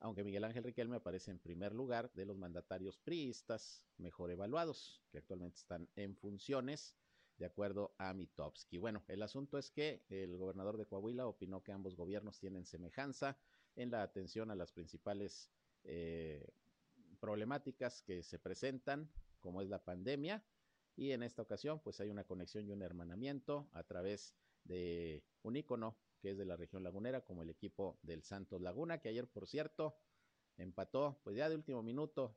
aunque 0.00 0.24
Miguel 0.24 0.44
Ángel 0.44 0.64
Riquelme 0.64 0.96
aparece 0.96 1.30
en 1.30 1.38
primer 1.38 1.74
lugar 1.74 2.12
de 2.14 2.24
los 2.24 2.38
mandatarios 2.38 2.98
priistas 2.98 3.82
mejor 3.96 4.30
evaluados, 4.30 5.02
que 5.10 5.18
actualmente 5.18 5.58
están 5.58 5.88
en 5.96 6.16
funciones, 6.16 6.94
de 7.38 7.46
acuerdo 7.46 7.94
a 7.98 8.12
Mitowski. 8.14 8.78
Bueno, 8.78 9.04
el 9.06 9.22
asunto 9.22 9.58
es 9.58 9.70
que 9.70 10.04
el 10.08 10.36
gobernador 10.36 10.76
de 10.76 10.86
Coahuila 10.86 11.26
opinó 11.26 11.62
que 11.62 11.72
ambos 11.72 11.96
gobiernos 11.96 12.38
tienen 12.40 12.66
semejanza 12.66 13.38
en 13.76 13.90
la 13.90 14.02
atención 14.02 14.50
a 14.50 14.56
las 14.56 14.72
principales 14.72 15.50
eh, 15.84 16.52
problemáticas 17.20 18.02
que 18.02 18.22
se 18.22 18.38
presentan, 18.38 19.08
como 19.38 19.62
es 19.62 19.68
la 19.68 19.84
pandemia, 19.84 20.44
y 20.96 21.12
en 21.12 21.22
esta 21.22 21.42
ocasión 21.42 21.80
pues 21.80 22.00
hay 22.00 22.10
una 22.10 22.24
conexión 22.24 22.66
y 22.66 22.72
un 22.72 22.82
hermanamiento 22.82 23.68
a 23.72 23.84
través 23.84 24.34
de 24.64 25.22
un 25.42 25.56
ícono 25.56 25.96
que 26.20 26.30
es 26.30 26.38
de 26.38 26.44
la 26.44 26.56
región 26.56 26.82
lagunera, 26.82 27.24
como 27.24 27.42
el 27.42 27.50
equipo 27.50 27.98
del 28.02 28.22
Santos 28.22 28.60
Laguna, 28.60 28.98
que 28.98 29.08
ayer, 29.08 29.28
por 29.28 29.46
cierto, 29.46 29.96
empató, 30.56 31.20
pues 31.22 31.36
ya 31.36 31.48
de 31.48 31.54
último 31.54 31.82
minuto 31.82 32.36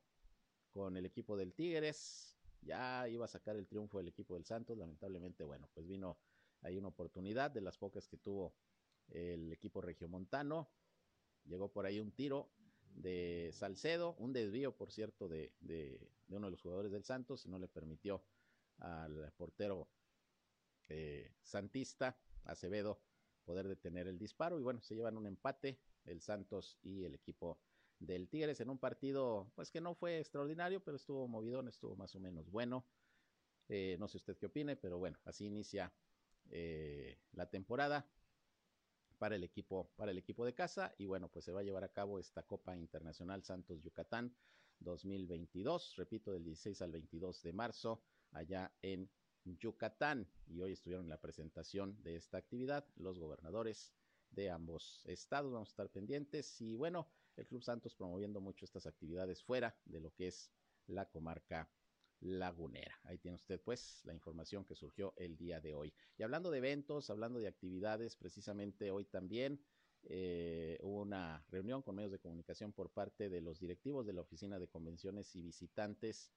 con 0.70 0.96
el 0.96 1.04
equipo 1.04 1.36
del 1.36 1.52
Tigres, 1.52 2.36
ya 2.62 3.08
iba 3.08 3.24
a 3.24 3.28
sacar 3.28 3.56
el 3.56 3.66
triunfo 3.66 4.00
el 4.00 4.08
equipo 4.08 4.34
del 4.34 4.44
Santos, 4.44 4.78
lamentablemente, 4.78 5.44
bueno, 5.44 5.68
pues 5.74 5.86
vino 5.86 6.18
ahí 6.62 6.76
una 6.76 6.88
oportunidad 6.88 7.50
de 7.50 7.60
las 7.60 7.76
pocas 7.76 8.08
que 8.08 8.16
tuvo 8.16 8.54
el 9.08 9.52
equipo 9.52 9.80
regiomontano, 9.80 10.70
llegó 11.44 11.72
por 11.72 11.86
ahí 11.86 12.00
un 12.00 12.12
tiro 12.12 12.50
de 12.94 13.50
Salcedo, 13.52 14.14
un 14.18 14.32
desvío, 14.32 14.76
por 14.76 14.92
cierto, 14.92 15.28
de, 15.28 15.52
de, 15.60 16.10
uno 16.28 16.46
de 16.46 16.52
los 16.52 16.62
jugadores 16.62 16.92
del 16.92 17.04
Santos, 17.04 17.44
y 17.44 17.48
no 17.48 17.58
le 17.58 17.68
permitió 17.68 18.22
al 18.78 19.32
portero 19.36 19.88
eh, 20.88 21.32
Santista, 21.42 22.16
Acevedo, 22.44 23.00
poder 23.52 23.68
detener 23.68 24.08
el 24.08 24.18
disparo. 24.18 24.58
Y 24.58 24.62
bueno, 24.62 24.80
se 24.80 24.94
llevan 24.94 25.18
un 25.18 25.26
empate 25.26 25.78
el 26.06 26.22
Santos 26.22 26.78
y 26.82 27.04
el 27.04 27.14
equipo 27.14 27.58
del 27.98 28.28
Tigres 28.28 28.60
en 28.60 28.70
un 28.70 28.78
partido, 28.78 29.52
pues 29.54 29.70
que 29.70 29.82
no 29.82 29.94
fue 29.94 30.18
extraordinario, 30.18 30.82
pero 30.82 30.96
estuvo 30.96 31.28
movido, 31.28 31.60
estuvo 31.68 31.94
más 31.94 32.14
o 32.14 32.20
menos 32.20 32.50
bueno. 32.50 32.86
Eh, 33.68 33.96
no 34.00 34.08
sé 34.08 34.16
usted 34.16 34.38
qué 34.38 34.46
opine, 34.46 34.74
pero 34.74 34.98
bueno, 34.98 35.18
así 35.26 35.44
inicia 35.44 35.92
eh, 36.50 37.18
la 37.32 37.50
temporada 37.50 38.06
para 39.18 39.36
el 39.36 39.44
equipo 39.44 39.92
para 39.96 40.10
el 40.10 40.18
equipo 40.18 40.44
de 40.44 40.52
casa 40.52 40.92
y 40.98 41.06
bueno 41.06 41.28
pues 41.28 41.44
se 41.44 41.52
va 41.52 41.60
a 41.60 41.62
llevar 41.62 41.84
a 41.84 41.92
cabo 41.92 42.18
esta 42.18 42.42
Copa 42.42 42.76
Internacional 42.76 43.44
Santos 43.44 43.80
Yucatán 43.80 44.34
2022 44.80 45.94
repito 45.94 46.32
del 46.32 46.42
16 46.42 46.82
al 46.82 46.90
22 46.90 47.40
de 47.42 47.52
marzo 47.52 48.02
allá 48.32 48.72
en 48.82 49.08
Yucatán 49.44 50.28
y 50.46 50.60
hoy 50.60 50.72
estuvieron 50.72 51.06
en 51.06 51.10
la 51.10 51.20
presentación 51.20 52.02
de 52.02 52.16
esta 52.16 52.38
actividad 52.38 52.86
los 52.96 53.18
gobernadores 53.18 53.92
de 54.30 54.50
ambos 54.50 55.02
estados 55.06 55.52
vamos 55.52 55.68
a 55.68 55.72
estar 55.72 55.90
pendientes 55.90 56.60
y 56.60 56.74
bueno 56.74 57.08
el 57.36 57.46
Club 57.46 57.62
Santos 57.62 57.94
promoviendo 57.94 58.40
mucho 58.40 58.64
estas 58.64 58.86
actividades 58.86 59.42
fuera 59.42 59.76
de 59.84 60.00
lo 60.00 60.12
que 60.14 60.28
es 60.28 60.50
la 60.86 61.08
comarca 61.08 61.70
lagunera. 62.20 62.98
Ahí 63.04 63.18
tiene 63.18 63.36
usted 63.36 63.60
pues 63.60 64.00
la 64.04 64.14
información 64.14 64.64
que 64.64 64.74
surgió 64.74 65.12
el 65.16 65.36
día 65.36 65.60
de 65.60 65.74
hoy. 65.74 65.92
Y 66.16 66.22
hablando 66.22 66.50
de 66.50 66.58
eventos, 66.58 67.10
hablando 67.10 67.38
de 67.38 67.48
actividades, 67.48 68.16
precisamente 68.16 68.90
hoy 68.90 69.04
también 69.06 69.60
eh, 70.04 70.78
hubo 70.82 71.02
una 71.02 71.44
reunión 71.48 71.82
con 71.82 71.96
medios 71.96 72.12
de 72.12 72.18
comunicación 72.18 72.72
por 72.72 72.90
parte 72.90 73.28
de 73.28 73.40
los 73.40 73.60
directivos 73.60 74.06
de 74.06 74.12
la 74.12 74.22
Oficina 74.22 74.58
de 74.58 74.68
Convenciones 74.68 75.34
y 75.36 75.42
Visitantes 75.42 76.30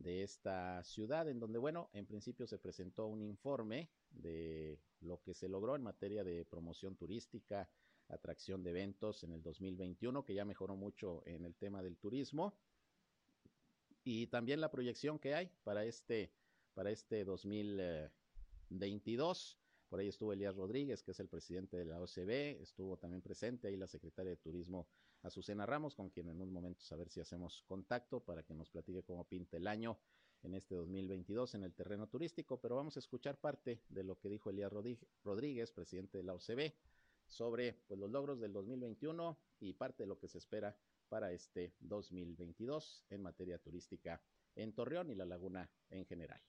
de 0.00 0.22
esta 0.22 0.82
ciudad, 0.82 1.28
en 1.28 1.38
donde, 1.38 1.58
bueno, 1.58 1.90
en 1.92 2.06
principio 2.06 2.46
se 2.46 2.58
presentó 2.58 3.06
un 3.06 3.20
informe 3.22 3.90
de 4.10 4.80
lo 5.00 5.20
que 5.20 5.34
se 5.34 5.46
logró 5.48 5.76
en 5.76 5.82
materia 5.82 6.24
de 6.24 6.46
promoción 6.46 6.96
turística, 6.96 7.68
atracción 8.08 8.62
de 8.62 8.70
eventos 8.70 9.22
en 9.24 9.32
el 9.32 9.42
2021, 9.42 10.24
que 10.24 10.32
ya 10.34 10.46
mejoró 10.46 10.74
mucho 10.74 11.22
en 11.26 11.44
el 11.44 11.54
tema 11.54 11.82
del 11.82 11.98
turismo 11.98 12.54
y 14.02 14.28
también 14.28 14.58
la 14.60 14.70
proyección 14.70 15.18
que 15.18 15.34
hay 15.34 15.50
para 15.64 15.84
este, 15.84 16.32
para 16.72 16.90
este 16.90 17.22
2022. 17.24 19.58
Por 19.90 20.00
ahí 20.00 20.08
estuvo 20.08 20.32
Elías 20.32 20.56
Rodríguez, 20.56 21.02
que 21.02 21.10
es 21.10 21.20
el 21.20 21.28
presidente 21.28 21.76
de 21.76 21.84
la 21.84 22.00
OCB, 22.00 22.62
estuvo 22.62 22.96
también 22.96 23.20
presente 23.20 23.68
ahí 23.68 23.76
la 23.76 23.86
secretaria 23.86 24.30
de 24.30 24.38
Turismo 24.38 24.88
Azucena 25.22 25.66
Ramos, 25.66 25.94
con 25.94 26.10
quien 26.10 26.28
en 26.28 26.40
un 26.40 26.52
momento 26.52 26.82
a 26.90 26.96
ver 26.96 27.10
si 27.10 27.20
hacemos 27.20 27.62
contacto 27.66 28.20
para 28.20 28.42
que 28.42 28.54
nos 28.54 28.70
platique 28.70 29.02
cómo 29.02 29.28
pinta 29.28 29.56
el 29.56 29.66
año 29.66 29.98
en 30.42 30.54
este 30.54 30.74
2022 30.74 31.54
en 31.54 31.64
el 31.64 31.74
terreno 31.74 32.08
turístico, 32.08 32.60
pero 32.60 32.76
vamos 32.76 32.96
a 32.96 33.00
escuchar 33.00 33.38
parte 33.38 33.82
de 33.88 34.04
lo 34.04 34.18
que 34.18 34.28
dijo 34.28 34.50
Elías 34.50 34.72
Rodríguez, 35.22 35.72
presidente 35.72 36.18
de 36.18 36.24
la 36.24 36.34
OCB, 36.34 36.72
sobre 37.26 37.74
pues, 37.86 38.00
los 38.00 38.10
logros 38.10 38.40
del 38.40 38.52
2021 38.52 39.38
y 39.60 39.74
parte 39.74 40.04
de 40.04 40.06
lo 40.06 40.18
que 40.18 40.28
se 40.28 40.38
espera 40.38 40.76
para 41.08 41.32
este 41.32 41.74
2022 41.80 43.04
en 43.10 43.22
materia 43.22 43.58
turística 43.58 44.22
en 44.56 44.72
Torreón 44.72 45.10
y 45.10 45.14
la 45.14 45.26
laguna 45.26 45.70
en 45.90 46.06
general. 46.06 46.40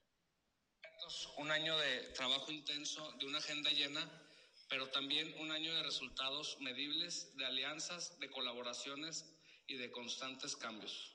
Un 1.38 1.50
año 1.52 1.78
de 1.78 2.14
trabajo 2.14 2.52
intenso, 2.52 3.12
de 3.20 3.26
una 3.26 3.40
agenda 3.40 3.72
llena, 3.72 4.21
pero 4.72 4.88
también 4.88 5.36
un 5.40 5.52
año 5.52 5.76
de 5.76 5.84
resultados 5.84 6.56
medibles, 6.62 7.36
de 7.36 7.46
alianzas, 7.46 8.18
de 8.22 8.32
colaboraciones 8.32 9.36
y 9.68 9.76
de 9.76 9.92
constantes 9.92 10.56
cambios. 10.56 11.14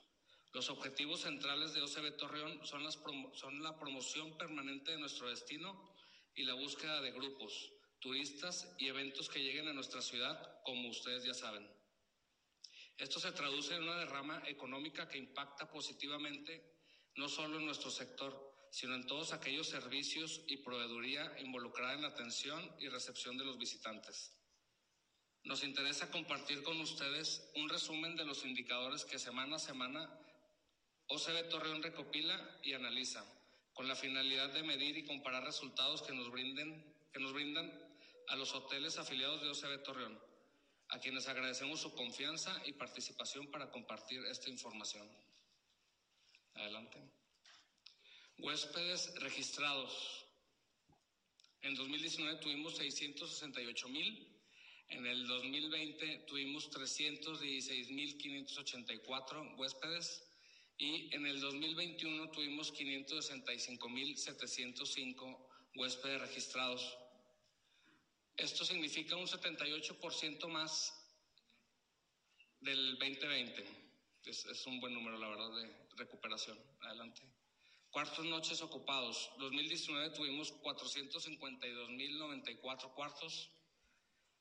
Los 0.53 0.69
objetivos 0.69 1.21
centrales 1.21 1.73
de 1.73 1.81
OCB 1.81 2.17
Torreón 2.17 2.63
son, 2.67 2.83
las 2.83 2.99
son 3.33 3.63
la 3.63 3.75
promoción 3.79 4.37
permanente 4.37 4.91
de 4.91 4.99
nuestro 4.99 5.27
destino 5.27 5.91
y 6.35 6.43
la 6.43 6.53
búsqueda 6.53 7.01
de 7.01 7.11
grupos, 7.11 7.73
turistas 7.97 8.75
y 8.77 8.89
eventos 8.89 9.27
que 9.27 9.41
lleguen 9.41 9.67
a 9.67 9.73
nuestra 9.73 10.03
ciudad, 10.03 10.61
como 10.63 10.89
ustedes 10.89 11.23
ya 11.23 11.33
saben. 11.33 11.67
Esto 12.99 13.19
se 13.19 13.31
traduce 13.31 13.73
en 13.73 13.83
una 13.83 13.97
derrama 13.97 14.43
económica 14.45 15.09
que 15.09 15.17
impacta 15.17 15.67
positivamente 15.67 16.75
no 17.15 17.27
solo 17.27 17.57
en 17.57 17.65
nuestro 17.65 17.89
sector, 17.89 18.55
sino 18.71 18.95
en 18.95 19.05
todos 19.07 19.33
aquellos 19.33 19.67
servicios 19.67 20.41
y 20.47 20.57
proveeduría 20.57 21.39
involucrada 21.39 21.93
en 21.93 22.01
la 22.01 22.09
atención 22.09 22.71
y 22.79 22.87
recepción 22.87 23.37
de 23.37 23.45
los 23.45 23.57
visitantes. 23.57 24.33
Nos 25.43 25.63
interesa 25.63 26.11
compartir 26.11 26.63
con 26.63 26.79
ustedes 26.81 27.49
un 27.55 27.69
resumen 27.69 28.15
de 28.15 28.25
los 28.25 28.43
indicadores 28.45 29.05
que 29.05 29.19
semana 29.19 29.55
a 29.55 29.59
semana 29.59 30.09
OCB 31.07 31.49
Torreón 31.49 31.81
recopila 31.81 32.59
y 32.63 32.73
analiza, 32.73 33.23
con 33.73 33.87
la 33.87 33.95
finalidad 33.95 34.49
de 34.53 34.63
medir 34.63 34.97
y 34.97 35.05
comparar 35.05 35.43
resultados 35.43 36.01
que 36.01 36.13
nos, 36.13 36.29
brinden, 36.29 36.95
que 37.13 37.19
nos 37.19 37.33
brindan 37.33 37.71
a 38.27 38.35
los 38.35 38.53
hoteles 38.53 38.97
afiliados 38.97 39.41
de 39.41 39.49
OCB 39.49 39.83
Torreón 39.83 40.27
a 40.89 40.99
quienes 40.99 41.27
agradecemos 41.27 41.81
su 41.81 41.93
confianza 41.93 42.61
y 42.65 42.73
participación 42.73 43.47
para 43.47 43.69
compartir 43.69 44.23
esta 44.25 44.49
información. 44.49 45.07
Adelante. 46.53 46.97
Huéspedes 48.39 49.13
registrados. 49.15 50.25
En 51.61 51.75
2019 51.75 52.39
tuvimos 52.39 52.77
668 52.77 53.89
mil. 53.89 54.33
En 54.89 55.05
el 55.05 55.27
2020 55.27 56.19
tuvimos 56.27 56.71
316.584 56.71 59.57
huéspedes 59.57 60.23
y 60.77 61.13
en 61.15 61.25
el 61.25 61.41
2021 61.41 62.31
tuvimos 62.31 62.73
565.705 62.73 65.49
huéspedes 65.75 66.21
registrados. 66.21 66.97
Esto 68.37 68.63
significa 68.63 69.15
un 69.15 69.25
78% 69.25 70.47
más 70.47 70.93
del 72.59 72.99
2020. 72.99 73.65
Es, 74.25 74.45
es, 74.45 74.67
un 74.67 74.79
buen 74.79 74.93
número, 74.93 75.17
la 75.17 75.29
verdad, 75.29 75.49
de 75.55 75.67
recuperación. 75.95 76.59
Adelante. 76.81 77.23
Cuartos 77.91 78.25
noches 78.25 78.61
ocupados. 78.61 79.31
2019 79.39 80.11
tuvimos 80.11 80.53
452.094 80.61 82.93
cuartos. 82.93 83.49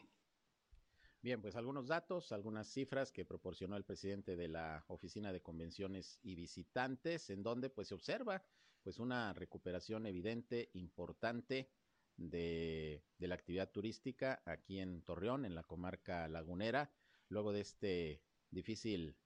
Bien, 1.23 1.41
pues 1.41 1.57
algunos 1.57 1.89
datos, 1.89 2.31
algunas 2.31 2.68
cifras 2.68 3.11
que 3.11 3.25
proporcionó 3.25 3.77
el 3.77 3.85
presidente 3.85 4.37
de 4.37 4.49
la 4.49 4.85
Oficina 4.87 5.33
de 5.33 5.41
Convenciones 5.41 6.21
y 6.23 6.37
Visitantes, 6.37 7.31
en 7.31 7.43
donde 7.43 7.71
pues 7.71 7.89
se 7.89 7.95
observa 7.95 8.45
pues 8.83 9.01
una 9.01 9.33
recuperación 9.33 10.07
evidente, 10.07 10.71
importante 10.75 11.68
de, 12.17 13.03
de 13.19 13.29
la 13.29 13.35
actividad 13.35 13.71
turística 13.71 14.43
aquí 14.45 14.81
en 14.81 15.03
Torreón, 15.03 15.45
en 15.45 15.55
la 15.55 15.64
comarca 15.64 16.29
lagunera, 16.29 16.91
luego 17.29 17.53
de 17.53 17.61
este 17.61 18.23
difícil 18.51 19.17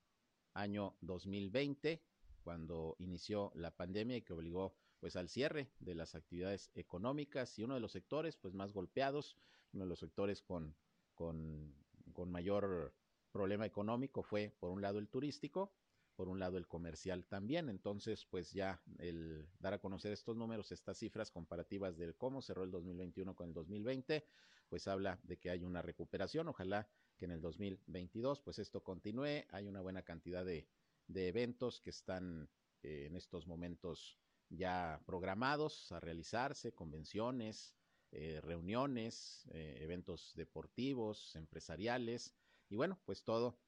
año 0.55 0.97
2020, 1.01 2.03
cuando 2.43 2.97
inició 2.99 3.53
la 3.55 3.71
pandemia 3.71 4.17
y 4.17 4.23
que 4.23 4.33
obligó 4.33 4.75
pues 4.99 5.17
al 5.17 5.29
cierre 5.29 5.71
de 5.79 5.95
las 5.95 6.15
actividades 6.15 6.71
económicas 6.75 7.59
y 7.59 7.63
uno 7.63 7.75
de 7.75 7.81
los 7.81 7.93
sectores 7.93 8.37
pues 8.37 8.55
más 8.55 8.73
golpeados, 8.73 9.37
uno 9.73 9.85
de 9.85 9.89
los 9.89 9.99
sectores 9.99 10.43
con 10.43 10.75
con, 11.21 12.31
mayor 12.31 12.95
problema 13.33 13.67
económico 13.67 14.23
fue, 14.23 14.55
por 14.59 14.71
un 14.71 14.81
lado, 14.81 14.99
el 14.99 15.09
turístico, 15.09 15.73
por 16.15 16.29
un 16.29 16.39
lado 16.39 16.59
el 16.59 16.67
comercial 16.67 17.27
también. 17.27 17.69
Entonces, 17.69 18.27
pues 18.27 18.53
ya 18.53 18.81
el 18.99 19.49
dar 19.59 19.75
a 19.75 19.79
conocer 19.79 20.13
estos 20.13 20.37
números, 20.37 20.73
estas 20.73 20.99
cifras 20.99 21.31
comparativas 21.31 21.97
del 21.97 22.15
cómo 22.17 22.43
cerró 22.43 22.65
el 22.65 22.71
2021 22.71 23.35
con 23.35 23.49
el 23.49 23.55
2020, 23.55 24.25
pues 24.69 24.87
habla 24.89 25.19
de 25.23 25.39
que 25.39 25.51
hay 25.51 25.65
una 25.65 25.83
recuperación. 25.83 26.49
Ojalá 26.49 26.89
que 27.17 27.25
en 27.25 27.33
el 27.33 27.41
2022, 27.41 28.41
pues 28.41 28.59
esto 28.59 28.83
continúe. 28.83 29.45
Hay 29.51 29.67
una 29.67 29.81
buena 29.81 30.03
cantidad 30.03 30.45
de, 30.45 30.67
eventos 31.09 31.81
que 31.81 31.91
están 31.91 32.49
eh, 32.83 33.07
en 33.07 33.17
estos 33.17 33.47
momentos 33.47 34.19
ya 34.49 35.01
programados 35.07 35.91
a 35.93 36.01
realizarse, 36.01 36.73
convenciones, 36.73 37.75
eh, 38.13 38.41
reuniones, 38.43 39.49
eh, 39.53 39.79
eventos 39.81 40.33
deportivos, 40.35 41.37
empresariales 41.37 42.35
y 42.69 42.77
bueno, 42.77 42.99
pues 43.05 43.23
todo 43.23 43.59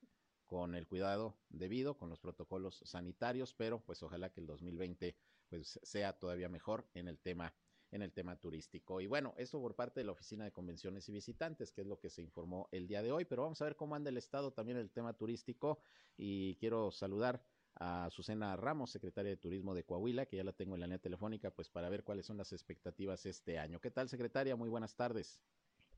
con 0.53 0.75
el 0.75 0.87
cuidado 0.87 1.35
debido, 1.49 1.97
con 1.97 2.11
los 2.11 2.21
protocolos 2.21 2.83
sanitarios, 2.85 3.55
pero 3.55 3.81
pues 3.81 4.03
ojalá 4.03 4.29
que 4.29 4.41
el 4.43 4.47
2020 4.47 5.17
pues 5.49 5.81
sea 5.83 6.13
todavía 6.13 6.51
mejor 6.51 6.87
en 6.93 7.09
el 7.09 7.19
tema 7.19 7.55
en 7.91 8.03
el 8.03 8.13
tema 8.13 8.37
turístico. 8.37 9.01
Y 9.01 9.07
bueno, 9.07 9.33
esto 9.39 9.59
por 9.63 9.75
parte 9.75 10.01
de 10.01 10.05
la 10.05 10.13
Oficina 10.13 10.45
de 10.45 10.53
Convenciones 10.53 11.09
y 11.09 11.13
Visitantes, 11.13 11.73
que 11.73 11.81
es 11.81 11.87
lo 11.87 11.99
que 11.99 12.11
se 12.11 12.21
informó 12.21 12.69
el 12.71 12.87
día 12.87 13.03
de 13.03 13.13
hoy, 13.13 13.25
pero 13.25 13.43
vamos 13.43 13.63
a 13.63 13.65
ver 13.65 13.77
cómo 13.77 13.95
anda 13.95 14.11
el 14.11 14.19
Estado 14.19 14.53
también 14.53 14.77
el 14.77 14.91
tema 14.91 15.15
turístico 15.15 15.79
y 16.19 16.57
quiero 16.57 16.91
saludar 16.91 17.43
a 17.77 18.11
Susana 18.11 18.55
Ramos, 18.55 18.91
secretaria 18.91 19.31
de 19.31 19.39
Turismo 19.39 19.75
de 19.75 19.85
Coahuila, 19.85 20.27
que 20.27 20.37
ya 20.37 20.45
la 20.45 20.53
tengo 20.53 20.75
en 20.75 20.81
la 20.81 20.87
línea 20.87 20.99
telefónica, 20.99 21.51
pues 21.51 21.71
para 21.71 21.89
ver 21.89 22.05
cuáles 22.05 22.27
son 22.27 22.37
las 22.37 22.53
expectativas 22.53 23.25
este 23.25 23.59
año. 23.59 23.81
¿Qué 23.81 23.91
tal, 23.91 24.11
secretaria? 24.11 24.55
Muy 24.55 24.69
buenas 24.69 24.95
tardes. 24.97 25.41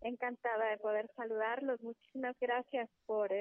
Encantada 0.00 0.70
de 0.70 0.78
poder 0.78 1.10
saludarlos. 1.16 1.80
Muchísimas 1.80 2.36
gracias 2.38 2.88
por 3.06 3.32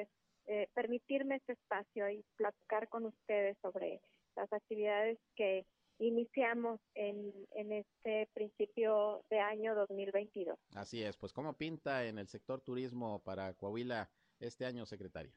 eh, 0.47 0.67
permitirme 0.73 1.35
este 1.35 1.53
espacio 1.53 2.09
y 2.09 2.23
platicar 2.35 2.89
con 2.89 3.05
ustedes 3.05 3.57
sobre 3.61 4.01
las 4.35 4.51
actividades 4.51 5.17
que 5.35 5.65
iniciamos 5.99 6.79
en, 6.95 7.31
en 7.51 7.71
este 7.71 8.27
principio 8.33 9.23
de 9.29 9.39
año 9.39 9.75
2022. 9.75 10.57
Así 10.75 11.03
es, 11.03 11.15
pues 11.17 11.31
¿cómo 11.31 11.53
pinta 11.53 12.05
en 12.05 12.17
el 12.17 12.27
sector 12.27 12.61
turismo 12.61 13.21
para 13.23 13.53
Coahuila 13.53 14.09
este 14.39 14.65
año, 14.65 14.85
secretaria? 14.85 15.33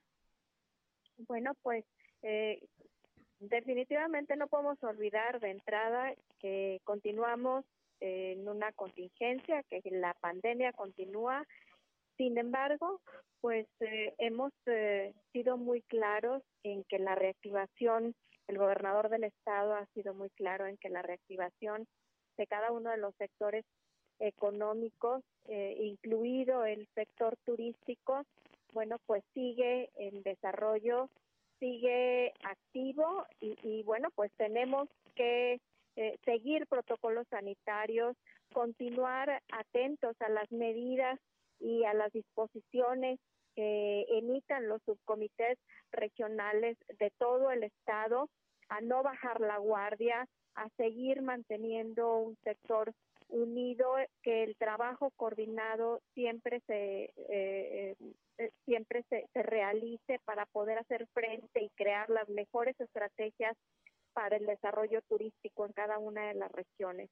Bueno, 1.18 1.52
pues 1.62 1.84
eh, 2.22 2.60
definitivamente 3.38 4.36
no 4.36 4.48
podemos 4.48 4.82
olvidar 4.82 5.40
de 5.40 5.50
entrada 5.50 6.14
que 6.38 6.80
continuamos 6.84 7.64
en 8.00 8.46
una 8.48 8.72
contingencia, 8.72 9.62
que 9.64 9.80
la 9.90 10.14
pandemia 10.14 10.72
continúa. 10.72 11.46
Sin 12.16 12.38
embargo, 12.38 13.00
pues 13.40 13.66
eh, 13.80 14.14
hemos 14.18 14.52
eh, 14.66 15.12
sido 15.32 15.56
muy 15.56 15.82
claros 15.82 16.42
en 16.62 16.84
que 16.84 16.98
la 16.98 17.14
reactivación, 17.14 18.14
el 18.48 18.58
gobernador 18.58 19.08
del 19.08 19.24
estado 19.24 19.74
ha 19.74 19.86
sido 19.86 20.14
muy 20.14 20.30
claro 20.30 20.66
en 20.66 20.76
que 20.78 20.88
la 20.88 21.02
reactivación 21.02 21.86
de 22.36 22.46
cada 22.46 22.72
uno 22.72 22.90
de 22.90 22.98
los 22.98 23.14
sectores 23.16 23.64
económicos, 24.18 25.22
incluido 25.48 26.64
el 26.64 26.88
sector 26.94 27.36
turístico, 27.44 28.24
bueno, 28.72 28.96
pues 29.06 29.22
sigue 29.34 29.90
en 29.94 30.22
desarrollo 30.22 31.08
sigue 31.58 32.32
activo 32.42 33.26
y, 33.40 33.82
bueno, 33.84 34.08
pues 34.14 34.30
tenemos 34.36 34.88
que 35.14 35.60
eh, 35.96 36.18
seguir 36.24 36.66
protocolos 36.66 37.26
sanitarios, 37.28 38.16
continuar 38.52 39.42
atentos 39.52 40.16
a 40.20 40.28
las 40.28 40.50
medidas 40.52 41.18
y 41.60 41.84
a 41.84 41.94
las 41.94 42.12
disposiciones 42.12 43.18
que 43.54 44.04
emitan 44.10 44.68
los 44.68 44.82
subcomités 44.82 45.58
regionales 45.90 46.76
de 46.98 47.10
todo 47.18 47.50
el 47.50 47.64
estado, 47.64 48.28
a 48.68 48.80
no 48.80 49.02
bajar 49.02 49.40
la 49.40 49.58
guardia, 49.58 50.26
a 50.54 50.68
seguir 50.76 51.22
manteniendo 51.22 52.18
un 52.18 52.36
sector 52.44 52.92
unido, 53.28 53.94
que 54.22 54.44
el 54.44 54.56
trabajo 54.56 55.10
coordinado 55.16 56.00
siempre 56.14 56.60
se 56.66 57.12
eh, 57.28 57.96
eh, 58.38 58.50
siempre 58.64 59.02
se, 59.08 59.26
se, 59.32 59.42
realice 59.42 60.20
para 60.24 60.44
poder 60.46 60.78
hacer 60.78 61.06
frente 61.14 61.62
y 61.62 61.70
crear 61.70 62.08
las 62.10 62.28
mejores 62.28 62.78
estrategias 62.78 63.56
para 64.12 64.36
el 64.36 64.46
desarrollo 64.46 65.00
turístico 65.08 65.66
en 65.66 65.72
cada 65.72 65.98
una 65.98 66.28
de 66.28 66.34
las 66.34 66.52
regiones. 66.52 67.10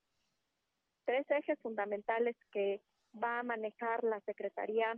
Tres 1.07 1.27
ejes 1.31 1.59
fundamentales 1.61 2.37
que 2.53 2.81
va 3.23 3.41
a 3.41 3.43
manejar 3.43 4.05
la 4.05 4.21
Secretaría 4.21 4.97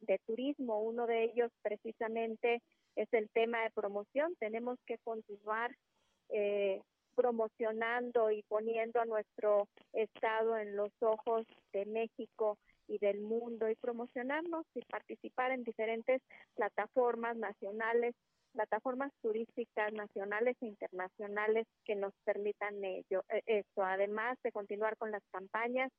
de 0.00 0.18
Turismo. 0.26 0.80
Uno 0.80 1.06
de 1.06 1.24
ellos 1.24 1.50
precisamente 1.62 2.62
es 2.96 3.08
el 3.12 3.28
tema 3.30 3.62
de 3.62 3.70
promoción. 3.70 4.34
Tenemos 4.38 4.78
que 4.86 4.98
continuar 4.98 5.74
eh, 6.30 6.80
promocionando 7.14 8.30
y 8.30 8.42
poniendo 8.42 9.00
a 9.00 9.06
nuestro 9.06 9.68
estado 9.92 10.56
en 10.58 10.76
los 10.76 10.90
ojos 11.00 11.46
de 11.72 11.86
México 11.86 12.58
y 12.88 12.98
del 12.98 13.20
mundo 13.20 13.68
y 13.68 13.74
promocionarnos 13.76 14.64
y 14.74 14.82
participar 14.84 15.50
en 15.50 15.64
diferentes 15.64 16.22
plataformas 16.54 17.36
nacionales, 17.36 18.14
plataformas 18.52 19.12
turísticas 19.22 19.92
nacionales 19.92 20.56
e 20.60 20.66
internacionales 20.66 21.66
que 21.84 21.96
nos 21.96 22.12
permitan 22.24 22.84
ello, 22.84 23.24
eh, 23.28 23.42
eso, 23.46 23.82
además 23.82 24.38
de 24.44 24.52
continuar 24.52 24.96
con 24.96 25.10
las 25.10 25.22
campañas 25.32 25.90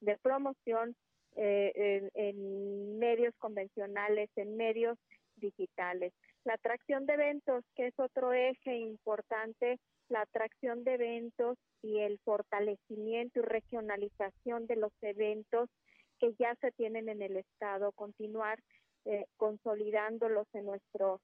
de 0.00 0.16
promoción 0.18 0.94
eh, 1.36 2.10
en 2.14 2.98
medios 2.98 3.34
convencionales, 3.38 4.30
en 4.36 4.56
medios 4.56 4.98
digitales. 5.36 6.12
La 6.44 6.54
atracción 6.54 7.06
de 7.06 7.14
eventos, 7.14 7.64
que 7.76 7.88
es 7.88 7.94
otro 7.98 8.32
eje 8.32 8.76
importante 8.76 9.78
la 10.10 10.22
atracción 10.22 10.84
de 10.84 10.94
eventos 10.94 11.56
y 11.82 12.00
el 12.00 12.18
fortalecimiento 12.24 13.38
y 13.38 13.42
regionalización 13.42 14.66
de 14.66 14.76
los 14.76 14.92
eventos 15.00 15.70
que 16.18 16.34
ya 16.38 16.54
se 16.56 16.72
tienen 16.72 17.08
en 17.08 17.22
el 17.22 17.36
Estado, 17.36 17.92
continuar 17.92 18.58
eh, 19.06 19.24
consolidándolos 19.36 20.46
en 20.52 20.66
nuestro 20.66 21.20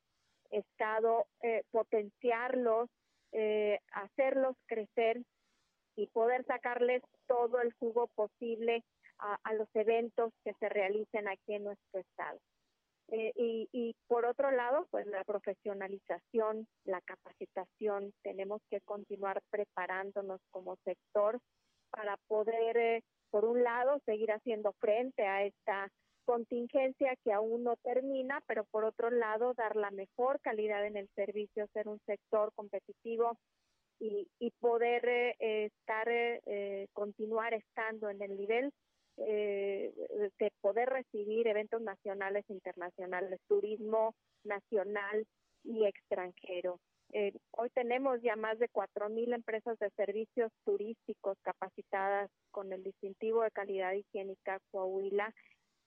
Estado, 0.51 1.27
eh, 1.43 1.65
potenciarlos, 1.73 2.89
eh, 3.33 3.81
hacerlos 3.91 4.57
crecer 4.67 5.21
y 5.97 6.07
poder 6.07 6.45
sacarles 6.47 7.03
todo 7.27 7.61
el 7.61 7.73
jugo 7.75 8.09
posible 8.15 8.85
a 9.19 9.55
los 9.55 9.69
eventos 9.75 10.33
que 10.45 10.53
se 10.61 10.69
realicen 10.69 11.27
aquí 11.27 11.55
en 11.55 11.65
nuestro 11.65 12.01
Estado. 12.01 12.39
Eh, 13.09 13.33
y, 13.37 13.69
y, 13.73 13.95
por 14.09 14.27
otro 14.27 14.51
lado, 14.51 14.87
pues 14.91 15.07
la 15.07 15.23
profesionalización, 15.23 16.67
la 16.85 17.01
capacitación, 17.03 18.13
tenemos 18.23 18.61
que 18.69 18.81
continuar 18.81 19.43
preparándonos 19.51 20.41
como 20.51 20.77
sector 20.85 21.39
para 21.91 22.17
poder, 22.27 22.77
eh, 22.77 23.03
por 23.31 23.45
un 23.45 23.63
lado, 23.63 24.01
seguir 24.07 24.33
haciendo 24.33 24.73
frente 24.81 25.25
a 25.25 25.45
esta 25.45 25.89
contingencia 26.25 27.15
que 27.23 27.33
aún 27.33 27.63
no 27.63 27.77
termina, 27.77 28.43
pero 28.49 28.65
por 28.65 28.85
otro 28.85 29.11
lado, 29.11 29.55
dar 29.55 29.77
la 29.77 29.93
mejor 29.93 30.41
calidad 30.41 30.85
en 30.85 30.97
el 30.97 31.09
servicio, 31.15 31.69
ser 31.73 31.87
un 31.87 32.01
sector 32.07 32.53
competitivo 32.55 33.39
y, 33.99 34.29
y 34.39 34.51
poder 34.53 35.07
eh, 35.09 35.67
estar, 35.67 36.09
continuar 36.93 37.55
estando 37.55 38.11
en 38.11 38.23
el 38.23 38.37
nivel 38.37 38.73
eh, 39.19 39.95
de 40.39 40.53
poder 40.61 40.91
recibir 40.91 41.47
eventos 41.47 41.81
nacionales 41.81 42.45
e 42.49 42.53
internacionales, 42.53 43.41
turismo 43.49 44.15
nacional 44.45 45.27
y 45.65 45.87
extranjero. 45.87 46.81
Eh, 47.13 47.33
hoy 47.53 47.71
tenemos 47.71 48.21
ya 48.21 48.37
más 48.37 48.59
de 48.59 48.69
4.000 48.69 49.35
empresas 49.35 49.79
de 49.79 49.89
servicios 49.91 50.53
turísticos 50.67 51.39
capacitadas 51.43 52.31
con 52.51 52.73
el 52.75 52.83
distintivo 52.83 53.43
de 53.43 53.51
calidad 53.53 53.93
higiénica 53.93 54.59
Coahuila 54.71 55.33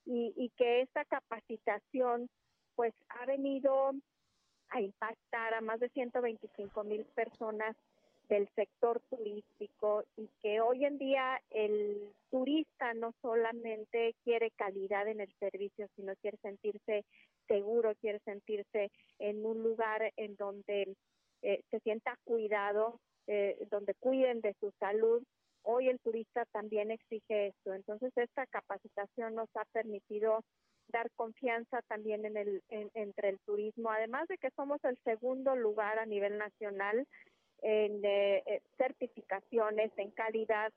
y, 0.06 0.34
y 0.36 0.50
que 0.58 0.82
esta 0.82 1.06
capacitación 1.06 2.30
pues 2.76 2.96
ha 3.10 3.28
venido 3.28 3.92
a 4.70 4.82
impactar 4.82 5.54
a 5.54 5.62
más 5.62 5.80
de 5.80 5.90
125 5.90 6.84
mil 6.84 7.06
personas 7.14 7.76
del 8.30 8.48
sector 8.56 9.02
turístico 9.10 10.04
y 10.16 10.30
que 10.42 10.62
hoy 10.62 10.86
en 10.86 10.98
día 11.00 11.42
el 11.50 12.14
turista 12.30 12.94
no 12.94 13.14
solamente 13.22 14.16
quiere 14.24 14.52
calidad 14.52 15.08
en 15.08 15.20
el 15.20 15.34
servicio, 15.40 15.88
sino 15.96 16.16
quiere 16.18 16.38
sentirse 16.38 17.04
seguro, 17.48 17.96
quiere 17.96 18.20
sentirse 18.20 18.92
en 19.18 19.44
un 19.46 19.64
lugar 19.64 20.14
en 20.16 20.36
donde 20.36 20.96
eh, 21.42 21.64
se 21.72 21.80
sienta 21.80 22.16
cuidado, 22.24 23.00
eh, 23.26 23.58
donde 23.72 23.96
cuiden 23.96 24.42
de 24.42 24.54
su 24.60 24.72
salud. 24.80 25.24
Hoy 25.64 25.90
el 25.90 26.00
turista 26.00 26.46
también 26.52 26.92
exige 26.92 27.48
esto. 27.48 27.74
Entonces, 27.74 28.16
esta 28.16 28.46
capacitación 28.46 29.36
nos 29.36 29.50
ha 29.56 29.66
permitido 29.74 30.44
dar 30.90 31.10
confianza 31.16 31.82
también 31.84 32.26
en 32.26 32.38
el, 32.38 32.64
entre 32.70 33.30
el 33.30 33.40
turismo, 33.40 33.92
además 33.92 34.28
de 34.28 34.38
que 34.38 34.50
somos 34.52 34.84
el 34.84 34.98
segundo 35.04 35.56
lugar 35.56 36.00
a 36.00 36.06
nivel 36.06 36.38
nacional 36.38 37.06
en 37.62 38.04
eh, 38.04 38.44
eh, 38.46 38.62
certificaciones 38.78 39.92
en 39.98 40.12
calidad 40.12 40.72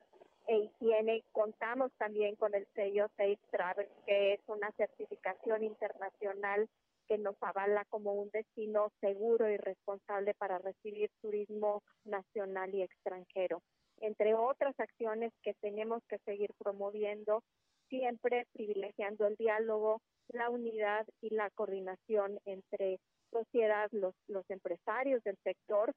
e 0.47 0.57
higiene. 0.57 1.23
Contamos 1.33 1.93
también 1.99 2.37
con 2.37 2.55
el 2.55 2.67
sello 2.75 3.09
Safe 3.17 3.39
Travel, 3.51 3.89
que 4.07 4.35
es 4.35 4.41
una 4.47 4.71
certificación 4.73 5.63
internacional 5.63 6.69
que 7.09 7.19
nos 7.19 7.37
avala 7.41 7.85
como 7.87 8.15
un 8.15 8.31
destino 8.31 8.91
seguro 9.01 9.49
y 9.49 9.57
responsable 9.57 10.35
para 10.35 10.59
recibir 10.59 11.11
turismo 11.21 11.83
nacional 12.05 12.75
y 12.75 12.83
extranjero. 12.83 13.63
Entre 14.01 14.35
otras 14.35 14.79
acciones 14.81 15.33
que 15.43 15.55
tenemos 15.55 16.03
que 16.09 16.19
seguir 16.19 16.51
promoviendo, 16.59 17.43
siempre 17.89 18.47
privilegiando 18.53 19.27
el 19.27 19.37
diálogo, 19.37 20.01
la 20.29 20.49
unidad 20.49 21.07
y 21.21 21.35
la 21.35 21.51
coordinación 21.51 22.41
entre 22.47 22.99
sociedad, 23.31 23.89
los, 23.93 24.15
los 24.29 24.49
empresarios 24.51 25.23
del 25.25 25.37
sector 25.45 25.93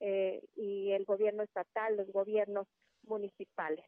eh, 0.00 0.42
y 0.56 0.92
el 0.92 1.04
gobierno 1.04 1.42
estatal, 1.42 1.96
los 1.96 2.10
gobiernos 2.12 2.66
municipales. 3.02 3.84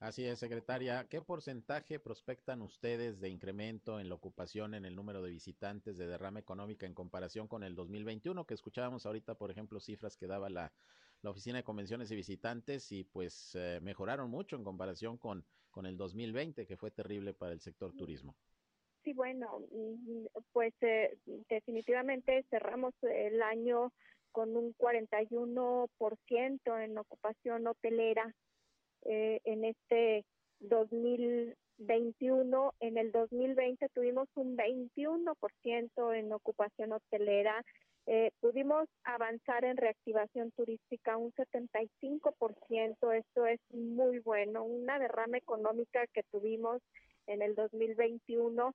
Así 0.00 0.24
es, 0.24 0.38
secretaria. 0.38 1.06
¿Qué 1.10 1.20
porcentaje 1.20 2.00
prospectan 2.00 2.62
ustedes 2.62 3.20
de 3.20 3.28
incremento 3.28 4.00
en 4.00 4.08
la 4.08 4.14
ocupación 4.14 4.72
en 4.72 4.86
el 4.86 4.96
número 4.96 5.20
de 5.20 5.30
visitantes 5.30 5.98
de 5.98 6.06
derrama 6.06 6.40
económica 6.40 6.86
en 6.86 6.94
comparación 6.94 7.48
con 7.48 7.62
el 7.62 7.74
2021? 7.74 8.46
Que 8.46 8.54
escuchábamos 8.54 9.04
ahorita, 9.04 9.34
por 9.34 9.50
ejemplo, 9.50 9.78
cifras 9.78 10.16
que 10.16 10.26
daba 10.26 10.48
la, 10.48 10.72
la 11.20 11.30
Oficina 11.30 11.58
de 11.58 11.64
Convenciones 11.64 12.10
y 12.10 12.16
Visitantes 12.16 12.90
y 12.92 13.04
pues 13.04 13.54
eh, 13.54 13.78
mejoraron 13.82 14.30
mucho 14.30 14.56
en 14.56 14.64
comparación 14.64 15.18
con, 15.18 15.44
con 15.70 15.84
el 15.84 15.98
2020, 15.98 16.66
que 16.66 16.76
fue 16.78 16.90
terrible 16.90 17.34
para 17.34 17.52
el 17.52 17.60
sector 17.60 17.92
turismo. 17.94 18.34
Sí, 19.04 19.12
bueno, 19.12 19.60
mm, 19.70 20.26
pues 20.52 20.72
eh, 20.80 21.18
definitivamente 21.48 22.44
cerramos 22.50 22.94
el 23.02 23.42
año 23.42 23.92
con 24.32 24.56
un 24.56 24.74
41% 24.76 26.84
en 26.84 26.98
ocupación 26.98 27.66
hotelera 27.66 28.34
eh, 29.02 29.40
en 29.44 29.64
este 29.64 30.24
2021. 30.60 32.74
En 32.80 32.98
el 32.98 33.12
2020 33.12 33.88
tuvimos 33.90 34.28
un 34.34 34.56
21% 34.56 36.14
en 36.14 36.32
ocupación 36.32 36.92
hotelera. 36.92 37.64
Eh, 38.06 38.30
pudimos 38.40 38.88
avanzar 39.04 39.64
en 39.64 39.76
reactivación 39.76 40.50
turística 40.52 41.16
un 41.16 41.32
75%. 41.32 43.12
Esto 43.12 43.46
es 43.46 43.60
muy 43.70 44.18
bueno. 44.20 44.64
Una 44.64 44.98
derrama 44.98 45.38
económica 45.38 46.06
que 46.08 46.22
tuvimos 46.24 46.82
en 47.26 47.42
el 47.42 47.54
2021 47.54 48.74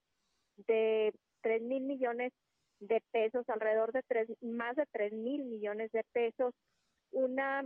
de 0.68 1.14
3 1.42 1.62
mil 1.62 1.84
millones 1.84 2.34
de 2.80 3.02
pesos, 3.12 3.48
alrededor 3.50 3.92
de 3.92 4.02
tres, 4.04 4.30
más 4.42 4.76
de 4.76 4.86
3 4.92 5.14
mil 5.14 5.46
millones 5.46 5.92
de 5.92 6.04
pesos, 6.12 6.54
una 7.12 7.64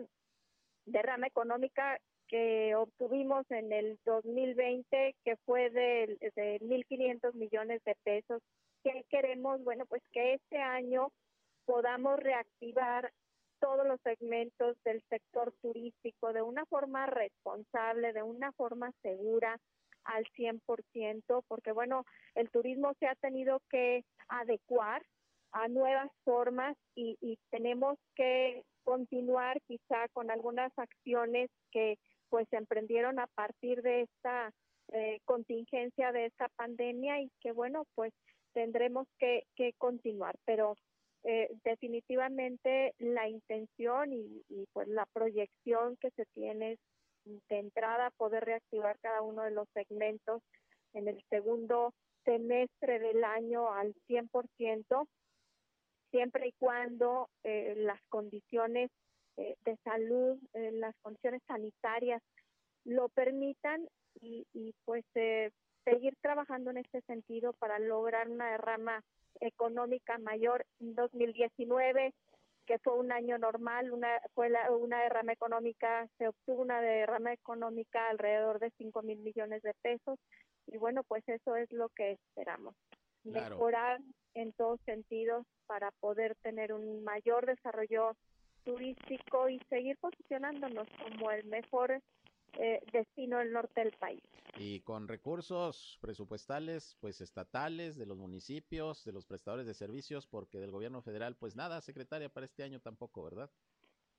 derrama 0.85 1.27
económica 1.27 1.99
que 2.27 2.75
obtuvimos 2.75 3.49
en 3.49 3.73
el 3.73 3.99
2020, 4.05 5.15
que 5.23 5.35
fue 5.45 5.69
de, 5.71 6.17
de 6.35 6.59
1.500 6.61 7.33
millones 7.33 7.83
de 7.83 7.95
pesos. 8.03 8.41
¿Qué 8.83 9.03
queremos? 9.09 9.63
Bueno, 9.63 9.85
pues 9.87 10.03
que 10.11 10.35
este 10.35 10.57
año 10.57 11.11
podamos 11.65 12.19
reactivar 12.19 13.11
todos 13.59 13.85
los 13.85 13.99
segmentos 14.01 14.77
del 14.83 15.03
sector 15.09 15.53
turístico 15.61 16.33
de 16.33 16.41
una 16.41 16.65
forma 16.65 17.05
responsable, 17.07 18.13
de 18.13 18.23
una 18.23 18.51
forma 18.53 18.91
segura, 19.01 19.59
al 20.03 20.25
100%, 20.35 21.43
porque 21.47 21.71
bueno, 21.71 22.05
el 22.35 22.49
turismo 22.49 22.93
se 22.99 23.07
ha 23.07 23.15
tenido 23.15 23.61
que 23.69 24.03
adecuar 24.27 25.03
a 25.51 25.67
nuevas 25.67 26.11
formas 26.23 26.77
y, 26.95 27.17
y 27.21 27.37
tenemos 27.49 27.97
que 28.15 28.63
continuar 28.83 29.59
quizá 29.67 30.07
con 30.13 30.31
algunas 30.31 30.71
acciones 30.77 31.49
que 31.71 31.97
pues 32.29 32.47
se 32.49 32.57
emprendieron 32.57 33.19
a 33.19 33.27
partir 33.27 33.81
de 33.81 34.01
esta 34.01 34.51
eh, 34.91 35.19
contingencia 35.25 36.11
de 36.11 36.25
esta 36.25 36.49
pandemia 36.49 37.21
y 37.21 37.31
que 37.41 37.51
bueno 37.51 37.85
pues 37.95 38.13
tendremos 38.53 39.07
que, 39.19 39.43
que 39.55 39.73
continuar. 39.77 40.35
Pero 40.45 40.75
eh, 41.23 41.49
definitivamente 41.63 42.93
la 42.99 43.27
intención 43.27 44.13
y, 44.13 44.43
y, 44.49 44.65
pues 44.71 44.87
la 44.87 45.05
proyección 45.07 45.97
que 45.97 46.11
se 46.11 46.25
tiene 46.33 46.77
de 47.25 47.59
entrada 47.59 48.11
poder 48.11 48.45
reactivar 48.45 48.97
cada 48.99 49.21
uno 49.21 49.43
de 49.43 49.51
los 49.51 49.67
segmentos 49.73 50.41
en 50.93 51.07
el 51.07 51.23
segundo 51.29 51.93
semestre 52.25 52.99
del 52.99 53.23
año 53.23 53.71
al 53.71 53.93
100%, 54.07 55.07
siempre 56.11 56.47
y 56.47 56.53
cuando 56.53 57.29
eh, 57.43 57.75
las 57.77 58.01
condiciones 58.09 58.91
eh, 59.37 59.55
de 59.63 59.77
salud, 59.83 60.37
eh, 60.53 60.71
las 60.73 60.95
condiciones 61.01 61.41
sanitarias 61.47 62.21
lo 62.83 63.09
permitan 63.09 63.87
y, 64.21 64.45
y 64.53 64.73
pues 64.85 65.05
eh, 65.15 65.51
seguir 65.85 66.15
trabajando 66.21 66.71
en 66.71 66.77
este 66.77 67.01
sentido 67.01 67.53
para 67.53 67.79
lograr 67.79 68.29
una 68.29 68.51
derrama 68.51 69.01
económica 69.39 70.17
mayor 70.17 70.65
en 70.79 70.95
2019 70.95 72.13
que 72.69 72.77
fue 72.77 72.93
un 72.93 73.11
año 73.11 73.39
normal, 73.39 73.91
una, 73.91 74.21
fue 74.35 74.47
la, 74.47 74.69
una 74.69 75.01
derrama 75.01 75.33
económica, 75.33 76.07
se 76.19 76.27
obtuvo 76.27 76.61
una 76.61 76.79
derrama 76.79 77.33
económica 77.33 78.07
alrededor 78.11 78.59
de 78.59 78.69
5 78.77 79.01
mil 79.01 79.17
millones 79.17 79.63
de 79.63 79.73
pesos 79.81 80.19
y 80.67 80.77
bueno, 80.77 81.01
pues 81.01 81.27
eso 81.27 81.55
es 81.55 81.71
lo 81.73 81.89
que 81.89 82.11
esperamos. 82.11 82.75
Claro. 83.23 83.55
Mejorar 83.55 83.99
en 84.35 84.53
todos 84.53 84.79
sentidos 84.85 85.47
para 85.65 85.89
poder 85.99 86.35
tener 86.43 86.71
un 86.71 87.03
mayor 87.03 87.47
desarrollo 87.47 88.15
turístico 88.63 89.49
y 89.49 89.57
seguir 89.67 89.97
posicionándonos 89.97 90.87
como 91.01 91.31
el 91.31 91.45
mejor 91.45 91.99
eh, 92.53 92.81
destino 92.91 93.37
del 93.39 93.51
norte 93.51 93.81
del 93.81 93.93
país. 93.93 94.23
Y 94.57 94.81
con 94.81 95.07
recursos 95.07 95.97
presupuestales, 96.01 96.97
pues 96.99 97.21
estatales, 97.21 97.97
de 97.97 98.05
los 98.05 98.17
municipios, 98.17 99.05
de 99.05 99.13
los 99.13 99.25
prestadores 99.25 99.65
de 99.65 99.73
servicios, 99.73 100.27
porque 100.27 100.59
del 100.59 100.71
gobierno 100.71 101.01
federal, 101.01 101.35
pues 101.35 101.55
nada, 101.55 101.81
secretaria, 101.81 102.29
para 102.29 102.45
este 102.45 102.63
año 102.63 102.79
tampoco, 102.79 103.23
¿verdad? 103.23 103.49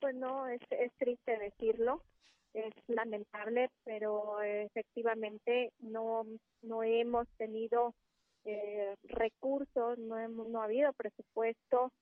Pues 0.01 0.15
no, 0.15 0.49
es, 0.49 0.61
es 0.71 0.93
triste 0.99 1.39
decirlo, 1.39 2.03
es 2.55 2.73
lamentable, 2.89 3.71
pero 3.85 4.41
efectivamente 4.43 5.73
no, 5.81 6.25
no 6.63 6.83
hemos 6.83 7.29
tenido 7.37 7.95
eh, 8.45 8.95
recursos, 9.05 9.99
no, 9.99 10.19
hemos, 10.19 10.49
no 10.49 10.63
ha 10.63 10.65
habido 10.65 10.93
presupuesto 10.95 11.93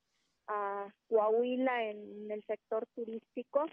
a 0.47 0.89
Coahuila 1.09 1.85
en 1.85 2.31
el 2.31 2.43
sector 2.45 2.87
turístico 2.95 3.66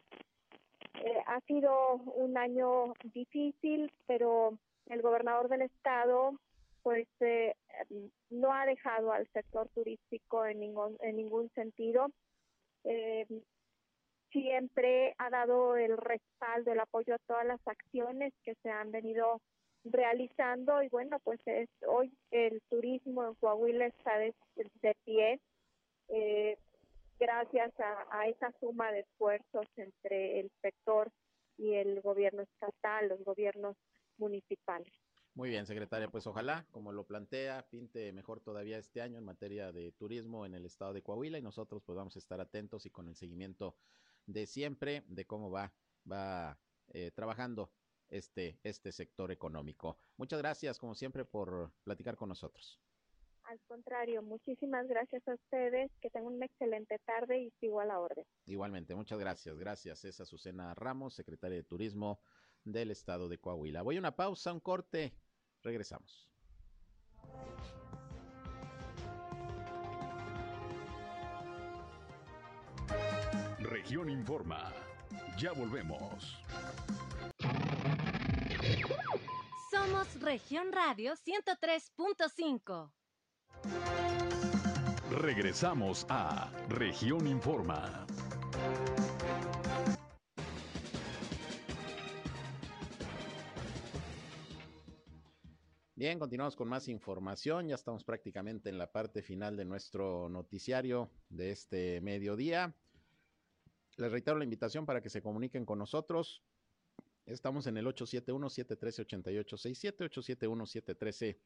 eh, 1.03 1.23
ha 1.27 1.39
sido 1.41 1.95
un 1.95 2.37
año 2.37 2.93
difícil, 3.13 3.91
pero 4.07 4.57
el 4.87 5.01
gobernador 5.01 5.49
del 5.49 5.63
estado 5.63 6.39
pues 6.85 7.07
eh, 7.19 7.55
no 8.29 8.53
ha 8.53 8.67
dejado 8.67 9.11
al 9.11 9.27
sector 9.33 9.67
turístico 9.69 10.45
en 10.45 10.59
ningún, 10.59 10.95
en 11.01 11.17
ningún 11.17 11.49
sentido. 11.55 12.11
Eh, 12.83 13.25
siempre 14.31 15.15
ha 15.17 15.31
dado 15.31 15.77
el 15.77 15.97
respaldo, 15.97 16.71
el 16.71 16.79
apoyo 16.79 17.15
a 17.15 17.25
todas 17.25 17.45
las 17.45 17.59
acciones 17.67 18.33
que 18.43 18.53
se 18.61 18.69
han 18.69 18.91
venido 18.91 19.41
realizando 19.83 20.83
y 20.83 20.89
bueno, 20.89 21.17
pues 21.23 21.39
es, 21.45 21.69
hoy 21.87 22.11
el 22.29 22.61
turismo 22.69 23.25
en 23.25 23.33
Coahuila 23.35 23.87
está 23.87 24.19
de, 24.19 24.35
de 24.55 24.95
pie. 25.05 25.39
Eh, 26.09 26.57
gracias 27.19 27.73
a, 27.79 28.27
esa 28.27 28.51
suma 28.59 28.91
de 28.91 29.01
esfuerzos 29.01 29.65
entre 29.75 30.39
el 30.39 30.51
sector 30.61 31.11
y 31.57 31.73
el 31.73 32.01
gobierno 32.01 32.43
estatal, 32.43 33.09
los 33.09 33.23
gobiernos 33.23 33.75
municipales. 34.17 34.91
Muy 35.33 35.49
bien, 35.49 35.65
secretaria, 35.65 36.07
pues 36.07 36.25
ojalá, 36.27 36.65
como 36.71 36.93
lo 36.93 37.05
plantea, 37.05 37.67
pinte 37.69 38.13
mejor 38.13 38.39
todavía 38.39 38.77
este 38.77 39.01
año 39.01 39.17
en 39.17 39.25
materia 39.25 39.71
de 39.73 39.91
turismo 39.91 40.45
en 40.45 40.55
el 40.55 40.65
estado 40.65 40.93
de 40.93 41.01
Coahuila 41.01 41.37
y 41.37 41.41
nosotros 41.41 41.83
pues 41.85 41.97
vamos 41.97 42.15
a 42.15 42.19
estar 42.19 42.39
atentos 42.39 42.85
y 42.85 42.89
con 42.89 43.09
el 43.09 43.15
seguimiento 43.15 43.75
de 44.25 44.47
siempre 44.47 45.03
de 45.07 45.25
cómo 45.25 45.51
va, 45.51 45.73
va 46.09 46.57
eh, 46.93 47.11
trabajando 47.11 47.71
este, 48.07 48.59
este 48.63 48.91
sector 48.91 49.31
económico. 49.31 49.99
Muchas 50.17 50.39
gracias, 50.39 50.79
como 50.79 50.95
siempre, 50.95 51.25
por 51.25 51.73
platicar 51.83 52.15
con 52.15 52.29
nosotros. 52.29 52.79
Al 53.45 53.59
contrario, 53.67 54.23
muchísimas 54.23 54.87
gracias 54.87 55.27
a 55.27 55.35
ustedes, 55.35 55.91
que 56.01 56.09
tengan 56.09 56.33
una 56.33 56.45
excelente 56.45 56.99
tarde 57.05 57.43
y 57.43 57.51
sigo 57.59 57.79
a 57.79 57.85
la 57.85 57.99
orden. 57.99 58.25
Igualmente, 58.45 58.95
muchas 58.95 59.19
gracias. 59.19 59.57
Gracias. 59.57 60.03
Es 60.03 60.19
Azucena 60.19 60.73
Ramos, 60.73 61.13
secretaria 61.13 61.57
de 61.57 61.63
Turismo 61.63 62.19
del 62.63 62.89
Estado 62.89 63.29
de 63.29 63.37
Coahuila. 63.37 63.83
Voy 63.83 63.97
a 63.97 63.99
una 63.99 64.15
pausa, 64.15 64.51
un 64.51 64.59
corte. 64.59 65.13
Regresamos. 65.61 66.31
Región 73.59 74.09
Informa. 74.09 74.73
Ya 75.37 75.51
volvemos. 75.51 76.39
Somos 79.71 80.19
Región 80.21 80.71
Radio 80.71 81.13
103.5. 81.13 82.91
Regresamos 85.11 86.05
a 86.09 86.51
Región 86.69 87.27
Informa. 87.27 88.05
Bien, 95.95 96.19
continuamos 96.19 96.55
con 96.55 96.67
más 96.67 96.87
información. 96.89 97.69
Ya 97.69 97.75
estamos 97.75 98.03
prácticamente 98.03 98.69
en 98.69 98.77
la 98.77 98.91
parte 98.91 99.21
final 99.21 99.55
de 99.55 99.63
nuestro 99.63 100.27
noticiario 100.27 101.09
de 101.29 101.51
este 101.51 102.01
mediodía. 102.01 102.75
Les 103.97 104.11
reitero 104.11 104.37
la 104.37 104.43
invitación 104.43 104.85
para 104.85 105.01
que 105.01 105.09
se 105.09 105.21
comuniquen 105.21 105.65
con 105.65 105.79
nosotros. 105.79 106.43
Estamos 107.25 107.65
en 107.67 107.77
el 107.77 107.85
871-713-8867, 107.87 110.09
871-713-8867. 110.09 111.37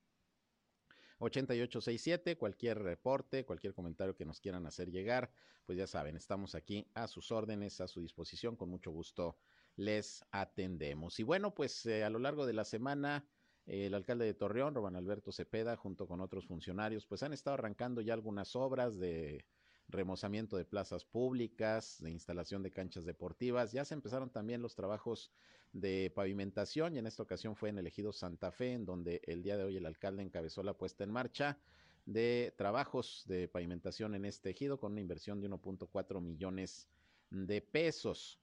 Cualquier 1.19 2.79
reporte, 2.79 3.45
cualquier 3.45 3.73
comentario 3.73 4.15
que 4.15 4.25
nos 4.25 4.39
quieran 4.39 4.65
hacer 4.65 4.89
llegar, 4.89 5.31
pues 5.65 5.77
ya 5.77 5.85
saben, 5.85 6.15
estamos 6.15 6.55
aquí 6.55 6.89
a 6.93 7.07
sus 7.07 7.31
órdenes, 7.31 7.81
a 7.81 7.87
su 7.87 8.01
disposición. 8.01 8.55
Con 8.55 8.69
mucho 8.69 8.91
gusto 8.91 9.37
les 9.75 10.25
atendemos. 10.31 11.19
Y 11.19 11.23
bueno, 11.23 11.53
pues 11.53 11.85
eh, 11.85 12.03
a 12.03 12.09
lo 12.09 12.19
largo 12.19 12.45
de 12.45 12.53
la 12.53 12.65
semana 12.65 13.29
el 13.65 13.93
alcalde 13.93 14.25
de 14.25 14.33
Torreón, 14.33 14.73
Roban 14.73 14.95
Alberto 14.95 15.31
Cepeda, 15.31 15.75
junto 15.75 16.07
con 16.07 16.21
otros 16.21 16.47
funcionarios, 16.47 17.05
pues 17.05 17.21
han 17.21 17.33
estado 17.33 17.53
arrancando 17.53 18.01
ya 18.01 18.15
algunas 18.15 18.55
obras 18.55 18.97
de 18.97 19.45
remozamiento 19.89 20.55
de 20.55 20.65
plazas 20.65 21.03
públicas, 21.03 21.97
de 22.01 22.11
instalación 22.11 22.63
de 22.63 22.71
canchas 22.71 23.05
deportivas. 23.05 23.71
Ya 23.71 23.83
se 23.85 23.95
empezaron 23.95 24.29
también 24.29 24.61
los 24.61 24.75
trabajos 24.75 25.31
de 25.73 26.11
pavimentación 26.15 26.95
y 26.95 26.99
en 26.99 27.07
esta 27.07 27.23
ocasión 27.23 27.55
fue 27.55 27.69
en 27.69 27.79
el 27.79 27.87
ejido 27.87 28.13
Santa 28.13 28.51
Fe, 28.51 28.73
en 28.73 28.85
donde 28.85 29.21
el 29.25 29.43
día 29.43 29.57
de 29.57 29.63
hoy 29.63 29.77
el 29.77 29.85
alcalde 29.85 30.23
encabezó 30.23 30.63
la 30.63 30.73
puesta 30.73 31.03
en 31.03 31.11
marcha 31.11 31.59
de 32.05 32.53
trabajos 32.57 33.23
de 33.27 33.47
pavimentación 33.47 34.15
en 34.15 34.25
este 34.25 34.49
ejido 34.49 34.79
con 34.79 34.93
una 34.93 35.01
inversión 35.01 35.41
de 35.41 35.49
1.4 35.49 36.21
millones 36.21 36.87
de 37.29 37.61
pesos. 37.61 38.39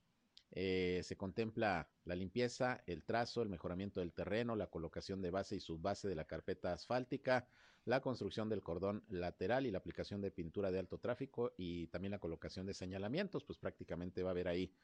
Eh, 0.53 1.01
se 1.03 1.17
contempla 1.17 1.89
la 2.05 2.15
limpieza, 2.15 2.83
el 2.87 3.03
trazo, 3.03 3.43
el 3.43 3.49
mejoramiento 3.49 4.01
del 4.01 4.13
terreno, 4.13 4.55
la 4.55 4.69
colocación 4.69 5.21
de 5.21 5.31
base 5.31 5.57
y 5.57 5.61
subbase 5.61 6.07
de 6.09 6.15
la 6.15 6.27
carpeta 6.27 6.73
asfáltica, 6.73 7.49
la 7.87 8.01
construcción 8.01 8.49
del 8.49 8.63
cordón 8.63 9.05
lateral 9.09 9.65
y 9.65 9.71
la 9.71 9.79
aplicación 9.79 10.21
de 10.21 10.33
pintura 10.33 10.71
de 10.73 10.81
alto 10.81 10.99
tráfico 10.99 11.55
y 11.57 11.87
también 11.87 12.11
la 12.11 12.19
colocación 12.19 12.67
de 12.67 12.75
señalamientos, 12.75 13.45
pues 13.45 13.59
prácticamente 13.59 14.25
va 14.25 14.31
a 14.31 14.33
haber 14.33 14.49
ahí 14.49 14.75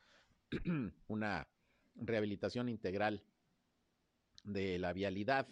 una 1.09 1.49
rehabilitación 1.97 2.69
integral 2.69 3.25
de 4.45 4.79
la 4.79 4.93
vialidad. 4.93 5.49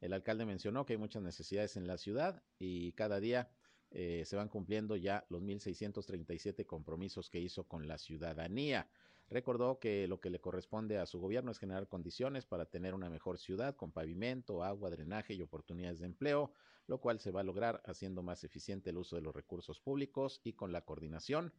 El 0.00 0.14
alcalde 0.14 0.46
mencionó 0.46 0.86
que 0.86 0.94
hay 0.94 0.98
muchas 0.98 1.22
necesidades 1.22 1.76
en 1.76 1.86
la 1.86 1.98
ciudad 1.98 2.42
y 2.58 2.92
cada 2.92 3.20
día 3.20 3.50
eh, 3.90 4.24
se 4.24 4.36
van 4.36 4.48
cumpliendo 4.48 4.96
ya 4.96 5.26
los 5.28 5.42
1.637 5.42 6.64
compromisos 6.64 7.28
que 7.28 7.40
hizo 7.40 7.64
con 7.64 7.86
la 7.86 7.98
ciudadanía. 7.98 8.88
Recordó 9.28 9.80
que 9.80 10.06
lo 10.06 10.20
que 10.20 10.30
le 10.30 10.40
corresponde 10.40 10.98
a 10.98 11.06
su 11.06 11.18
gobierno 11.18 11.50
es 11.50 11.58
generar 11.58 11.88
condiciones 11.88 12.46
para 12.46 12.66
tener 12.66 12.94
una 12.94 13.10
mejor 13.10 13.38
ciudad 13.38 13.74
con 13.74 13.90
pavimento, 13.90 14.62
agua, 14.62 14.90
drenaje 14.90 15.34
y 15.34 15.42
oportunidades 15.42 15.98
de 15.98 16.06
empleo, 16.06 16.52
lo 16.86 17.00
cual 17.00 17.18
se 17.18 17.32
va 17.32 17.40
a 17.40 17.44
lograr 17.44 17.82
haciendo 17.86 18.22
más 18.22 18.44
eficiente 18.44 18.90
el 18.90 18.98
uso 18.98 19.16
de 19.16 19.22
los 19.22 19.34
recursos 19.34 19.80
públicos 19.80 20.40
y 20.44 20.52
con 20.52 20.70
la 20.70 20.82
coordinación 20.82 21.52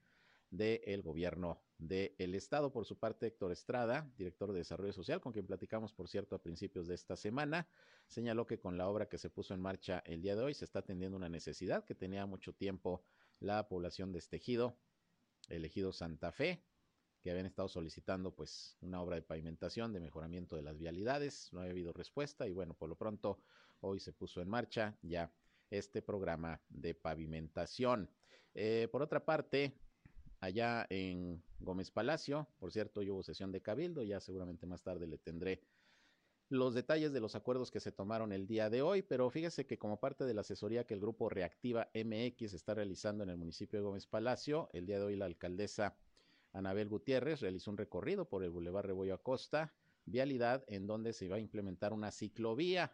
del 0.50 1.02
gobierno 1.02 1.62
del 1.78 2.36
estado. 2.36 2.72
Por 2.72 2.86
su 2.86 2.98
parte, 2.98 3.28
Héctor 3.28 3.52
Estrada, 3.52 4.10
director 4.18 4.54
de 4.54 4.60
Desarrollo 4.60 4.94
Social, 4.94 5.20
con 5.20 5.34
quien 5.34 5.46
platicamos, 5.46 5.94
por 5.94 6.08
cierto, 6.08 6.38
a 6.38 6.42
principios 6.42 6.88
de 6.88 6.96
esta 6.96 7.18
semana, 7.18 7.68
señaló 8.08 8.48
que 8.48 8.60
con 8.60 8.78
la 8.78 8.88
obra 8.88 9.10
que 9.10 9.18
se 9.18 9.30
puso 9.30 9.54
en 9.54 9.62
marcha 9.62 10.02
el 10.06 10.22
día 10.22 10.38
de 10.38 10.44
hoy 10.44 10.54
se 10.54 10.64
está 10.64 10.80
atendiendo 10.80 11.18
una 11.18 11.28
necesidad 11.28 11.84
que 11.84 11.96
tenía 11.96 12.26
mucho 12.26 12.54
tiempo 12.54 13.04
la 13.40 13.68
población 13.68 14.14
de 14.14 14.20
este 14.20 14.38
ejido, 14.38 14.78
el 15.50 15.66
ejido 15.66 15.92
Santa 15.92 16.32
Fe, 16.32 16.64
que 17.28 17.32
habían 17.32 17.46
estado 17.46 17.68
solicitando 17.68 18.34
pues 18.34 18.78
una 18.80 19.02
obra 19.02 19.18
de 19.18 19.22
pavimentación, 19.22 19.92
de 19.92 20.00
mejoramiento 20.00 20.56
de 20.56 20.62
las 20.62 20.78
vialidades, 20.78 21.50
no 21.52 21.60
había 21.60 21.72
habido 21.72 21.92
respuesta 21.92 22.48
y 22.48 22.54
bueno, 22.54 22.74
por 22.74 22.88
lo 22.88 22.96
pronto 22.96 23.42
hoy 23.82 24.00
se 24.00 24.14
puso 24.14 24.42
en 24.42 24.48
marcha 24.48 24.98
ya 25.02 25.30
este 25.70 26.02
programa 26.02 26.62
de 26.70 26.96
pavimentación. 26.96 28.10
Eh, 28.54 28.88
por 28.94 29.02
otra 29.02 29.26
parte, 29.26 29.78
allá 30.40 30.88
en 30.90 31.44
Gómez 31.60 31.92
Palacio, 31.92 32.48
por 32.60 32.72
cierto, 32.72 33.02
yo 33.02 33.16
hubo 33.16 33.24
sesión 33.24 33.52
de 33.52 33.62
cabildo, 33.62 34.04
ya 34.04 34.22
seguramente 34.22 34.66
más 34.66 34.82
tarde 34.82 35.06
le 35.06 35.18
tendré 35.18 35.62
los 36.48 36.74
detalles 36.74 37.12
de 37.12 37.20
los 37.20 37.36
acuerdos 37.36 37.72
que 37.72 37.82
se 37.82 37.92
tomaron 37.92 38.32
el 38.32 38.48
día 38.48 38.70
de 38.70 38.82
hoy, 38.82 39.02
pero 39.02 39.30
fíjese 39.30 39.66
que 39.66 39.78
como 39.78 40.00
parte 40.00 40.24
de 40.24 40.34
la 40.34 40.42
asesoría 40.42 40.86
que 40.86 40.94
el 40.94 41.02
grupo 41.02 41.28
Reactiva 41.28 41.90
MX 41.94 42.54
está 42.54 42.74
realizando 42.74 43.26
en 43.26 43.32
el 43.32 43.36
municipio 43.36 43.80
de 43.80 43.84
Gómez 43.84 44.08
Palacio, 44.08 44.70
el 44.72 44.86
día 44.86 44.98
de 44.98 45.04
hoy 45.04 45.18
la 45.18 45.26
alcaldesa 45.26 45.98
Anabel 46.58 46.90
Gutiérrez 46.90 47.42
realizó 47.42 47.70
un 47.70 47.78
recorrido 47.78 48.28
por 48.28 48.44
el 48.44 48.50
Boulevard 48.50 48.88
Rebollo 48.88 49.14
Acosta, 49.14 49.76
vialidad 50.06 50.64
en 50.68 50.88
donde 50.88 51.14
se 51.14 51.30
va 51.30 51.36
a 51.36 51.40
implementar 51.40 51.94
una 51.94 52.10
ciclovía. 52.10 52.92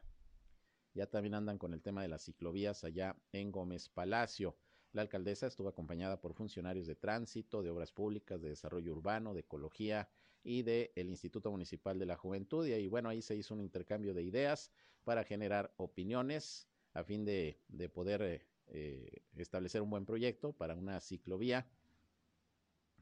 Ya 0.94 1.08
también 1.08 1.34
andan 1.34 1.58
con 1.58 1.74
el 1.74 1.82
tema 1.82 2.02
de 2.02 2.10
las 2.10 2.26
ciclovías 2.26 2.84
allá 2.84 3.16
en 3.32 3.54
Gómez 3.54 3.88
Palacio. 3.88 4.58
La 4.92 5.02
alcaldesa 5.02 5.48
estuvo 5.48 5.70
acompañada 5.70 6.20
por 6.20 6.34
funcionarios 6.34 6.88
de 6.88 6.96
tránsito, 6.96 7.64
de 7.64 7.70
obras 7.70 7.94
públicas, 7.94 8.42
de 8.42 8.50
desarrollo 8.50 8.92
urbano, 8.92 9.34
de 9.34 9.40
ecología 9.40 10.10
y 10.44 10.64
del 10.64 11.08
Instituto 11.08 11.50
Municipal 11.50 11.98
de 11.98 12.06
la 12.06 12.18
Juventud. 12.18 12.68
Y 12.68 12.88
bueno, 12.90 13.08
ahí 13.08 13.22
se 13.22 13.38
hizo 13.38 13.54
un 13.54 13.62
intercambio 13.62 14.14
de 14.14 14.24
ideas 14.24 14.74
para 15.06 15.24
generar 15.24 15.74
opiniones 15.78 16.68
a 16.92 17.06
fin 17.06 17.24
de, 17.24 17.62
poder 17.94 18.22
eh, 18.24 18.46
eh, 18.68 19.24
establecer 19.38 19.82
un 19.82 19.90
buen 19.90 20.06
proyecto 20.06 20.52
para 20.52 20.76
una 20.76 21.00
ciclovía 21.00 21.66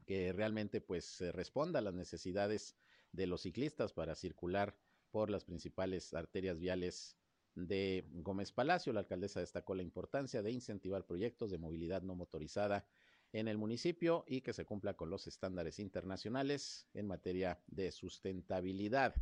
que 0.06 0.32
realmente 0.32 0.80
pues 0.80 1.20
responda 1.32 1.78
a 1.78 1.82
las 1.82 1.94
necesidades 1.94 2.76
de 3.12 3.26
los 3.26 3.42
ciclistas 3.42 3.92
para 3.92 4.14
circular 4.14 4.76
por 5.10 5.30
las 5.30 5.44
principales 5.44 6.14
arterias 6.14 6.58
viales 6.58 7.16
de 7.54 8.06
Gómez 8.12 8.52
Palacio. 8.52 8.92
La 8.92 9.00
alcaldesa 9.00 9.40
destacó 9.40 9.74
la 9.74 9.82
importancia 9.82 10.42
de 10.42 10.50
incentivar 10.50 11.06
proyectos 11.06 11.50
de 11.50 11.58
movilidad 11.58 12.02
no 12.02 12.14
motorizada 12.14 12.86
en 13.32 13.48
el 13.48 13.58
municipio 13.58 14.24
y 14.26 14.42
que 14.42 14.52
se 14.52 14.64
cumpla 14.64 14.94
con 14.94 15.10
los 15.10 15.26
estándares 15.26 15.78
internacionales 15.78 16.86
en 16.94 17.06
materia 17.06 17.62
de 17.66 17.90
sustentabilidad. 17.92 19.14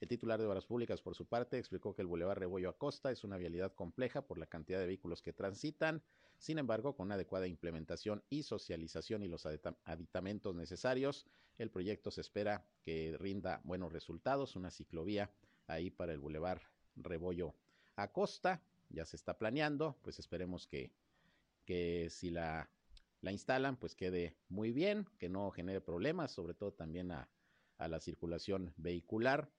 El 0.00 0.08
titular 0.08 0.38
de 0.38 0.46
Obras 0.46 0.66
Públicas, 0.66 1.00
por 1.00 1.14
su 1.14 1.26
parte, 1.26 1.58
explicó 1.58 1.94
que 1.94 2.02
el 2.02 2.08
Boulevard 2.08 2.38
Rebollo 2.38 2.68
Acosta 2.68 3.10
es 3.10 3.24
una 3.24 3.38
vialidad 3.38 3.74
compleja 3.74 4.26
por 4.26 4.38
la 4.38 4.46
cantidad 4.46 4.78
de 4.78 4.86
vehículos 4.86 5.22
que 5.22 5.32
transitan, 5.32 6.02
sin 6.38 6.58
embargo, 6.58 6.94
con 6.94 7.06
una 7.06 7.14
adecuada 7.14 7.46
implementación 7.46 8.22
y 8.28 8.42
socialización 8.42 9.22
y 9.22 9.28
los 9.28 9.46
aditamentos 9.46 10.54
necesarios, 10.54 11.26
el 11.58 11.70
proyecto 11.70 12.10
se 12.10 12.20
espera 12.20 12.66
que 12.82 13.16
rinda 13.18 13.60
buenos 13.64 13.92
resultados. 13.92 14.56
Una 14.56 14.70
ciclovía 14.70 15.30
ahí 15.66 15.90
para 15.90 16.12
el 16.12 16.20
Boulevard 16.20 16.60
Rebollo 16.96 17.54
Acosta 17.96 18.62
ya 18.90 19.04
se 19.04 19.16
está 19.16 19.38
planeando, 19.38 19.96
pues 20.02 20.18
esperemos 20.18 20.66
que, 20.66 20.92
que 21.64 22.08
si 22.10 22.30
la, 22.30 22.70
la 23.20 23.32
instalan, 23.32 23.76
pues 23.76 23.94
quede 23.94 24.36
muy 24.48 24.72
bien, 24.72 25.06
que 25.18 25.28
no 25.28 25.50
genere 25.50 25.80
problemas, 25.80 26.30
sobre 26.30 26.54
todo 26.54 26.72
también 26.72 27.10
a, 27.10 27.28
a 27.78 27.88
la 27.88 28.00
circulación 28.00 28.72
vehicular 28.76 29.50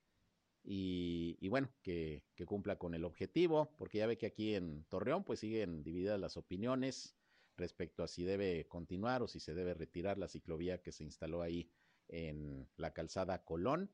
y, 0.70 1.48
bueno, 1.48 1.70
que, 1.80 2.22
cumpla 2.46 2.76
con 2.76 2.92
el 2.92 3.06
objetivo, 3.06 3.74
porque 3.78 3.98
ya 3.98 4.06
ve 4.06 4.18
que 4.18 4.26
aquí 4.26 4.54
en 4.54 4.84
Torreón 4.90 5.24
pues 5.24 5.40
siguen 5.40 5.82
divididas 5.82 6.20
las 6.20 6.36
opiniones 6.36 7.16
respecto 7.56 8.02
a 8.02 8.06
si 8.06 8.22
debe 8.22 8.68
continuar 8.68 9.22
o 9.22 9.28
si 9.28 9.40
se 9.40 9.54
debe 9.54 9.72
retirar 9.72 10.18
la 10.18 10.28
ciclovía 10.28 10.82
que 10.82 10.92
se 10.92 11.04
instaló 11.04 11.40
ahí 11.40 11.70
en 12.08 12.68
la 12.76 12.92
calzada 12.92 13.46
Colón. 13.46 13.90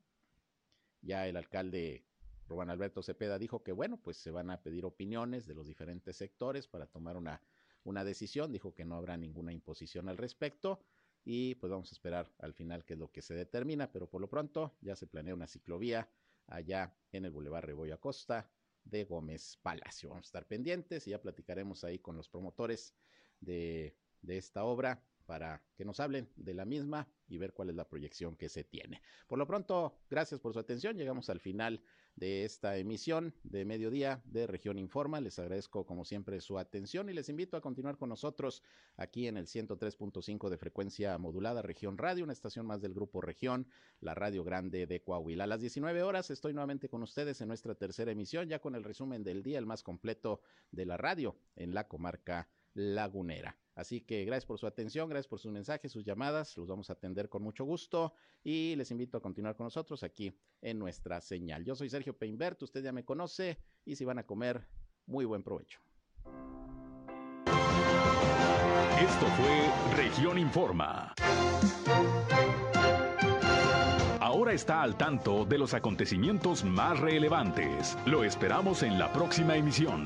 Ya 1.01 1.29
el 1.29 1.37
alcalde 1.37 2.03
Rubén 2.45 2.69
Alberto 2.69 3.01
Cepeda 3.01 3.39
dijo 3.39 3.63
que 3.63 3.71
bueno, 3.71 3.95
pues 3.95 4.17
se 4.17 4.31
van 4.31 4.49
a 4.49 4.61
pedir 4.61 4.83
opiniones 4.83 5.47
de 5.47 5.55
los 5.55 5.67
diferentes 5.67 6.17
sectores 6.17 6.67
para 6.67 6.87
tomar 6.87 7.15
una, 7.15 7.41
una 7.85 8.03
decisión, 8.03 8.51
dijo 8.51 8.75
que 8.75 8.83
no 8.83 8.95
habrá 8.97 9.15
ninguna 9.15 9.53
imposición 9.53 10.09
al 10.09 10.17
respecto 10.17 10.81
y 11.23 11.55
pues 11.55 11.71
vamos 11.71 11.89
a 11.89 11.95
esperar 11.95 12.29
al 12.39 12.53
final 12.53 12.83
qué 12.83 12.95
es 12.95 12.99
lo 12.99 13.13
que 13.13 13.21
se 13.21 13.33
determina, 13.33 13.93
pero 13.93 14.09
por 14.09 14.19
lo 14.19 14.27
pronto 14.27 14.75
ya 14.81 14.97
se 14.97 15.07
planea 15.07 15.33
una 15.33 15.47
ciclovía 15.47 16.09
allá 16.47 16.95
en 17.11 17.25
el 17.25 17.31
Boulevard 17.31 17.65
Rebollo 17.65 17.95
Acosta 17.95 18.49
de 18.83 19.03
Gómez 19.03 19.57
Palacio. 19.61 20.09
Vamos 20.09 20.25
a 20.25 20.29
estar 20.29 20.45
pendientes 20.45 21.07
y 21.07 21.11
ya 21.11 21.21
platicaremos 21.21 21.83
ahí 21.83 21.99
con 21.99 22.15
los 22.15 22.29
promotores 22.29 22.95
de 23.39 23.95
esta 24.27 24.63
obra 24.63 25.03
para 25.25 25.63
que 25.75 25.85
nos 25.85 25.99
hablen 25.99 26.29
de 26.35 26.53
la 26.53 26.65
misma 26.65 27.07
y 27.27 27.37
ver 27.37 27.53
cuál 27.53 27.69
es 27.69 27.75
la 27.75 27.87
proyección 27.87 28.35
que 28.35 28.49
se 28.49 28.63
tiene. 28.63 29.01
Por 29.27 29.39
lo 29.39 29.47
pronto, 29.47 29.97
gracias 30.09 30.39
por 30.39 30.53
su 30.53 30.59
atención. 30.59 30.97
Llegamos 30.97 31.29
al 31.29 31.39
final 31.39 31.81
de 32.15 32.45
esta 32.45 32.77
emisión 32.77 33.33
de 33.43 33.65
mediodía 33.65 34.21
de 34.25 34.47
Región 34.47 34.77
Informa. 34.77 35.21
Les 35.21 35.37
agradezco 35.39 35.85
como 35.85 36.05
siempre 36.05 36.39
su 36.41 36.57
atención 36.57 37.09
y 37.09 37.13
les 37.13 37.29
invito 37.29 37.57
a 37.57 37.61
continuar 37.61 37.97
con 37.97 38.09
nosotros 38.09 38.63
aquí 38.97 39.27
en 39.27 39.37
el 39.37 39.47
103.5 39.47 40.49
de 40.49 40.57
frecuencia 40.57 41.17
modulada 41.17 41.61
Región 41.61 41.97
Radio, 41.97 42.23
una 42.23 42.33
estación 42.33 42.65
más 42.65 42.81
del 42.81 42.93
grupo 42.93 43.21
Región, 43.21 43.67
la 43.99 44.13
Radio 44.13 44.43
Grande 44.43 44.87
de 44.87 45.01
Coahuila. 45.01 45.43
A 45.43 45.47
las 45.47 45.61
19 45.61 46.03
horas 46.03 46.29
estoy 46.31 46.53
nuevamente 46.53 46.89
con 46.89 47.03
ustedes 47.03 47.41
en 47.41 47.47
nuestra 47.47 47.75
tercera 47.75 48.11
emisión, 48.11 48.47
ya 48.47 48.59
con 48.59 48.75
el 48.75 48.83
resumen 48.83 49.23
del 49.23 49.43
día, 49.43 49.59
el 49.59 49.65
más 49.65 49.83
completo 49.83 50.41
de 50.71 50.85
la 50.85 50.97
radio 50.97 51.35
en 51.55 51.73
la 51.73 51.87
comarca 51.87 52.47
lagunera. 52.73 53.57
Así 53.75 54.01
que 54.01 54.23
gracias 54.23 54.45
por 54.45 54.57
su 54.57 54.67
atención, 54.67 55.09
gracias 55.09 55.27
por 55.27 55.39
sus 55.39 55.51
mensajes, 55.51 55.91
sus 55.91 56.05
llamadas, 56.05 56.55
los 56.57 56.67
vamos 56.67 56.89
a 56.89 56.93
atender 56.93 57.27
con 57.27 57.43
mucho 57.43 57.65
gusto 57.65 58.13
y 58.43 58.75
les 58.77 58.89
invito 58.89 59.17
a 59.17 59.21
continuar 59.21 59.57
con 59.57 59.65
nosotros 59.65 60.01
aquí 60.03 60.33
en 60.61 60.79
nuestra 60.79 61.19
señal. 61.19 61.65
Yo 61.65 61.75
soy 61.75 61.89
Sergio 61.89 62.17
Peinbert, 62.17 62.61
usted 62.63 62.81
ya 62.81 62.93
me 62.93 63.03
conoce 63.03 63.59
y 63.83 63.97
si 63.97 64.05
van 64.05 64.19
a 64.19 64.25
comer, 64.25 64.65
muy 65.05 65.25
buen 65.25 65.43
provecho. 65.43 65.79
Esto 68.97 69.25
fue 69.35 69.95
Región 69.97 70.39
Informa. 70.39 71.13
Ahora 74.21 74.53
está 74.53 74.81
al 74.81 74.97
tanto 74.97 75.45
de 75.45 75.57
los 75.57 75.73
acontecimientos 75.73 76.63
más 76.63 76.99
relevantes. 76.99 77.97
Lo 78.05 78.23
esperamos 78.23 78.83
en 78.83 78.97
la 78.97 79.11
próxima 79.11 79.55
emisión. 79.55 80.05